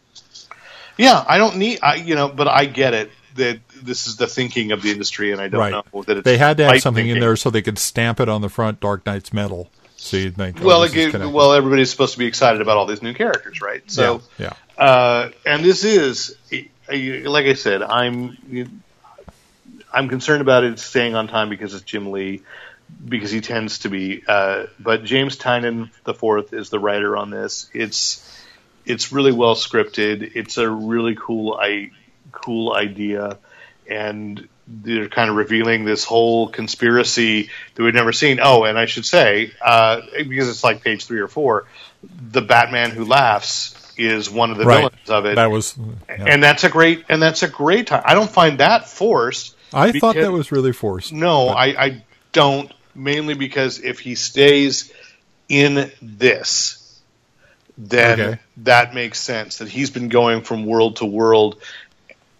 [0.97, 1.25] yeah.
[1.29, 4.73] I don't need, I you know, but I get it that this is the thinking
[4.73, 5.85] of the industry, and I don't right?
[5.95, 8.29] know that it's they had to have something in there so they could stamp it
[8.29, 9.71] on the front, Dark Nights metal.
[9.97, 11.33] So you'd think, oh, Well, this it, is gave- connected.
[11.35, 13.89] well, everybody's supposed to be excited about all these new characters, right?
[13.89, 18.83] So, yeah, Uh, and this is, like I said, I'm
[19.93, 22.43] I'm concerned about it staying on time because it's Jim Lee,
[23.07, 24.23] because he tends to be.
[24.27, 27.71] Uh, but James Tynion the fourth is the writer on this.
[27.73, 28.29] It's
[28.85, 30.33] it's really well scripted.
[30.35, 31.91] It's a really cool I
[32.33, 33.39] cool idea,
[33.89, 38.39] and they're kind of revealing this whole conspiracy that we've never seen.
[38.43, 41.67] Oh, and I should say, uh, because it's like page three or four,
[42.31, 44.77] the Batman who laughs is one of the right.
[44.91, 45.77] villains of it, That was.
[46.09, 46.25] yeah.
[46.27, 48.03] and that's a great and that's a great time.
[48.07, 49.57] I don't find that forced.
[49.73, 51.13] I thought that was really forced.
[51.13, 52.73] No, but- I, I don't.
[52.95, 54.93] Mainly because if he stays
[55.49, 57.01] in this,
[57.79, 58.41] then Okay.
[58.59, 59.59] that makes sense.
[59.59, 61.63] That he's been going from world to world,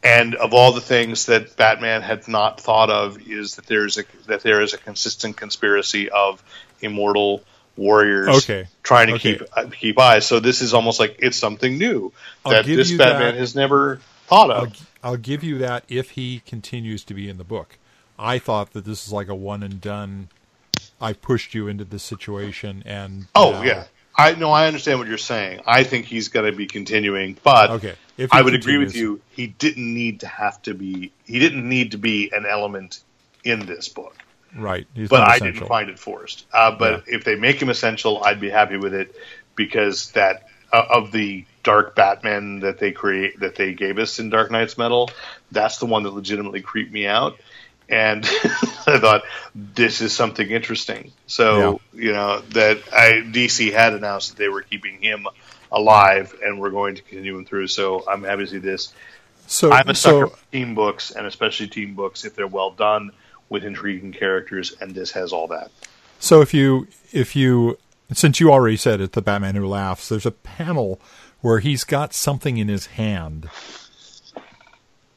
[0.03, 4.05] and of all the things that Batman had not thought of, is that there's a
[4.27, 6.43] that there is a consistent conspiracy of
[6.81, 7.43] immortal
[7.77, 8.67] warriors Okay.
[8.83, 9.39] trying to Okay.
[9.39, 10.27] keep uh, keep eyes.
[10.27, 12.13] So this is almost like it's something new
[12.45, 13.41] that this Batman that.
[13.41, 14.69] has never thought of.
[15.03, 17.79] I'll, I'll give you that if he continues to be in the book.
[18.19, 20.29] I thought that this is like a one and done.
[21.01, 23.85] I pushed you into this situation, and Oh now- yeah,
[24.17, 25.61] I no, I understand what you're saying.
[25.67, 27.95] I think he's going to be continuing, but Okay,
[28.31, 29.21] I would agree with you.
[29.31, 31.13] He didn't need to have to be.
[31.25, 33.01] He didn't need to be an element
[33.45, 34.17] in this book,
[34.55, 34.87] right.
[34.95, 36.47] He's but I didn't find it forced.
[36.53, 39.15] Uh, but if they make him essential, I'd be happy with it
[39.57, 44.31] because that uh, of the dark Batman that they create that they gave us in
[44.31, 45.11] Dark Nights Metal,
[45.51, 47.39] that's the one that legitimately creeped me out.
[47.89, 48.25] And
[48.87, 49.23] I thought
[49.55, 51.13] this is something interesting.
[51.27, 55.27] So you know that I DC had announced that they were keeping him
[55.73, 57.67] alive and we're going to continue him through.
[57.67, 58.93] So I'm happy to see this.
[59.47, 62.71] So I'm a sucker so for team books and especially team books if they're well
[62.71, 63.11] done
[63.49, 65.71] with intriguing characters, and this has all that.
[66.19, 67.77] so if you if you
[68.13, 71.01] since you already said it, the Batman Who Laughs, there's a panel
[71.41, 73.51] where he's got something in his hand,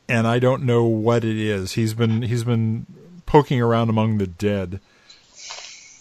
[0.09, 1.73] and I don't know what it is.
[1.73, 2.85] He's been he's been
[3.25, 4.81] poking around among the dead,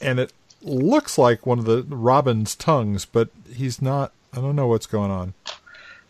[0.00, 4.12] and it looks like one of the Robin's tongues, but he's not.
[4.36, 5.34] I don't know what's going on.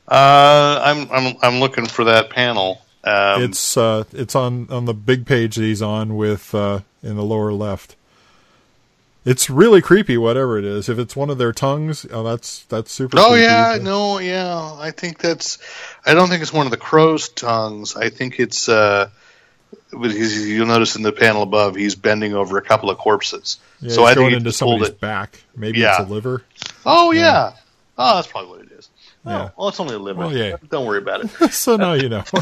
[0.08, 2.82] Uh, I'm I'm I'm looking for that panel.
[3.04, 7.16] Um, it's uh, it's on on the big page that he's on with uh, in
[7.16, 7.96] the lower left.
[9.26, 10.90] It's really creepy, whatever it is.
[10.90, 13.18] If it's one of their tongues, oh, that's that's super.
[13.18, 13.44] oh creepy.
[13.44, 14.74] yeah, no, yeah.
[14.78, 15.58] I think that's.
[16.04, 17.96] I don't think it's one of the crow's tongues.
[17.96, 18.68] I think it's.
[18.68, 19.08] Uh,
[19.90, 23.58] but he's, you'll notice in the panel above, he's bending over a couple of corpses.
[23.80, 25.00] Yeah, so I think he into somebody's it.
[25.00, 25.40] back.
[25.56, 26.00] Maybe Yeah.
[26.02, 26.42] it's a liver.
[26.84, 27.52] Oh yeah.
[27.96, 28.90] Oh, that's probably what it is.
[29.24, 29.50] Oh, Yeah.
[29.56, 30.18] well, it's only a liver.
[30.20, 30.56] Well, yeah.
[30.70, 31.52] Don't worry about it.
[31.52, 32.24] so now you know.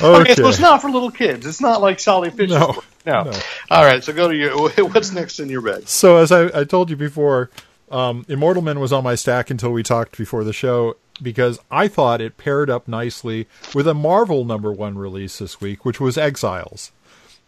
[0.00, 1.46] Okay, so it's not for little kids.
[1.46, 2.82] It's not like Sholly Fisch's No.
[3.06, 3.24] No.
[3.24, 3.32] No.
[3.70, 4.56] All right, so go to your.
[4.88, 5.88] What's next in your bag?
[5.88, 7.50] So as I, I told you before,
[7.90, 11.88] um, Immortal Men was on my stack until we talked before the show because I
[11.88, 16.16] thought it paired up nicely with a Marvel number one release this week, which was
[16.16, 16.92] Exiles,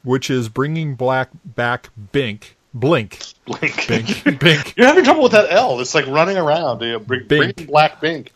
[0.03, 3.87] which is bringing black back Bink Blink Blink.
[3.89, 4.75] Bink Bink.
[4.77, 5.81] You're having trouble with that L.
[5.81, 6.81] It's like running around.
[6.83, 7.57] You know, bring, Bink.
[7.57, 8.33] bring black Bink.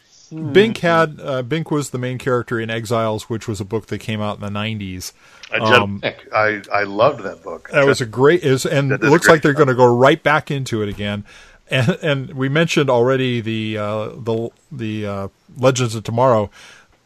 [0.53, 3.99] Bink had uh, Bink was the main character in Exiles, which was a book that
[3.99, 5.13] came out in the '90s.
[5.53, 6.03] I, Um,
[6.35, 7.69] I I loved that book.
[7.73, 9.69] That was a great is and That it is a looks great like they're going
[9.69, 11.25] to go right back into it again.
[11.71, 16.51] And and we mentioned already the uh, the the uh, Legends of Tomorrow.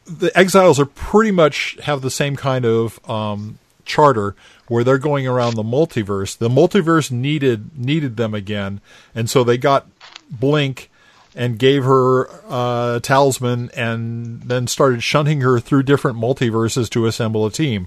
[0.06, 4.34] The Exiles are pretty much have the same kind of um, charter
[4.68, 6.36] where they're going around the multiverse.
[6.36, 8.80] The multiverse needed needed them again,
[9.14, 9.86] and so they got
[10.30, 10.90] Blink
[11.34, 17.06] and gave her uh, a talisman, and then started shunting her through different multiverses to
[17.06, 17.86] assemble a team.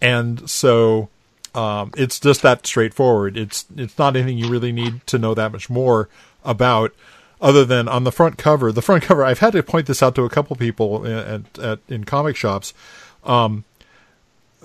[0.00, 1.08] And so
[1.54, 3.36] um, it's just that straightforward.
[3.36, 6.08] It's it's not anything you really need to know that much more
[6.44, 6.94] about,
[7.40, 8.72] other than on the front cover.
[8.72, 9.24] The front cover.
[9.24, 12.72] I've had to point this out to a couple people at, at in comic shops.
[13.24, 13.64] Um,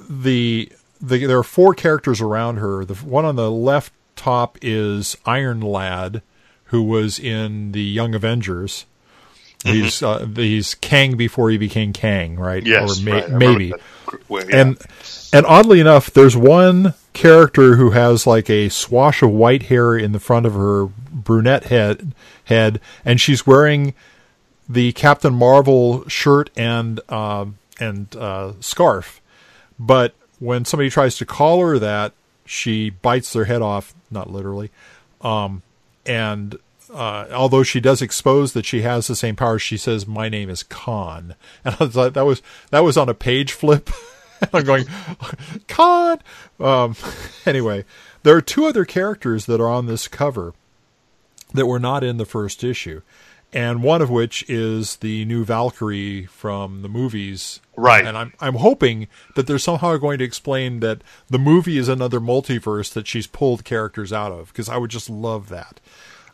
[0.10, 0.72] the
[1.04, 2.86] the there are four characters around her.
[2.86, 6.22] The one on the left top is Iron Lad,
[6.66, 8.86] who was in the Young Avengers.
[9.66, 12.66] He's uh, he's Kang before he became Kang, right?
[12.66, 13.30] yes, or may, right.
[13.32, 13.74] Maybe.
[14.28, 14.62] Well, yeah.
[14.62, 14.78] And
[15.32, 20.12] and oddly enough, there's one character who has like a swash of white hair in
[20.12, 22.14] the front of her brunette head
[22.46, 23.94] head, and she's wearing
[24.68, 27.46] the Captain Marvel shirt and uh,
[27.80, 29.22] and uh, scarf.
[29.80, 30.14] But
[30.44, 32.12] when somebody tries to call her that,
[32.46, 34.72] she bites their head off, not literally.
[35.22, 35.64] Um,
[36.06, 36.58] and
[36.94, 40.50] uh, although she does expose that she has the same powers, she says, "My name
[40.50, 42.42] is Khan," and I was like, "That was
[42.72, 43.90] that was on a page flip."
[44.54, 44.86] I'm going,
[45.70, 46.20] "Khan."
[46.60, 46.96] Um,
[47.46, 47.86] anyway,
[48.24, 50.54] there are two other characters that are on this cover
[51.54, 53.02] that were not in the first issue,
[53.54, 57.60] and one of which is the new Valkyrie from the movies.
[57.76, 58.06] Right.
[58.06, 62.20] And I'm I'm hoping that they're somehow going to explain that the movie is another
[62.20, 65.80] multiverse that she's pulled characters out of because I would just love that.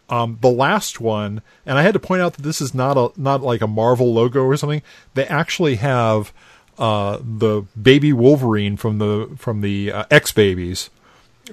[0.10, 3.12] Um, the last one, and I had to point out that this is not a
[3.20, 4.82] not like a Marvel logo or something.
[5.14, 6.34] They actually have
[6.80, 10.90] uh, the baby Wolverine from the from the uh, X Babies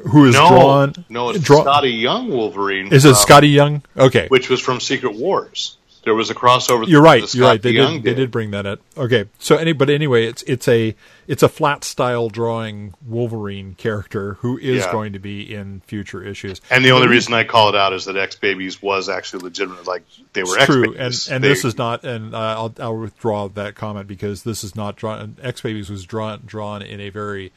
[0.08, 0.94] who is no, drawn.
[1.08, 2.92] no, it's draw- Skottie Young Wolverine.
[2.92, 3.82] Is it from- Skottie Young?
[3.96, 5.76] Okay, Which was from Secret Wars.
[6.04, 6.86] There was a crossover.
[6.86, 7.20] you're right.
[7.22, 7.60] that You're right.
[7.60, 8.78] They Young did, they did bring that up.
[8.96, 10.94] Okay, so any but anyway, it's it's a
[11.26, 14.92] it's a flat style drawing Wolverine character who is Yeah.
[14.92, 16.60] going to be in future issues.
[16.70, 19.08] And the only But he- reason I call it out is that X Babies was
[19.08, 19.84] actually legitimate.
[19.88, 21.26] Like they were It's X true, Babies.
[21.26, 22.04] and and They- this is not.
[22.04, 25.36] And uh, I'll I'll withdraw that comment because this is not drawn.
[25.42, 27.50] X Babies was drawn drawn in a very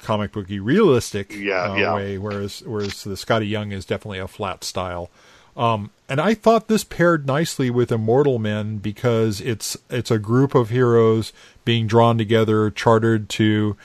[0.00, 1.94] comic booky, realistic Yeah, uh, yeah.
[1.94, 5.10] way, whereas whereas the Skottie Young is definitely a flat style.
[5.56, 10.54] Um, and I thought this paired nicely with Immortal Men because it's it's a group
[10.54, 11.32] of heroes
[11.64, 13.76] being drawn together, chartered to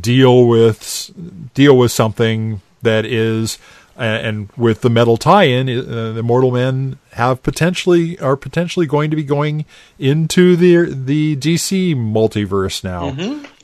[0.00, 1.10] deal with
[1.54, 3.58] deal with something that is
[3.96, 9.16] and with the metal tie-in uh, the mortal men have potentially are potentially going to
[9.16, 9.64] be going
[9.98, 13.10] into the the DC multiverse now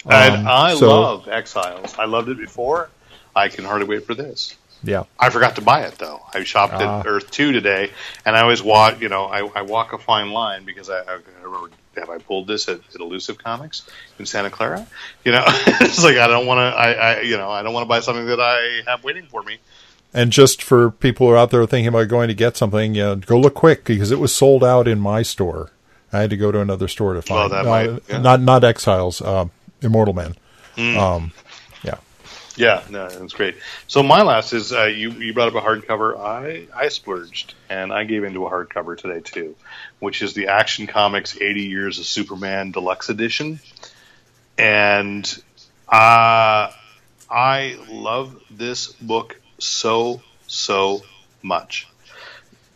[0.08, 1.94] and Um, I so- love Exiles.
[1.98, 2.88] I loved it before.
[3.34, 4.54] I can hardly wait for this.
[4.84, 6.20] yeah I forgot to buy it though.
[6.34, 7.00] I shopped Ah.
[7.00, 7.90] at Earth Two today,
[8.26, 9.00] and I always walk.
[9.00, 12.46] You know, I, I walk a fine line because I, I remember have I pulled
[12.46, 13.82] this at, at Illusive Comics
[14.18, 14.86] in Santa Clara.
[15.24, 16.76] You know, it's like I don't want to.
[16.78, 19.42] I, I you know I don't want to buy something that I have waiting for
[19.42, 19.58] me.
[20.12, 23.02] and just for people who are out there thinking about going to get something you
[23.02, 25.70] know, go look quick because it was sold out in my store
[26.12, 28.18] I had to go to another store to find that uh, might- yeah.
[28.20, 29.50] not not Exiles um,
[29.82, 30.34] Immortal Men
[30.76, 31.32] um,
[31.82, 31.98] yeah
[32.56, 33.56] Yeah, no, it's great.
[33.86, 35.10] So my last is uh, you.
[35.10, 36.18] You brought up a hardcover.
[36.18, 39.56] I I splurged and I gave into a hardcover today too,
[40.00, 43.60] which is the Action Comics 80 Years of Superman Deluxe Edition,
[44.58, 45.42] and
[45.88, 46.70] uh,
[47.30, 51.02] I love this book so so
[51.42, 51.88] much.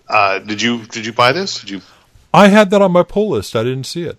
[0.09, 1.61] Uh, did you did you buy this?
[1.61, 1.81] Did you?
[2.33, 4.19] I had that on my pull list I didn't see it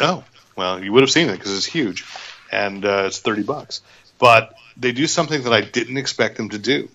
[0.00, 0.24] Oh,
[0.56, 2.04] well, you would have seen it because it's huge,
[2.50, 3.82] and uh, it's thirty bucks.
[4.18, 6.88] But they do something that I didn't expect them to do,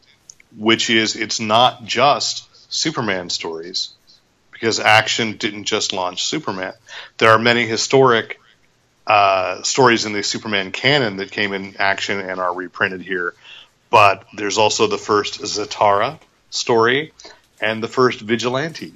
[0.57, 3.90] which is it's not just Superman stories,
[4.52, 6.73] because Action didn't just launch Superman.
[7.18, 8.40] There are many historic
[9.07, 13.34] uh, stories in the Superman canon that came in Action and are reprinted here,
[13.90, 16.19] but there's also the first Zatara
[16.49, 17.14] story
[17.60, 18.94] and the first Vigilante.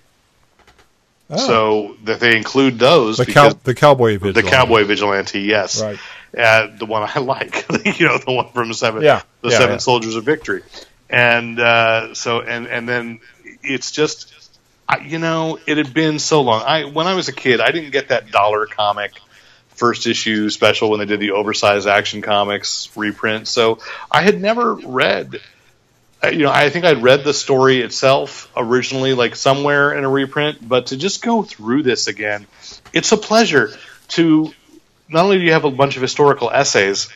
[1.38, 4.50] So that they include those the cow the cowboy the vigilante.
[4.50, 6.00] cowboy vigilante, yes, Right.
[6.38, 7.66] uh, the one I like,
[8.00, 9.78] you know, the one from seven, Yeah, the yeah, seven yeah.
[9.78, 10.64] soldiers of victory,
[11.10, 13.20] and uh, so and and then
[13.62, 14.34] it's just,
[14.90, 16.64] I, you know, it had been so long.
[16.66, 19.14] I when I was a kid, I didn't get that dollar comic
[19.70, 23.80] first issue special when they did the oversized action comics reprint, so
[24.12, 25.40] I had never read.
[26.32, 30.66] You know, I think I'd read the story itself originally, like somewhere in a reprint,
[30.68, 32.48] but to just go through this again,
[32.94, 33.72] it's a pleasure
[34.10, 34.54] to
[35.10, 37.10] not only do you have a bunch of historical essays,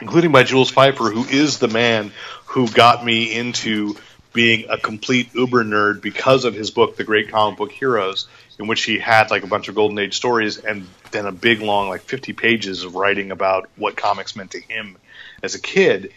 [0.00, 2.12] including by Jules Feiffer, who is the man
[2.46, 3.96] who got me into
[4.32, 8.28] being a complete uber nerd because of his book, The Great Comic Book Heroes,
[8.58, 11.62] in which he had like a bunch of Golden Age stories and then a big
[11.62, 14.98] long, like 50 pages of writing about what comics meant to him
[15.42, 16.12] as a kid.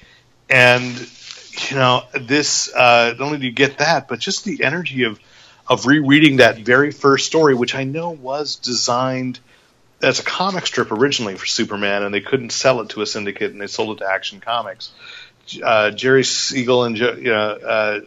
[0.49, 0.95] And,
[1.69, 5.19] you know, this, uh, not only do you get that, but just the energy of,
[5.68, 9.40] of rereading that very first story, which I know was designed
[10.02, 13.52] as a comic strip originally for Superman, and they couldn't sell it to a syndicate,
[13.52, 14.91] and they sold it to Action Comics.
[15.64, 17.99] Uh, Jerry Siegel and Joe, uh,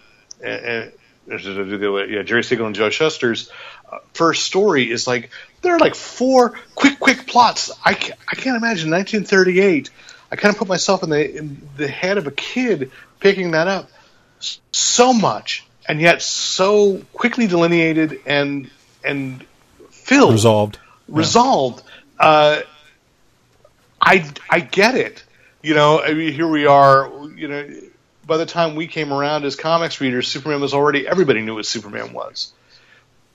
[0.45, 0.93] and, and-
[1.29, 3.51] yeah, Jerry Siegel and Joe Shuster's
[3.91, 5.31] uh, first story is like
[5.61, 7.71] there are like four quick, quick plots.
[7.85, 9.91] I can't, I can't imagine 1938.
[10.31, 12.91] I kind of put myself in the in the head of a kid
[13.23, 13.89] picking that up.
[14.73, 18.69] So much, and yet so quickly delineated and
[19.05, 19.45] and
[19.91, 20.79] filled resolved
[21.09, 21.83] resolved.
[22.19, 22.61] Uh,
[24.01, 25.23] I I get it.
[25.63, 27.11] You know, I mean, here we are.
[27.37, 27.71] You know,
[28.27, 31.67] by the time we came around as comics readers, Superman was already everybody knew what
[31.67, 32.53] Superman was.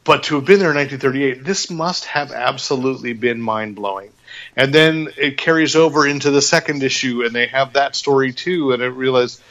[0.03, 4.11] But to have been there in 1938, this must have absolutely been mind blowing.
[4.55, 8.71] And then it carries over into the second issue, and they have that story too.
[8.71, 9.41] And I realize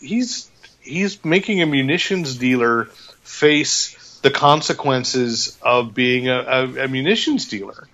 [0.00, 0.50] he's
[0.80, 2.84] he's making a munitions dealer
[3.22, 7.86] face the consequences of being a, a, a munitions dealer.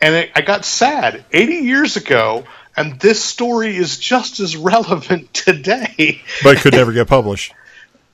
[0.00, 2.44] And it, I got sad 80 years ago,
[2.76, 6.22] and this story is just as relevant today.
[6.42, 7.54] but could never get published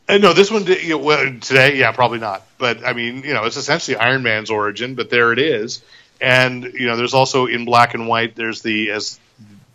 [0.09, 2.47] Uh, no, this one you know, well, today, yeah, probably not.
[2.59, 5.82] But I mean, you know, it's essentially Iron Man's origin, but there it is.
[6.20, 8.35] And you know, there's also in black and white.
[8.35, 9.19] There's the as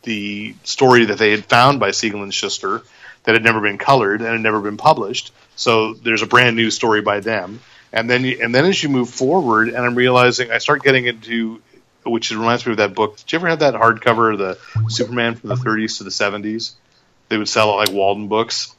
[0.03, 2.83] the story that they had found by Siegel and Shuster
[3.23, 5.31] that had never been colored and had never been published.
[5.55, 7.61] So there's a brand new story by them.
[7.91, 11.61] And then and then as you move forward, and I'm realizing I start getting into
[12.05, 13.17] which reminds me of that book.
[13.17, 14.57] Did you ever have that hardcover, the
[14.89, 16.73] Superman from the 30s to the 70s?
[17.29, 18.75] They would sell it like Walden Books.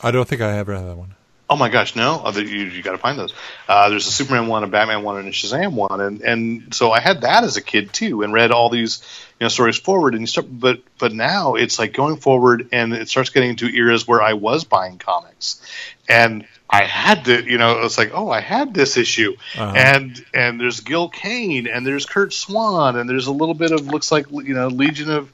[0.00, 1.14] I don't think I ever had that one.
[1.50, 2.20] Oh my gosh, no!
[2.22, 3.32] Oh, you you got to find those.
[3.66, 6.92] Uh, there's a Superman one, a Batman one, and a Shazam one, and and so
[6.92, 9.02] I had that as a kid too, and read all these
[9.44, 13.08] know stories forward, and you start, but but now it's like going forward, and it
[13.08, 15.60] starts getting into eras where I was buying comics,
[16.08, 19.72] and I had to, you know, it's like, oh, I had this issue, Uh-huh.
[19.74, 23.86] and and there's Gil Kane, and there's Curt Swan, and there's a little bit of
[23.86, 25.32] looks like you know Legion of,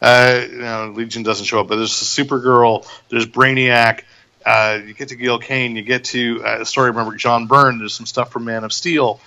[0.00, 4.00] uh, you know, Legion doesn't show up, but there's Supergirl, there's Brainiac.
[4.44, 6.90] Uh, you get to Gil Kane, you get to uh, a story.
[6.90, 7.78] Remember John Byrne?
[7.78, 9.20] There's some stuff from Man of Steel,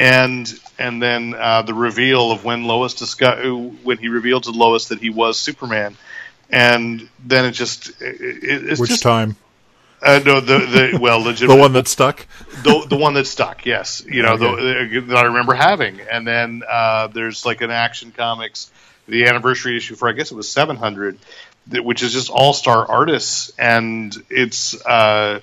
[0.00, 3.44] and and then uh, the reveal of when Lois discuss
[3.84, 5.94] when he revealed to Lois that he was Superman,
[6.48, 9.36] and then it just it, Which just time?
[10.02, 12.26] uh, no the the well The one that stuck.
[12.62, 13.66] the the one that stuck.
[13.66, 14.88] Yes, you know Okay.
[14.88, 18.70] the, that I remember having, and then uh, there's like an Action Comics
[19.06, 21.18] the anniversary issue for I guess it was 700,
[21.82, 24.74] which is just all star artists, and it's.
[24.84, 25.40] Uh,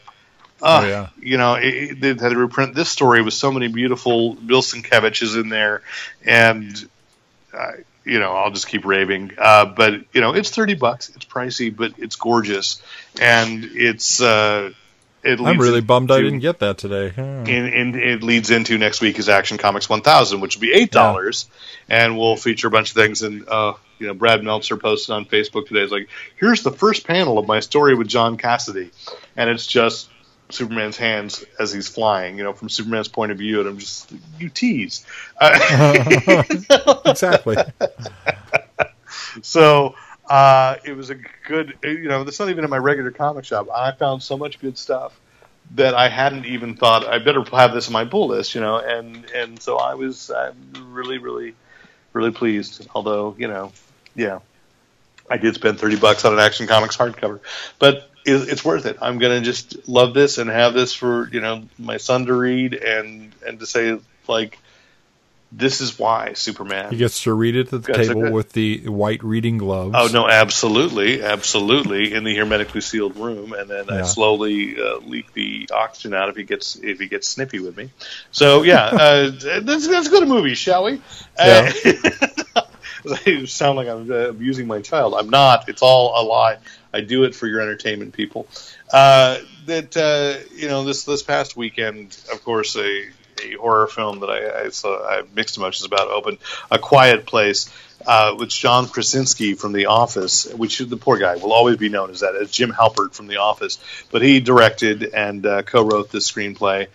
[0.61, 1.09] uh, Oh, yeah.
[1.21, 5.21] You know, it, they had to reprint this story with so many beautiful Bill Sienkiewicz
[5.21, 5.81] is in there,
[6.25, 6.89] and
[7.53, 7.73] uh,
[8.03, 9.31] you know, I'll just keep raving.
[9.37, 11.09] Uh, but you know, it's thirty bucks.
[11.15, 12.81] It's pricey, but it's gorgeous,
[13.19, 14.21] and it's.
[14.21, 14.71] Uh,
[15.23, 17.11] it I'm really bummed I didn't get that today.
[17.17, 20.91] And, and it leads into next week is Action Comics 1000, which will be eight
[20.91, 21.49] dollars,
[21.89, 23.23] and we'll feature a bunch of things.
[23.23, 25.81] And uh, you know, Brad Meltzer posted on Facebook today.
[25.81, 26.07] It's like,
[26.37, 28.91] here's the first panel of my story with John Cassaday,
[29.35, 30.09] and it's just
[30.49, 32.37] Superman's hands as he's flying.
[32.37, 35.05] You know, from Superman's point of view, and I'm just you tease.
[35.39, 36.43] Uh,
[37.05, 37.57] exactly.
[39.41, 39.95] so
[40.29, 41.15] uh, it was a
[41.45, 41.77] good.
[41.83, 43.67] You know, that's not even in my regular comic shop.
[43.73, 45.19] I found so much good stuff
[45.75, 48.55] that I hadn't even thought I better have this in my pull list.
[48.55, 51.55] You know, and and so I was I'm really really
[52.13, 52.87] really pleased.
[52.95, 53.71] Although you know,
[54.15, 54.39] yeah,
[55.29, 57.39] I did spend thirty bucks on an Action Comics hardcover,
[57.79, 58.97] but it's worth it.
[59.01, 62.73] I'm gonna just love this and have this for you know my son to read
[62.73, 64.59] and and to say like.
[65.49, 66.91] This is why Superman.
[66.91, 69.95] He gets to read it at the table with the white reading gloves.
[69.97, 75.31] Oh no, absolutely, absolutely, in the hermetically sealed room, and then I slowly uh, leak
[75.31, 77.91] the oxygen out if he gets if he gets snippy with me.
[78.29, 79.31] So yeah, uh,
[79.63, 81.01] let's, let's go to movies, shall we?
[81.39, 81.71] Uh,
[83.11, 85.13] I sound like I'm uh, abusing my child.
[85.15, 85.69] I'm not.
[85.69, 86.57] It's all a lie.
[86.93, 88.47] I do it for your entertainment, people.
[88.91, 93.03] Uh, that uh, you know, this this past weekend, of course, a,
[93.43, 96.37] a horror film that I, I saw I have mixed emotions about opened,
[96.71, 97.71] A Quiet Place,
[98.05, 102.09] uh, with John Krasinski from The Office, which the poor guy will always be known
[102.09, 103.79] as that, as Jim Halpert from The Office.
[104.11, 106.87] But he directed and uh, co-wrote this screenplay.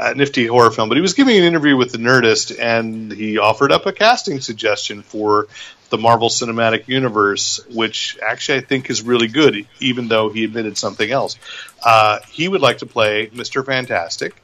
[0.00, 3.38] A nifty horror film, but he was giving an interview with the Nerdist, and he
[3.38, 5.48] offered up a casting suggestion for
[5.90, 10.78] the Marvel Cinematic Universe, which actually I think is really good, even though he admitted
[10.78, 11.36] something else.
[11.84, 14.40] Uh, he would like to play Mister Fantastic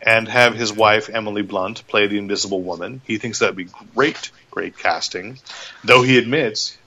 [0.00, 3.02] and have his wife Emily Blunt play the Invisible Woman.
[3.04, 5.38] He thinks that'd be great, great casting.
[5.82, 6.78] Though he admits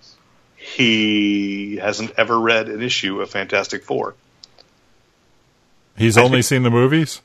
[0.55, 4.15] he hasn't ever read an issue of Fantastic Four.
[5.95, 7.21] He's I only think- seen the movies.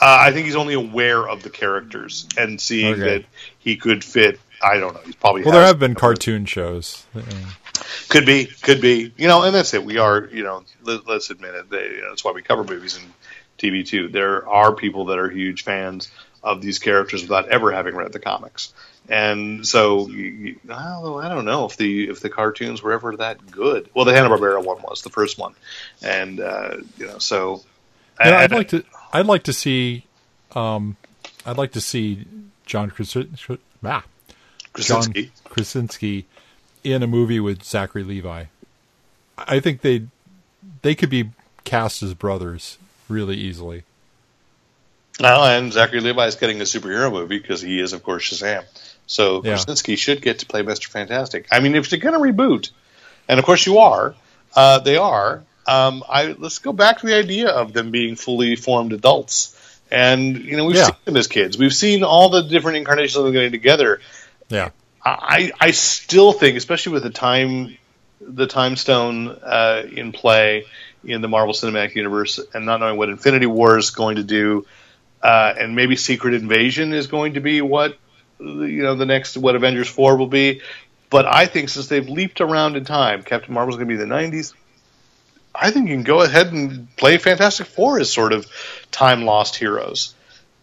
[0.00, 3.18] Uh, I think he's only aware of the characters and seeing Okay.
[3.18, 3.24] that
[3.58, 4.38] he could fit.
[4.62, 5.00] I don't know.
[5.04, 7.04] He's probably Well, there have been cartoon shows.
[8.08, 9.12] Could be, could be.
[9.16, 9.84] You know, and that's it.
[9.84, 11.68] We are, you know, let, let's admit it.
[11.70, 13.12] They, you know, that's why we cover movies and
[13.58, 14.08] TV too.
[14.08, 16.10] There are people that are huge fans
[16.42, 18.72] of these characters without ever having read the comics,
[19.08, 23.50] and so you, well, I don't know if the if the cartoons were ever that
[23.50, 23.90] good.
[23.94, 25.54] Well, the Hanna Barbera one was the first one,
[26.02, 27.62] and uh, you know, so
[28.20, 28.84] Yeah, I'd like to.
[29.16, 30.04] I'd like to see.
[30.54, 30.96] Um,
[31.46, 32.26] I'd like to see
[32.66, 34.04] John Krasinski, ah,
[34.74, 35.14] John
[35.44, 36.26] Krasinski.
[36.84, 38.44] In a movie with Zachary Levi.
[39.38, 40.06] I think they
[40.82, 41.30] they could be
[41.64, 42.78] cast as brothers
[43.08, 43.82] really easily.
[45.18, 48.64] Well, and Zachary Levi is getting a superhero movie because he is, of course, Shazam.
[49.06, 49.52] So Yeah.
[49.52, 51.46] Krasinski should get to play Mister Fantastic.
[51.50, 52.70] I mean, if you're going to reboot,
[53.28, 54.14] and of course you are,
[54.54, 55.42] uh, they are.
[55.66, 59.52] Um, I let's go back to the idea of them being fully formed adults.
[59.90, 60.86] And you know we've Yeah.
[60.86, 61.58] seen them as kids.
[61.58, 64.00] We've seen all the different incarnations of them getting together.
[64.48, 64.70] Yeah,
[65.04, 67.76] I I still think, especially with the time
[68.20, 70.64] the time stone uh, in play
[71.04, 74.66] in the Marvel Cinematic Universe, and not knowing what Infinity War is going to do,
[75.22, 77.96] uh, and maybe Secret Invasion is going to be what
[78.40, 80.62] you know the next what Avengers four will be.
[81.10, 84.06] But I think since they've leaped around in time, Captain Marvel's going to be the
[84.06, 84.54] '90s.
[85.60, 88.46] I think you can go ahead and play Fantastic Four as sort of
[88.90, 90.14] time lost heroes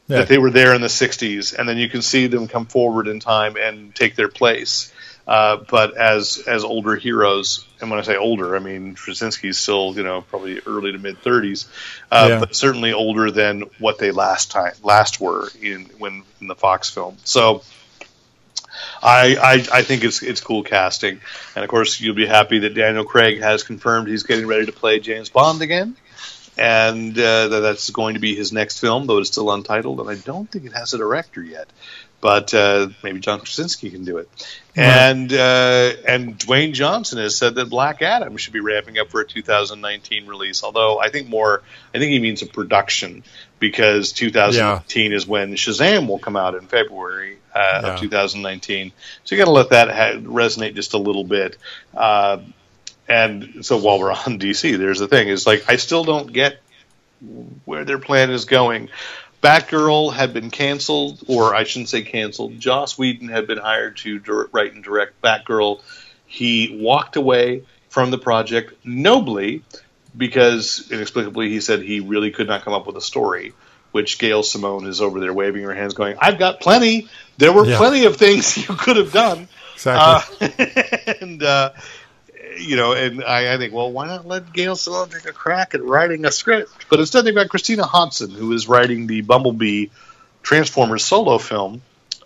[0.08, 0.18] yeah.
[0.20, 3.08] that they were there in the 60s and then you can see them come forward
[3.08, 4.92] in time and take their place
[5.26, 9.94] Uh, but as as older heroes, and when I say older, I mean Krasinski's still
[9.96, 11.66] you know probably early to mid thirties,
[12.12, 12.40] uh, Yeah.
[12.42, 16.90] but certainly older than what they last time last were in when in the Fox
[16.90, 17.16] film.
[17.24, 17.64] So
[19.04, 21.20] I, I I think it's it's cool casting,
[21.56, 24.72] and of course you'll be happy that Daniel Craig has confirmed he's getting ready to
[24.72, 25.98] play James Bond again,
[26.58, 30.10] and uh, that that's going to be his next film, though it's still untitled, and
[30.10, 31.68] I don't think it has a director yet,
[32.22, 34.30] but uh, maybe John Krasinski can do it,
[34.74, 39.20] and uh, and Dwayne Johnson has said that Black Adam should be ramping up for
[39.20, 41.62] a 2019 release, although I think more
[41.94, 43.26] I think he means a production
[43.60, 47.94] because 2019 is when Shazam will come out in February uh, Yeah.
[47.94, 48.92] of 2019.
[49.24, 51.58] So you got to let that ha- resonate just a little bit.
[51.96, 52.40] Uh,
[53.08, 56.62] and so while we're on DC, there's the thing: is like I still don't get
[57.66, 58.90] where their plan is going.
[59.42, 62.60] Batgirl had been canceled, or I shouldn't say canceled.
[62.60, 65.82] Joss Whedon had been hired to dir- write and direct Batgirl.
[66.26, 69.62] He walked away from the project nobly
[70.16, 73.54] because inexplicably he said he really could not come up with a story.
[73.94, 77.08] Which Gail Simone is over there waving her hands, going, "I've got plenty.
[77.38, 77.78] There were Yeah.
[77.78, 80.48] plenty of things you could have done." Exactly.
[80.48, 81.72] Uh, and uh,
[82.60, 85.74] you know, and I, I think, well, why not let Gail Simone take a crack
[85.74, 86.72] at writing a script?
[86.90, 89.88] But instead, they've got Christina Hodson, who is writing the Bumblebee
[90.42, 91.82] Transformers solo film.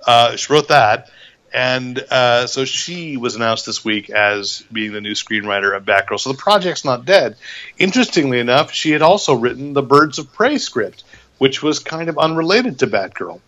[0.05, 1.09] Uh, she wrote that,
[1.53, 6.19] and uh, so she was announced this week as being the new screenwriter of Batgirl.
[6.19, 7.35] So the project's not dead.
[7.77, 11.03] Interestingly enough, she had also written the Birds of Prey script,
[11.37, 13.39] which was kind of unrelated to Batgirl.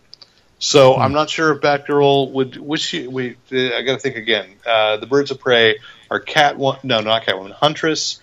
[0.58, 2.56] So I'm not sure if Batgirl would.
[2.58, 3.06] Would she?
[3.06, 4.46] Wait, uh, I got to think again.
[4.66, 5.78] Uh, the Birds of Prey
[6.10, 6.84] are Catwoman.
[6.84, 7.52] No, not Catwoman.
[7.52, 8.20] Huntress,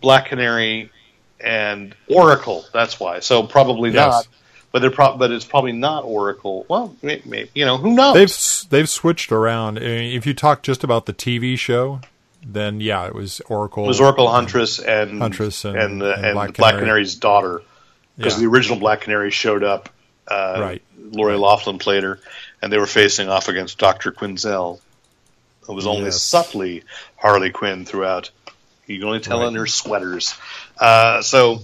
[0.00, 0.90] Black Canary,
[1.40, 2.64] and Oracle.
[2.72, 3.20] That's why.
[3.20, 4.06] So probably Yes.
[4.12, 4.28] not.
[4.72, 6.66] But they're pro- but it's probably not Oracle.
[6.68, 8.14] Well, maybe, you know who knows.
[8.14, 9.78] They've they've switched around.
[9.78, 12.00] I mean, If you talk just about the TV show,
[12.44, 13.84] then yeah, it was Oracle.
[13.84, 17.62] it was Oracle Huntress and Huntress and- and, uh, and and Black Black, Canary's daughter
[18.16, 18.40] because Yeah.
[18.40, 19.88] the original Black Canary showed up.
[20.28, 20.82] Uh, Right.
[20.98, 22.18] Lori Loughlin played her,
[22.60, 24.80] and they were facing off against Doctor Quinzel,
[25.62, 26.20] who was only Yes.
[26.22, 26.82] subtly
[27.16, 28.30] Harley Quinn throughout.
[28.86, 29.48] You can only tell Right.
[29.48, 30.34] in her sweaters.
[30.78, 31.60] Uh, so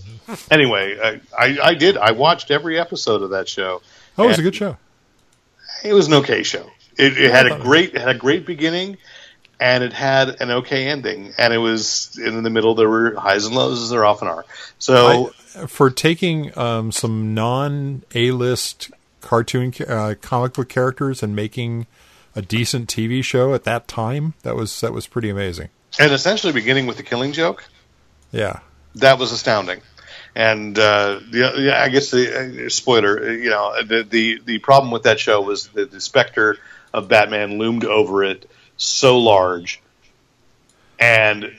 [0.50, 1.96] anyway, I, I, I did.
[1.96, 3.80] I watched every episode of that show.
[4.18, 4.76] Oh, it was a good show.
[5.84, 6.70] It was an okay show.
[6.96, 8.98] It, it had a great it had a great beginning,
[9.58, 11.32] and it had an okay ending.
[11.38, 12.74] And it was in the middle.
[12.74, 14.44] There were highs and lows, as there often are.
[14.78, 15.32] So
[15.66, 21.86] for taking um, some non A list cartoon uh, comic book characters and making
[22.34, 25.68] a decent TV show at that time, that was that was pretty amazing.
[25.98, 27.64] and essentially beginning with the Killing Joke.
[28.30, 28.60] Yeah,
[28.96, 29.80] that was astounding.
[30.34, 34.58] And uh, the, yeah, I guess the uh, spoiler, uh, you know, the, the the
[34.58, 36.56] problem with that show was that the specter
[36.92, 39.82] of Batman loomed over it so large,
[40.98, 41.52] and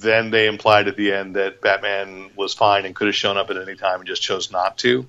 [0.00, 3.50] then they implied at the end that Batman was fine and could have shown up
[3.50, 5.06] at any time and just chose not to.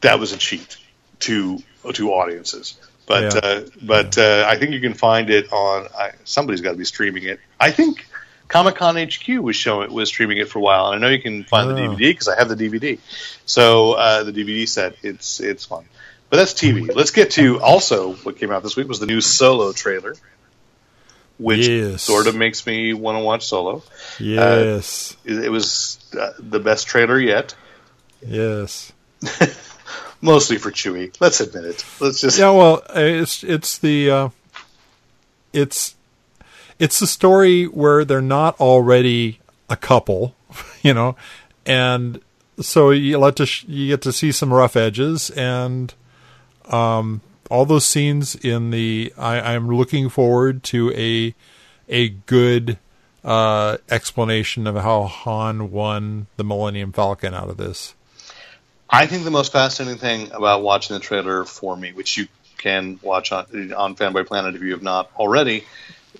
[0.00, 0.76] That was a cheat
[1.20, 1.58] to
[1.94, 2.78] to audiences.
[3.06, 3.40] But Yeah.
[3.42, 5.86] uh, but uh, I think you can find it on.
[5.98, 7.40] I, somebody's got to be streaming it.
[7.58, 8.06] I think
[8.48, 11.20] Comic Con HQ was showing was streaming it for a while, and I know you
[11.22, 11.88] can find the Oh.
[11.90, 12.98] DVD because I have the DVD.
[13.46, 15.84] So uh, the DVD set, it's it's fun.
[16.30, 16.94] But that's TV.
[16.94, 20.14] Let's get to also what came out this week was the new Solo trailer,
[21.40, 22.02] which Yes.
[22.02, 23.82] sort of makes me want to watch Solo.
[24.18, 27.54] yes, It, it was uh, the best trailer yet,
[28.26, 28.92] yes.
[30.20, 31.14] mostly for Chewie.
[31.20, 31.84] Let's admit it.
[32.00, 34.28] Let's just Yeah, well, it's it's the uh,
[35.52, 35.94] it's
[36.78, 40.34] it's the story where they're not already a couple,
[40.82, 41.16] you know,
[41.66, 42.20] and
[42.60, 45.92] so you let to sh- you get to see some rough edges and
[46.70, 47.20] um,
[47.50, 49.12] all those scenes in the.
[49.18, 51.34] I, I'm looking forward to a
[51.88, 52.78] a good
[53.24, 57.94] uh, explanation of how Han won the Millennium Falcon out of this.
[58.88, 62.98] I think the most fascinating thing about watching the trailer for me, which you can
[63.02, 65.64] watch on, on Fanboy Planet if you have not already,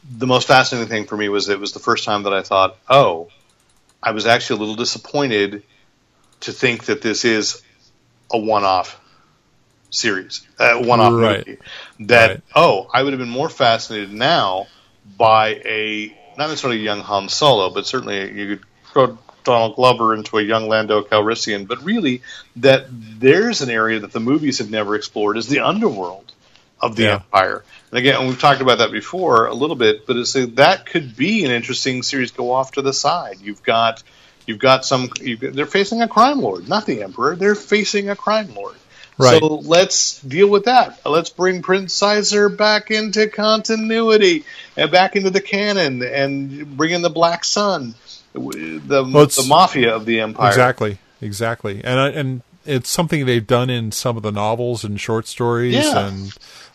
[0.08, 2.76] the most fascinating thing for me was it was the first time that I thought,
[2.88, 3.28] oh,
[4.02, 5.62] I was actually a little disappointed
[6.40, 7.62] to think that this is
[8.30, 9.00] a one-off
[9.90, 11.46] series, a one-off Right.
[11.46, 11.58] movie.
[12.00, 12.40] That Right.
[12.54, 14.66] oh, I would have been more fascinated now
[15.18, 20.14] by a not necessarily a young Han Solo, but certainly you could throw Donald Glover
[20.14, 21.66] into a young Lando Calrissian.
[21.66, 22.22] But really,
[22.56, 26.32] that there's an area that the movies have never explored is the underworld
[26.80, 27.14] of the Yeah.
[27.14, 27.62] Empire.
[27.90, 31.16] And again, we've talked about that before a little bit, but it's a, that could
[31.16, 32.30] be an interesting series.
[32.30, 33.38] Go off to the side.
[33.42, 34.02] You've got
[34.46, 35.10] you've got some.
[35.20, 37.36] You've, they're facing a crime lord, not the Emperor.
[37.36, 38.76] They're facing a crime lord.
[39.20, 39.40] Right.
[39.40, 41.00] So let's deal with that.
[41.04, 44.44] Let's bring Prince Xizor back into continuity
[44.76, 47.94] and back into the canon and bring in the Black Sun,
[48.32, 50.48] the, Well, the mafia of the Empire.
[50.48, 55.00] Exactly, exactly, and I- and it's something they've done in some of the novels and
[55.00, 56.06] short stories Yeah.
[56.08, 56.32] and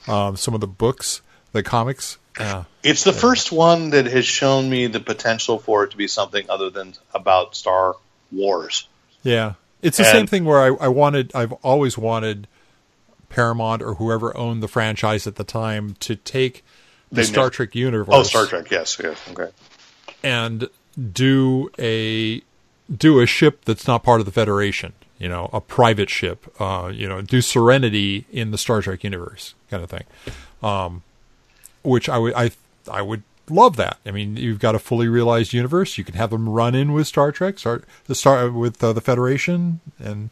[0.07, 2.17] um, some of the books, the comics.
[2.39, 6.07] Yeah, It's the first one that has shown me the potential for it to be
[6.07, 7.95] something other than about Star
[8.31, 8.87] Wars.
[9.23, 9.53] yeah.
[9.85, 11.31] It's the And- same thing where I, I wanted.
[11.35, 12.47] I've always wanted
[13.29, 16.63] Paramount or whoever owned the franchise at the time to take
[17.11, 18.09] the Star never- Trek universe.
[18.11, 19.51] Oh, Star Trek, yes, yes, okay.
[20.23, 20.69] and
[21.13, 22.41] do a
[22.95, 24.93] do a ship that's not part of the Federation.
[25.17, 26.45] You know, a private ship.
[26.59, 30.03] Uh, you know, do Serenity in the Star Trek universe, kind of thing.
[30.61, 31.03] Um,
[31.83, 32.51] which I would I
[32.91, 33.97] I would love that.
[34.05, 35.97] I mean, you've got a fully realized universe.
[35.97, 39.01] You can have them run in with Star Trek, start the star with uh, the
[39.01, 40.29] Federation, and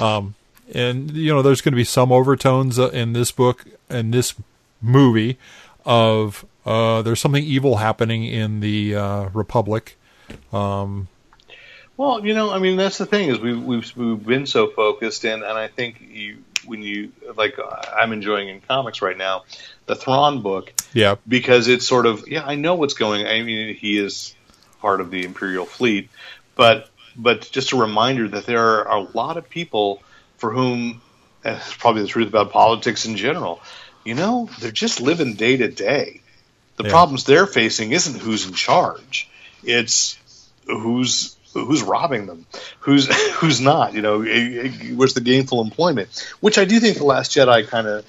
[0.00, 0.34] um,
[0.72, 4.34] and you know, there's going to be some overtones uh, in this book and this
[4.80, 5.38] movie
[5.84, 9.96] of uh, there's something evil happening in the uh, Republic.
[11.96, 15.24] Well, you know, I mean, that's the thing is we've we've, we've been so focused,
[15.24, 17.56] and and I think you when you like
[17.96, 19.44] I'm enjoying in comics right now
[19.86, 23.26] the Thrawn book Yeah, because it's sort of yeah I know what's going.
[23.26, 24.34] I mean, he is
[24.80, 26.10] part of the Imperial fleet,
[26.56, 30.02] but but just a reminder that there are a lot of people
[30.38, 31.00] for whom
[31.44, 33.60] it's probably the truth about politics in general.
[34.04, 36.20] You know, they're just living day to day.
[36.76, 36.90] The Yeah.
[36.90, 39.28] problems they're facing isn't who's in charge;
[39.62, 40.18] it's
[40.66, 42.46] who's who's robbing them,
[42.80, 43.94] who's who's not.
[43.94, 46.08] You know, where's the gainful employment?
[46.40, 48.04] Which I do think the Last Jedi kind of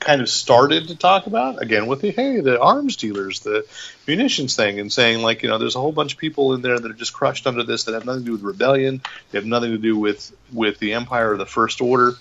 [0.00, 3.66] kind of started to talk about again with the hey the arms dealers the
[4.08, 6.78] munitions thing and saying like you know there's a whole bunch of people in there
[6.78, 9.44] that are just crushed under this that have nothing to do with rebellion they have
[9.44, 12.14] nothing to do with with the empire or the first order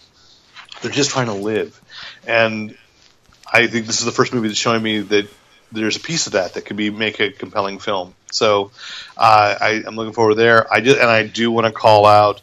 [0.81, 1.81] they're just trying to live
[2.27, 2.77] and
[3.51, 5.29] i think this is the first movie that's showing me that
[5.71, 8.71] there's a piece of that that could be make a compelling film so
[9.17, 12.41] uh, I, i'm looking forward there i did and i do want to call out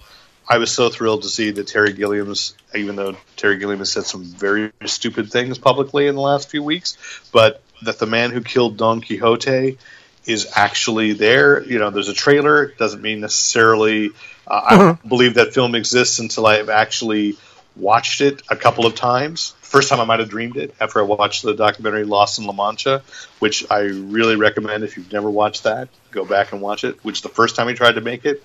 [0.48, 4.04] I was so thrilled to see that Terry Gilliam's, even though Terry Gilliam has said
[4.04, 6.96] some very stupid things publicly in the last few weeks,
[7.32, 9.78] but that the man who killed Don Quixote
[10.24, 11.62] is actually there.
[11.62, 12.64] You know, there's a trailer.
[12.64, 14.10] It doesn't mean necessarily.
[14.46, 17.36] Uh, I don't believe that film exists until I've actually
[17.74, 19.54] watched it a couple of times.
[19.66, 22.52] First time I might have dreamed it after I watched the documentary Lost in La
[22.52, 23.02] Mancha,
[23.40, 27.04] which I really recommend if you've never watched that, go back and watch it.
[27.04, 28.42] Which the first time he tried to make it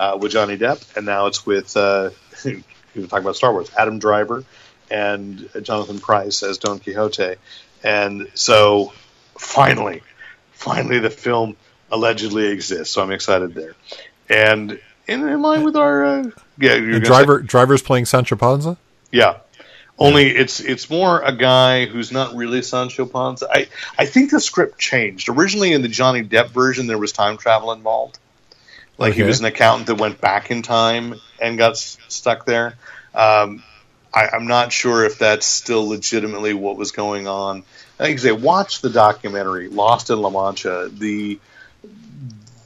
[0.00, 2.10] uh, with Johnny Depp, and now it's with uh,
[2.44, 2.54] we
[2.96, 4.44] were talking about Star Wars, Adam Driver
[4.90, 7.36] and Jonathan Pryce as Don Quixote,
[7.84, 8.92] and so
[9.38, 10.02] finally,
[10.52, 11.54] finally the film
[11.90, 12.94] allegedly exists.
[12.94, 13.74] So I'm excited there,
[14.28, 16.22] and in, in line with our uh,
[16.58, 18.78] yeah, you're and say- driver driver's playing Sancho Panza.
[19.10, 19.38] yeah.
[19.98, 23.46] Only it's it's more a guy who's not really Sancho Panza.
[23.50, 25.28] I I think the script changed.
[25.28, 28.18] Originally in the Johnny Depp version there was time travel involved.
[28.98, 32.74] Like he was an accountant that went back in time and got s- stuck there.
[33.14, 33.62] Um,
[34.14, 37.64] I, I'm not sure if that's still legitimately what was going on.
[37.98, 40.90] I think they watch the documentary Lost in La Mancha.
[40.92, 41.38] The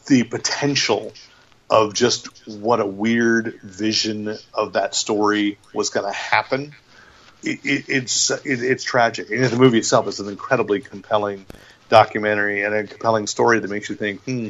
[0.06, 1.12] the potential
[1.68, 6.74] of just what a weird vision of that story was going to happen.
[7.42, 9.30] It, it, it's it, it's tragic.
[9.30, 11.46] And the movie itself is an incredibly compelling
[11.88, 14.48] documentary and a compelling story that makes you think, hmm,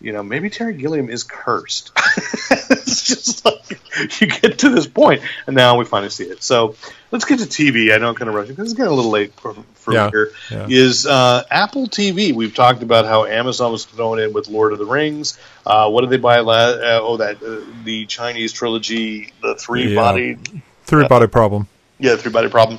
[0.00, 1.92] you know, maybe Terry Gilliam is cursed.
[2.50, 6.42] it's just like you get to this point, and now we finally see it.
[6.42, 6.76] So
[7.10, 7.94] let's get to TV.
[7.94, 10.10] I know I'm kind of rushing because it's getting a little late for, for Yeah,
[10.10, 10.32] here.
[10.50, 10.66] yeah.
[10.68, 12.34] Is uh, Apple TV?
[12.34, 15.38] We've talked about how Amazon was thrown in with Lord of the Rings.
[15.64, 16.40] Uh, what did they buy?
[16.40, 20.36] La- uh, oh, that uh, the Chinese trilogy, the three body,
[20.84, 21.66] Three body problem.
[21.98, 22.78] Yeah, three body problem.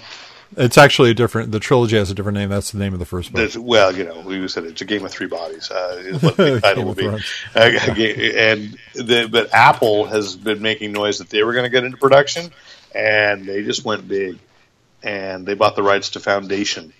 [0.58, 1.52] It's actually a different.
[1.52, 2.50] The trilogy has a different name.
[2.50, 3.52] That's the name of the first book.
[3.58, 5.70] Well, you know, we said it's a game of three bodies.
[5.70, 7.08] Uh, is what the title will be.
[7.08, 7.18] Uh,
[7.56, 11.98] and the, but Apple has been making noise that they were going to get into
[11.98, 12.52] production,
[12.94, 14.38] and they just went big,
[15.04, 16.94] and they bought the rights to Foundation.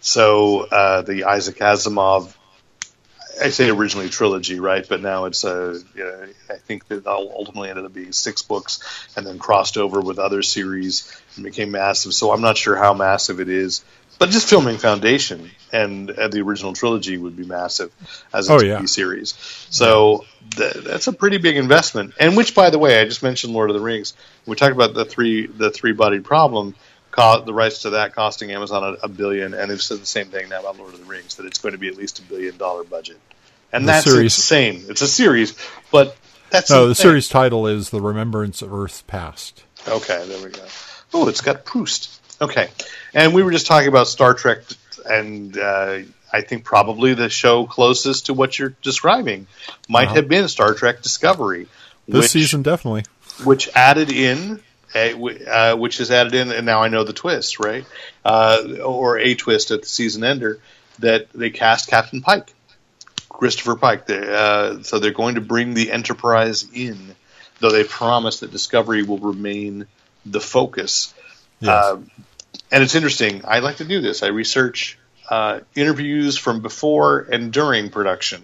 [0.00, 2.32] So uh, the Isaac Asimov,
[3.40, 4.86] I say originally trilogy, right?
[4.88, 8.80] But now it's a, you know, I think that ultimately ended up being six books,
[9.16, 12.12] and then crossed over with other series and became massive.
[12.14, 13.84] So I'm not sure how massive it is,
[14.18, 17.92] but just filming Foundation and uh, the original trilogy would be massive
[18.32, 18.84] as a Oh, TV yeah.
[18.86, 19.34] series.
[19.70, 20.24] So
[20.56, 22.14] th- that's a pretty big investment.
[22.18, 24.14] And which, by the way, I just mentioned Lord of the Rings.
[24.46, 26.74] We talked about the three the three bodied problem.
[27.18, 30.26] Co- the rights to that costing Amazon a, a billion, and they've said the same
[30.28, 32.22] thing now about Lord of the Rings that it's going to be at least a
[32.22, 33.18] billion dollar budget.
[33.72, 34.84] And The that's series- insane.
[34.88, 35.54] It's a series,
[35.90, 36.16] but
[36.50, 37.02] that's No, the insane.
[37.04, 40.64] series title is "The Remembrance of Earth's Past." Okay, there we go.
[41.14, 42.20] Oh, it's got Proust.
[42.40, 42.68] Okay,
[43.14, 44.58] and we were just talking about Star Trek,
[45.04, 45.98] and uh,
[46.32, 49.46] I think probably the show closest to what you're describing
[49.88, 50.14] might Uh-huh.
[50.16, 51.66] have been Star Trek Discovery.
[52.06, 53.04] This which- season, definitely.
[53.44, 54.60] which added in,
[54.94, 57.84] uh, which is added in, and now I know the twist, right?
[58.24, 60.60] Uh, or a twist at the season ender
[60.98, 62.52] that they cast Captain Pike,
[63.28, 64.06] Christopher Pike.
[64.06, 67.14] They, uh, so they're going to bring the Enterprise in,
[67.60, 69.86] though they promise that Discovery will remain
[70.24, 71.14] the focus.
[71.60, 71.70] Yes.
[71.70, 72.00] Uh,
[72.70, 73.42] and it's interesting.
[73.46, 74.22] I like to do this.
[74.22, 74.98] I research
[75.28, 78.42] uh, interviews from before and during production.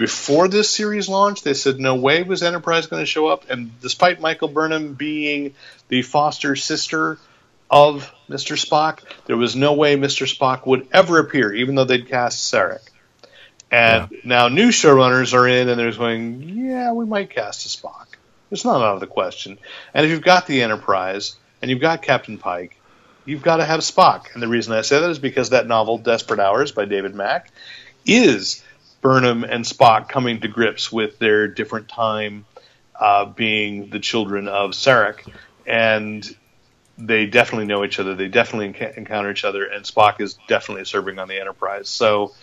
[0.00, 3.50] Before this series launched, they said no way was Enterprise going to show up.
[3.50, 5.52] And despite Michael Burnham being
[5.88, 7.18] the foster sister
[7.70, 8.56] of Mr.
[8.56, 10.26] Spock, there was no way Mr.
[10.26, 12.80] Spock would ever appear, even though they'd cast Sarek.
[13.70, 18.06] And now new showrunners are in, and they're going, yeah, we might cast a Spock.
[18.50, 19.58] It's not out of the question.
[19.92, 22.74] And if you've got the Enterprise and you've got Captain Pike,
[23.26, 24.32] you've got to have Spock.
[24.32, 27.52] And the reason I say that is because that novel, Desperate Hours by David Mack,
[28.06, 28.64] is
[29.00, 32.44] Burnham and Spock coming to grips with their different time,
[32.98, 35.26] uh, being the children of Sarek.
[35.66, 36.24] And
[36.98, 38.14] they definitely know each other.
[38.14, 41.88] They definitely enc- encounter each other, and Spock is definitely serving on the Enterprise.
[41.88, 42.34] So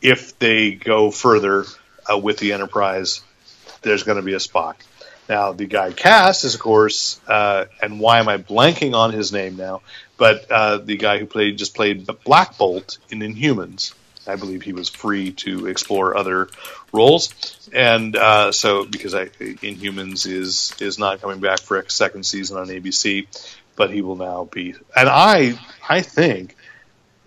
[0.00, 1.64] if they go further
[2.10, 3.20] uh, with the Enterprise,
[3.82, 4.76] there's going to be a Spock.
[5.28, 9.32] Now, the guy cast is, of course, uh, and why am I blanking on his
[9.32, 9.82] name now?
[10.16, 13.92] But uh, the guy who played just played Black Bolt in Inhumans.
[14.28, 16.48] I believe he was free to explore other
[16.92, 17.32] roles,
[17.72, 22.56] and uh, so because I, Inhumans is is not coming back for a second season
[22.58, 23.26] on ABC,
[23.76, 24.74] but he will now be.
[24.96, 25.58] And I
[25.88, 26.56] I think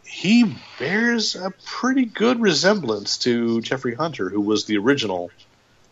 [0.05, 5.31] he bears a pretty good resemblance to Jeffrey Hunter, who was the original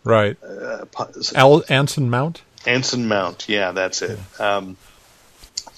[0.04, 0.38] Right.
[0.42, 0.86] uh,
[1.36, 2.42] Al Anson Mount.
[2.66, 3.48] Anson Mount.
[3.50, 4.18] Yeah, that's it.
[4.40, 4.78] Um,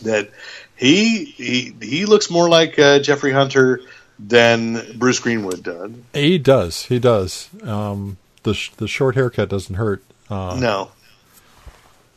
[0.04, 0.30] that
[0.76, 3.82] he he he looks more like uh, Jeffrey Hunter
[4.20, 5.92] than Bruce Greenwood does.
[6.14, 6.84] He does.
[6.84, 7.50] He does.
[7.64, 10.04] Um, the sh- the short haircut doesn't hurt.
[10.30, 10.92] Uh, No.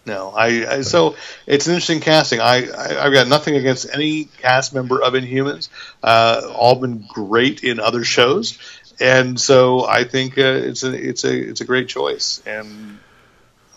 [0.05, 0.47] No, I,
[0.79, 1.15] I so
[1.47, 2.41] it's an interesting casting.
[2.41, 5.69] I, I I've got nothing against any cast member of Inhumans.
[6.03, 8.59] Uh, all been great in other shows,
[9.01, 12.99] and so I think uh, it's a it's a it's a great choice and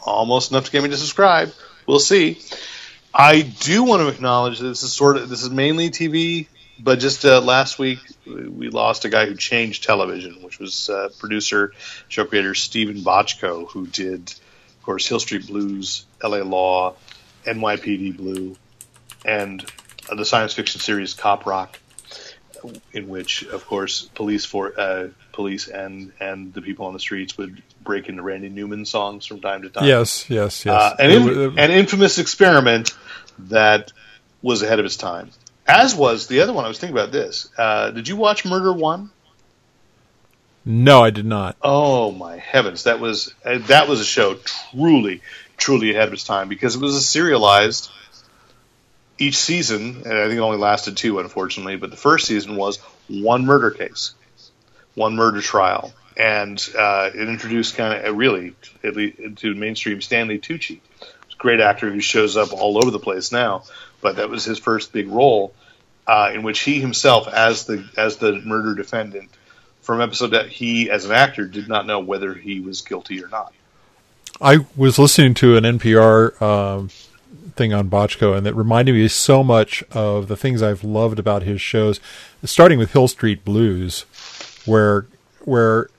[0.03, 1.53] almost enough to get me to subscribe.
[1.85, 2.41] We'll see.
[3.13, 6.47] I do want to acknowledge that this is sort of this is mainly TV,
[6.79, 11.09] but just uh, last week we lost a guy who changed television, which was uh,
[11.19, 11.73] producer,
[12.07, 16.43] show creator Steven Bochco, who did, of course, Hill Street Blues, L.A.
[16.43, 16.95] Law,
[17.45, 18.55] NYPD Blue,
[19.23, 19.63] and
[20.09, 21.79] uh, the science fiction series Cop Rock,
[22.93, 27.37] in which, of course, police for uh, police and and the people on the streets
[27.37, 29.85] would break into Randy Newman songs from time to time.
[29.85, 30.27] Yes.
[30.29, 30.65] Yes.
[30.65, 30.73] Yes.
[30.81, 32.95] Uh, an, in- an infamous experiment
[33.37, 33.91] that
[34.41, 35.29] was ahead of its time.
[35.67, 36.65] As was the other one.
[36.65, 37.49] I was thinking about this.
[37.57, 39.09] Uh, did you watch Murder One?
[40.65, 41.57] no, I did not.
[41.61, 45.21] Oh my heavens, that was uh, that was a show truly,
[45.57, 47.89] truly ahead of its time because it was a serialized.
[49.17, 52.79] Each season, and I think it only lasted two, unfortunately, but the first season was
[53.07, 54.13] one murder case,
[54.93, 60.37] one murder trial, and uh, it introduced kind of really at least to mainstream Stanley
[60.37, 63.63] Tucci, a great actor who shows up all over the place now,
[64.05, 65.51] but that was his first big role,
[66.05, 69.31] uh, in which he himself, as the as the murder defendant,
[69.81, 73.27] from episode that he, as an actor, did not know whether he was guilty or
[73.29, 73.51] not.
[74.39, 76.89] I was listening to an NPR um,
[77.55, 81.41] thing on Bochco, and it reminded me so much of the things I've loved about
[81.41, 81.99] his shows,
[82.43, 84.05] starting with Hill Street Blues,
[84.67, 85.07] where
[85.45, 85.89] where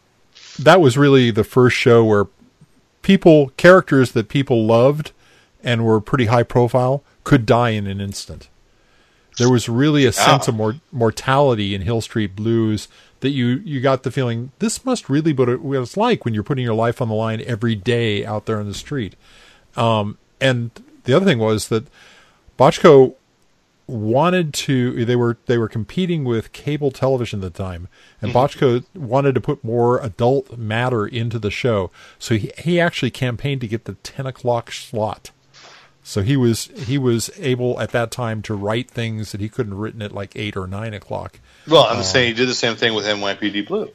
[0.60, 2.28] that was really the first show where
[3.02, 5.10] people characters that people loved
[5.66, 8.48] and were pretty high profile could die in an instant.
[9.36, 12.88] There was really a sense of mor- mortality in Hill Street Blues
[13.20, 16.24] that you you got the feeling this must really be what it- what it's like
[16.24, 19.14] when you're putting your life on the line every day out there on the street.
[19.76, 20.70] Um, and
[21.05, 21.86] the other thing was that
[22.59, 23.14] Bochco
[23.88, 27.86] wanted to they were they were competing with cable television at the time
[28.20, 33.12] and Bochco wanted to put more adult matter into the show so he, he actually
[33.12, 35.30] campaigned to get the 10 o'clock slot
[36.08, 39.72] so he was he was able at that time to write things that he couldn't
[39.72, 42.76] have written at like 8 or 9 o'clock Well, I'm saying he did the same
[42.76, 43.90] thing with NYPD Blue.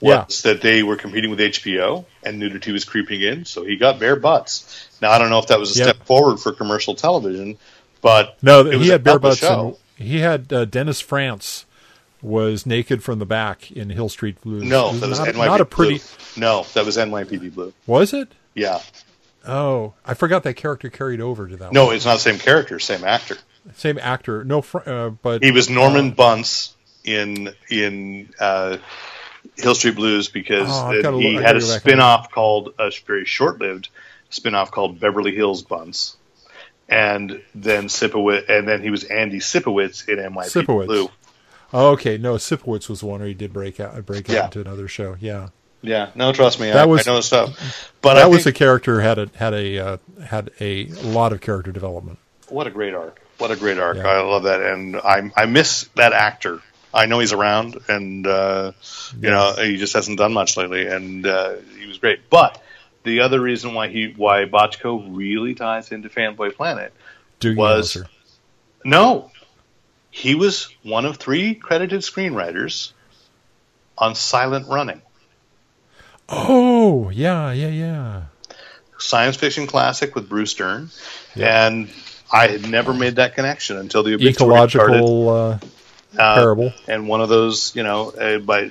[0.00, 0.26] Yeah.
[0.42, 4.16] That they were competing with HBO and nudity was creeping in, so he got bare
[4.16, 4.88] butts.
[5.00, 5.88] Now I don't know if that was a Yep.
[5.96, 7.56] step forward for commercial television,
[8.02, 11.00] but no was he had bare hell of a butts and he had uh, Dennis
[11.00, 11.64] Franz
[12.20, 15.60] was naked from the back in Hill Street Blues No, that was not, NYPD not
[15.60, 16.40] a pretty Blue.
[16.42, 17.72] No, that was NYPD Blue.
[17.86, 18.80] was it Yeah,
[19.46, 21.72] Oh, I forgot that character carried over to that.
[21.72, 21.96] No, one.
[21.96, 23.36] it's not the same character, same actor.
[23.76, 24.44] same actor.
[24.44, 26.72] No, fr- uh, but He was Norman Buntz
[27.04, 28.78] in in uh,
[29.56, 33.88] Hill Street Blues because Oh, he look- had a spin-off called a very short-lived
[34.30, 36.16] spin-off called Beverly Hills Buntz,
[36.88, 40.86] and then Sipowicz, and then he was Andy Sipowicz in NYPD.
[40.86, 41.10] Blue.
[41.72, 44.44] Oh, okay, no, Sipowicz was one where he did break out, break out Yeah.
[44.46, 45.16] into another show.
[45.20, 45.48] Yeah,
[45.84, 47.90] Yeah, no, trust me, I, That was- I know stuff.
[48.00, 51.40] But that I was a character had a had a uh, had a lot of
[51.40, 52.18] character development.
[52.48, 53.20] what a great arc!
[53.38, 53.96] What a great arc!
[53.96, 54.06] Yeah.
[54.06, 56.60] I love that, and I I miss that actor.
[56.92, 58.72] I know he's around, and uh,
[59.20, 62.28] you know he just hasn't done much lately, and uh, he was great.
[62.30, 62.60] But
[63.04, 66.92] the other reason why he why Bochco really ties into Fanboy Planet
[67.40, 68.06] Doogie Was- Howser.
[68.84, 69.30] No,
[70.10, 72.92] he was one of three credited screenwriters
[73.96, 75.00] on Silent Running,
[76.28, 78.22] Oh, yeah, yeah, yeah.
[78.98, 80.88] science fiction classic with Bruce Dern,
[81.36, 81.66] Yeah.
[81.66, 81.90] and
[82.32, 84.32] I had never made that connection until the obituary.
[84.32, 85.58] Ecological uh,
[86.16, 86.72] Uh, parable.
[86.88, 88.70] and one of those, you know, uh, by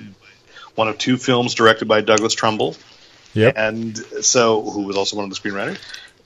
[0.74, 2.74] one of two films directed by Douglas Trumbull,
[3.34, 3.54] Yep.
[3.56, 5.78] and so who was also one of the screenwriters.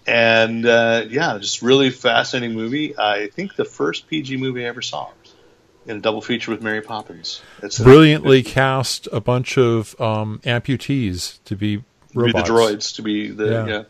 [0.07, 2.97] And uh, yeah, just really fascinating movie.
[2.97, 5.09] I think the first PG movie I ever saw
[5.89, 7.41] in a double feature with Mary Poppins.
[7.63, 11.85] It's Brilliantly cast a bunch of um, amputees to be to be
[12.15, 12.49] robots.
[12.49, 13.67] the droids, to be the Yeah.
[13.67, 13.83] yeah.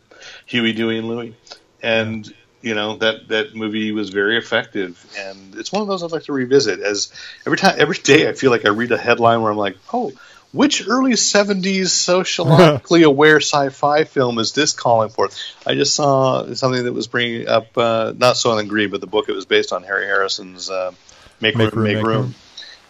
[0.45, 1.35] Huey, Dewey, and Louie,
[1.81, 6.11] and you know that that movie was very effective, and it's one of those I'd
[6.11, 6.79] like to revisit.
[6.79, 7.11] As
[7.45, 10.11] every time, every day, I feel like I read a headline where I'm like, oh.
[10.51, 15.29] Which early '70s sociologically aware sci-fi film is this calling for?
[15.63, 19.29] I just saw something that was bringing up uh, not Soylent Green, but the book
[19.29, 20.91] it was based on Harry Harrison's uh,
[21.41, 22.21] "Make, Make Room, Make, Make Room.
[22.21, 22.35] Room.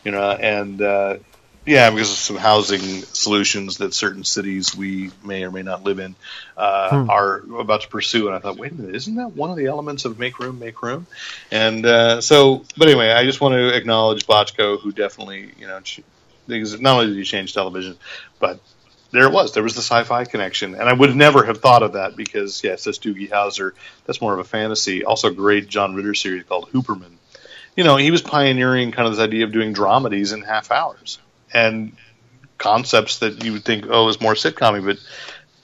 [0.03, 1.17] You know, and uh,
[1.65, 5.99] yeah, because of some housing solutions that certain cities we may or may not live
[5.99, 6.15] in
[6.57, 7.09] uh, Hmm.
[7.09, 8.27] are about to pursue.
[8.27, 10.57] And I thought, wait a minute, isn't that one of the elements of make room,
[10.57, 11.05] make room?
[11.51, 15.79] And uh, so, but anyway, I just want to acknowledge Bochco, who definitely, you know,
[16.47, 17.97] not only did he change television,
[18.39, 18.59] but
[19.11, 19.53] there it was.
[19.53, 22.85] There was the sci-fi connection, and I would never have thought of that because yes,
[22.85, 23.73] that's Doogie Howser.
[24.05, 25.03] That's more of a fantasy.
[25.03, 27.18] Also, a great John Ritter series called Hooperman.
[27.79, 31.17] You know, he was pioneering kind of this idea of doing dramedies in half hours
[31.53, 31.93] and
[32.57, 34.97] concepts that you would think, oh, is more sitcom but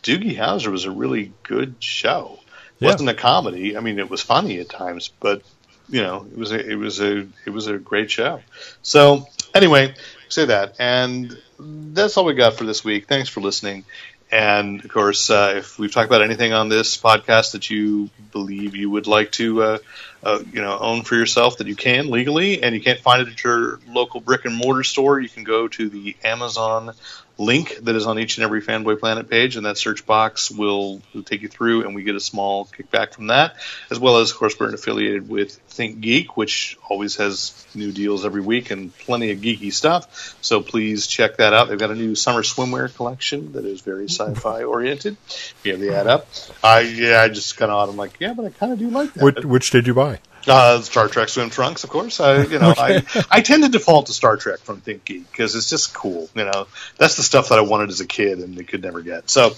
[0.02, 2.40] Doogie Howser was a really good show.
[2.80, 2.92] It Yeah.
[2.92, 3.76] wasn't a comedy.
[3.76, 5.42] I mean, it was funny at times, but
[5.90, 8.40] you know, it was a it was a it was a great show.
[8.82, 9.94] So anyway,
[10.30, 13.08] say that, and that's all we got for this week.
[13.10, 13.84] Thanks for listening.
[14.32, 18.76] And of course, uh, if we've talked about anything on this podcast that you believe
[18.76, 19.78] you would like to, uh,
[20.24, 23.32] uh, you know, own for yourself that you can legally, and you can't find it
[23.32, 26.94] at your local brick and mortar store, you can go to the Amazon
[27.38, 31.02] link that is on each and every Fanboy Planet page, and that search box will,
[31.14, 33.56] will take you through, and we get a small kickback from that,
[33.92, 38.26] as well as, of course, we're affiliated with Think Geek, which always has new deals
[38.26, 40.38] every week and plenty of geeky stuff.
[40.42, 41.68] So please check that out.
[41.68, 45.18] They've got a new summer swimwear collection that is very sci-fi oriented.
[45.64, 46.28] You have the ad up,
[46.64, 49.14] I yeah, I just kind of I'm like, yeah, but I kind of do like
[49.14, 49.24] that.
[49.24, 50.20] Which, which did you buy?
[50.48, 52.20] Uh, Star Trek swim trunks, of course.
[52.20, 55.56] I, you know, I, I tend to default to Star Trek from Think Geek because
[55.56, 56.30] it's just cool.
[56.36, 56.68] You know,
[56.98, 59.30] that's the stuff that I wanted as a kid and could never get.
[59.30, 59.54] So,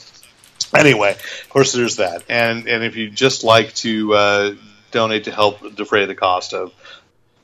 [0.76, 2.24] anyway, of course, there's that.
[2.30, 4.56] And and if you just like to uh,
[4.92, 6.74] donate to help defray the cost of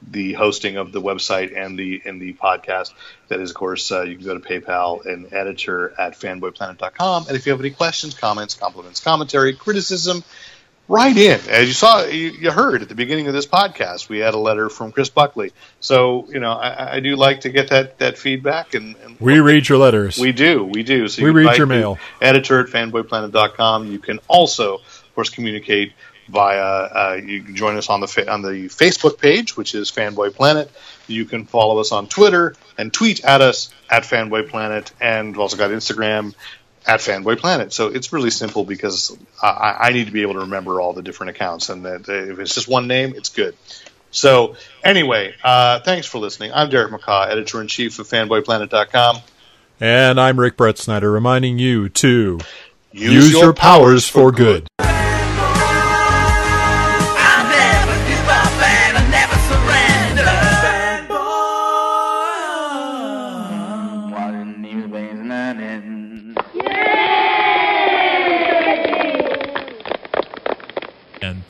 [0.10, 2.94] the hosting of the website and the and the podcast,
[3.30, 7.28] that is, of course, uh, you can go to PayPal and editor at fanboyplanet.com.
[7.28, 10.24] And if you have any questions, comments, compliments, commentary, criticism,
[10.88, 11.40] write in.
[11.50, 14.38] As you saw, you, you heard at the beginning of this podcast, we had a
[14.38, 15.52] letter from Chris Buckley.
[15.80, 19.40] So you know, I, I do like to get that that feedback, and, and We
[19.40, 20.18] read your letters.
[20.20, 21.08] we do, we do.
[21.08, 21.98] So We you read your mail.
[22.22, 23.88] Editor at fanboyplanet.com.
[23.92, 25.94] You can also, of course, communicate
[26.30, 26.60] via.
[26.62, 30.34] Uh, you can join us on the fa- on the Facebook page, which is Fanboy
[30.36, 30.70] Planet.
[31.08, 35.40] You can follow us on Twitter and tweet at us at Fanboy Planet, and we've
[35.40, 36.34] also got Instagram
[36.86, 37.74] at Fanboy Planet.
[37.74, 41.02] So it's really simple because I, I need to be able to remember all the
[41.02, 43.56] different accounts, and that if it's just one name, it's good.
[44.12, 46.52] So anyway, uh, thanks for listening.
[46.54, 49.18] I'm Derek McCaw, editor in chief of FanboyPlanet.com.
[49.80, 52.40] and I'm Rick Brett Snyder reminding you to
[52.92, 54.68] use, your, powers for good.
[54.80, 55.13] I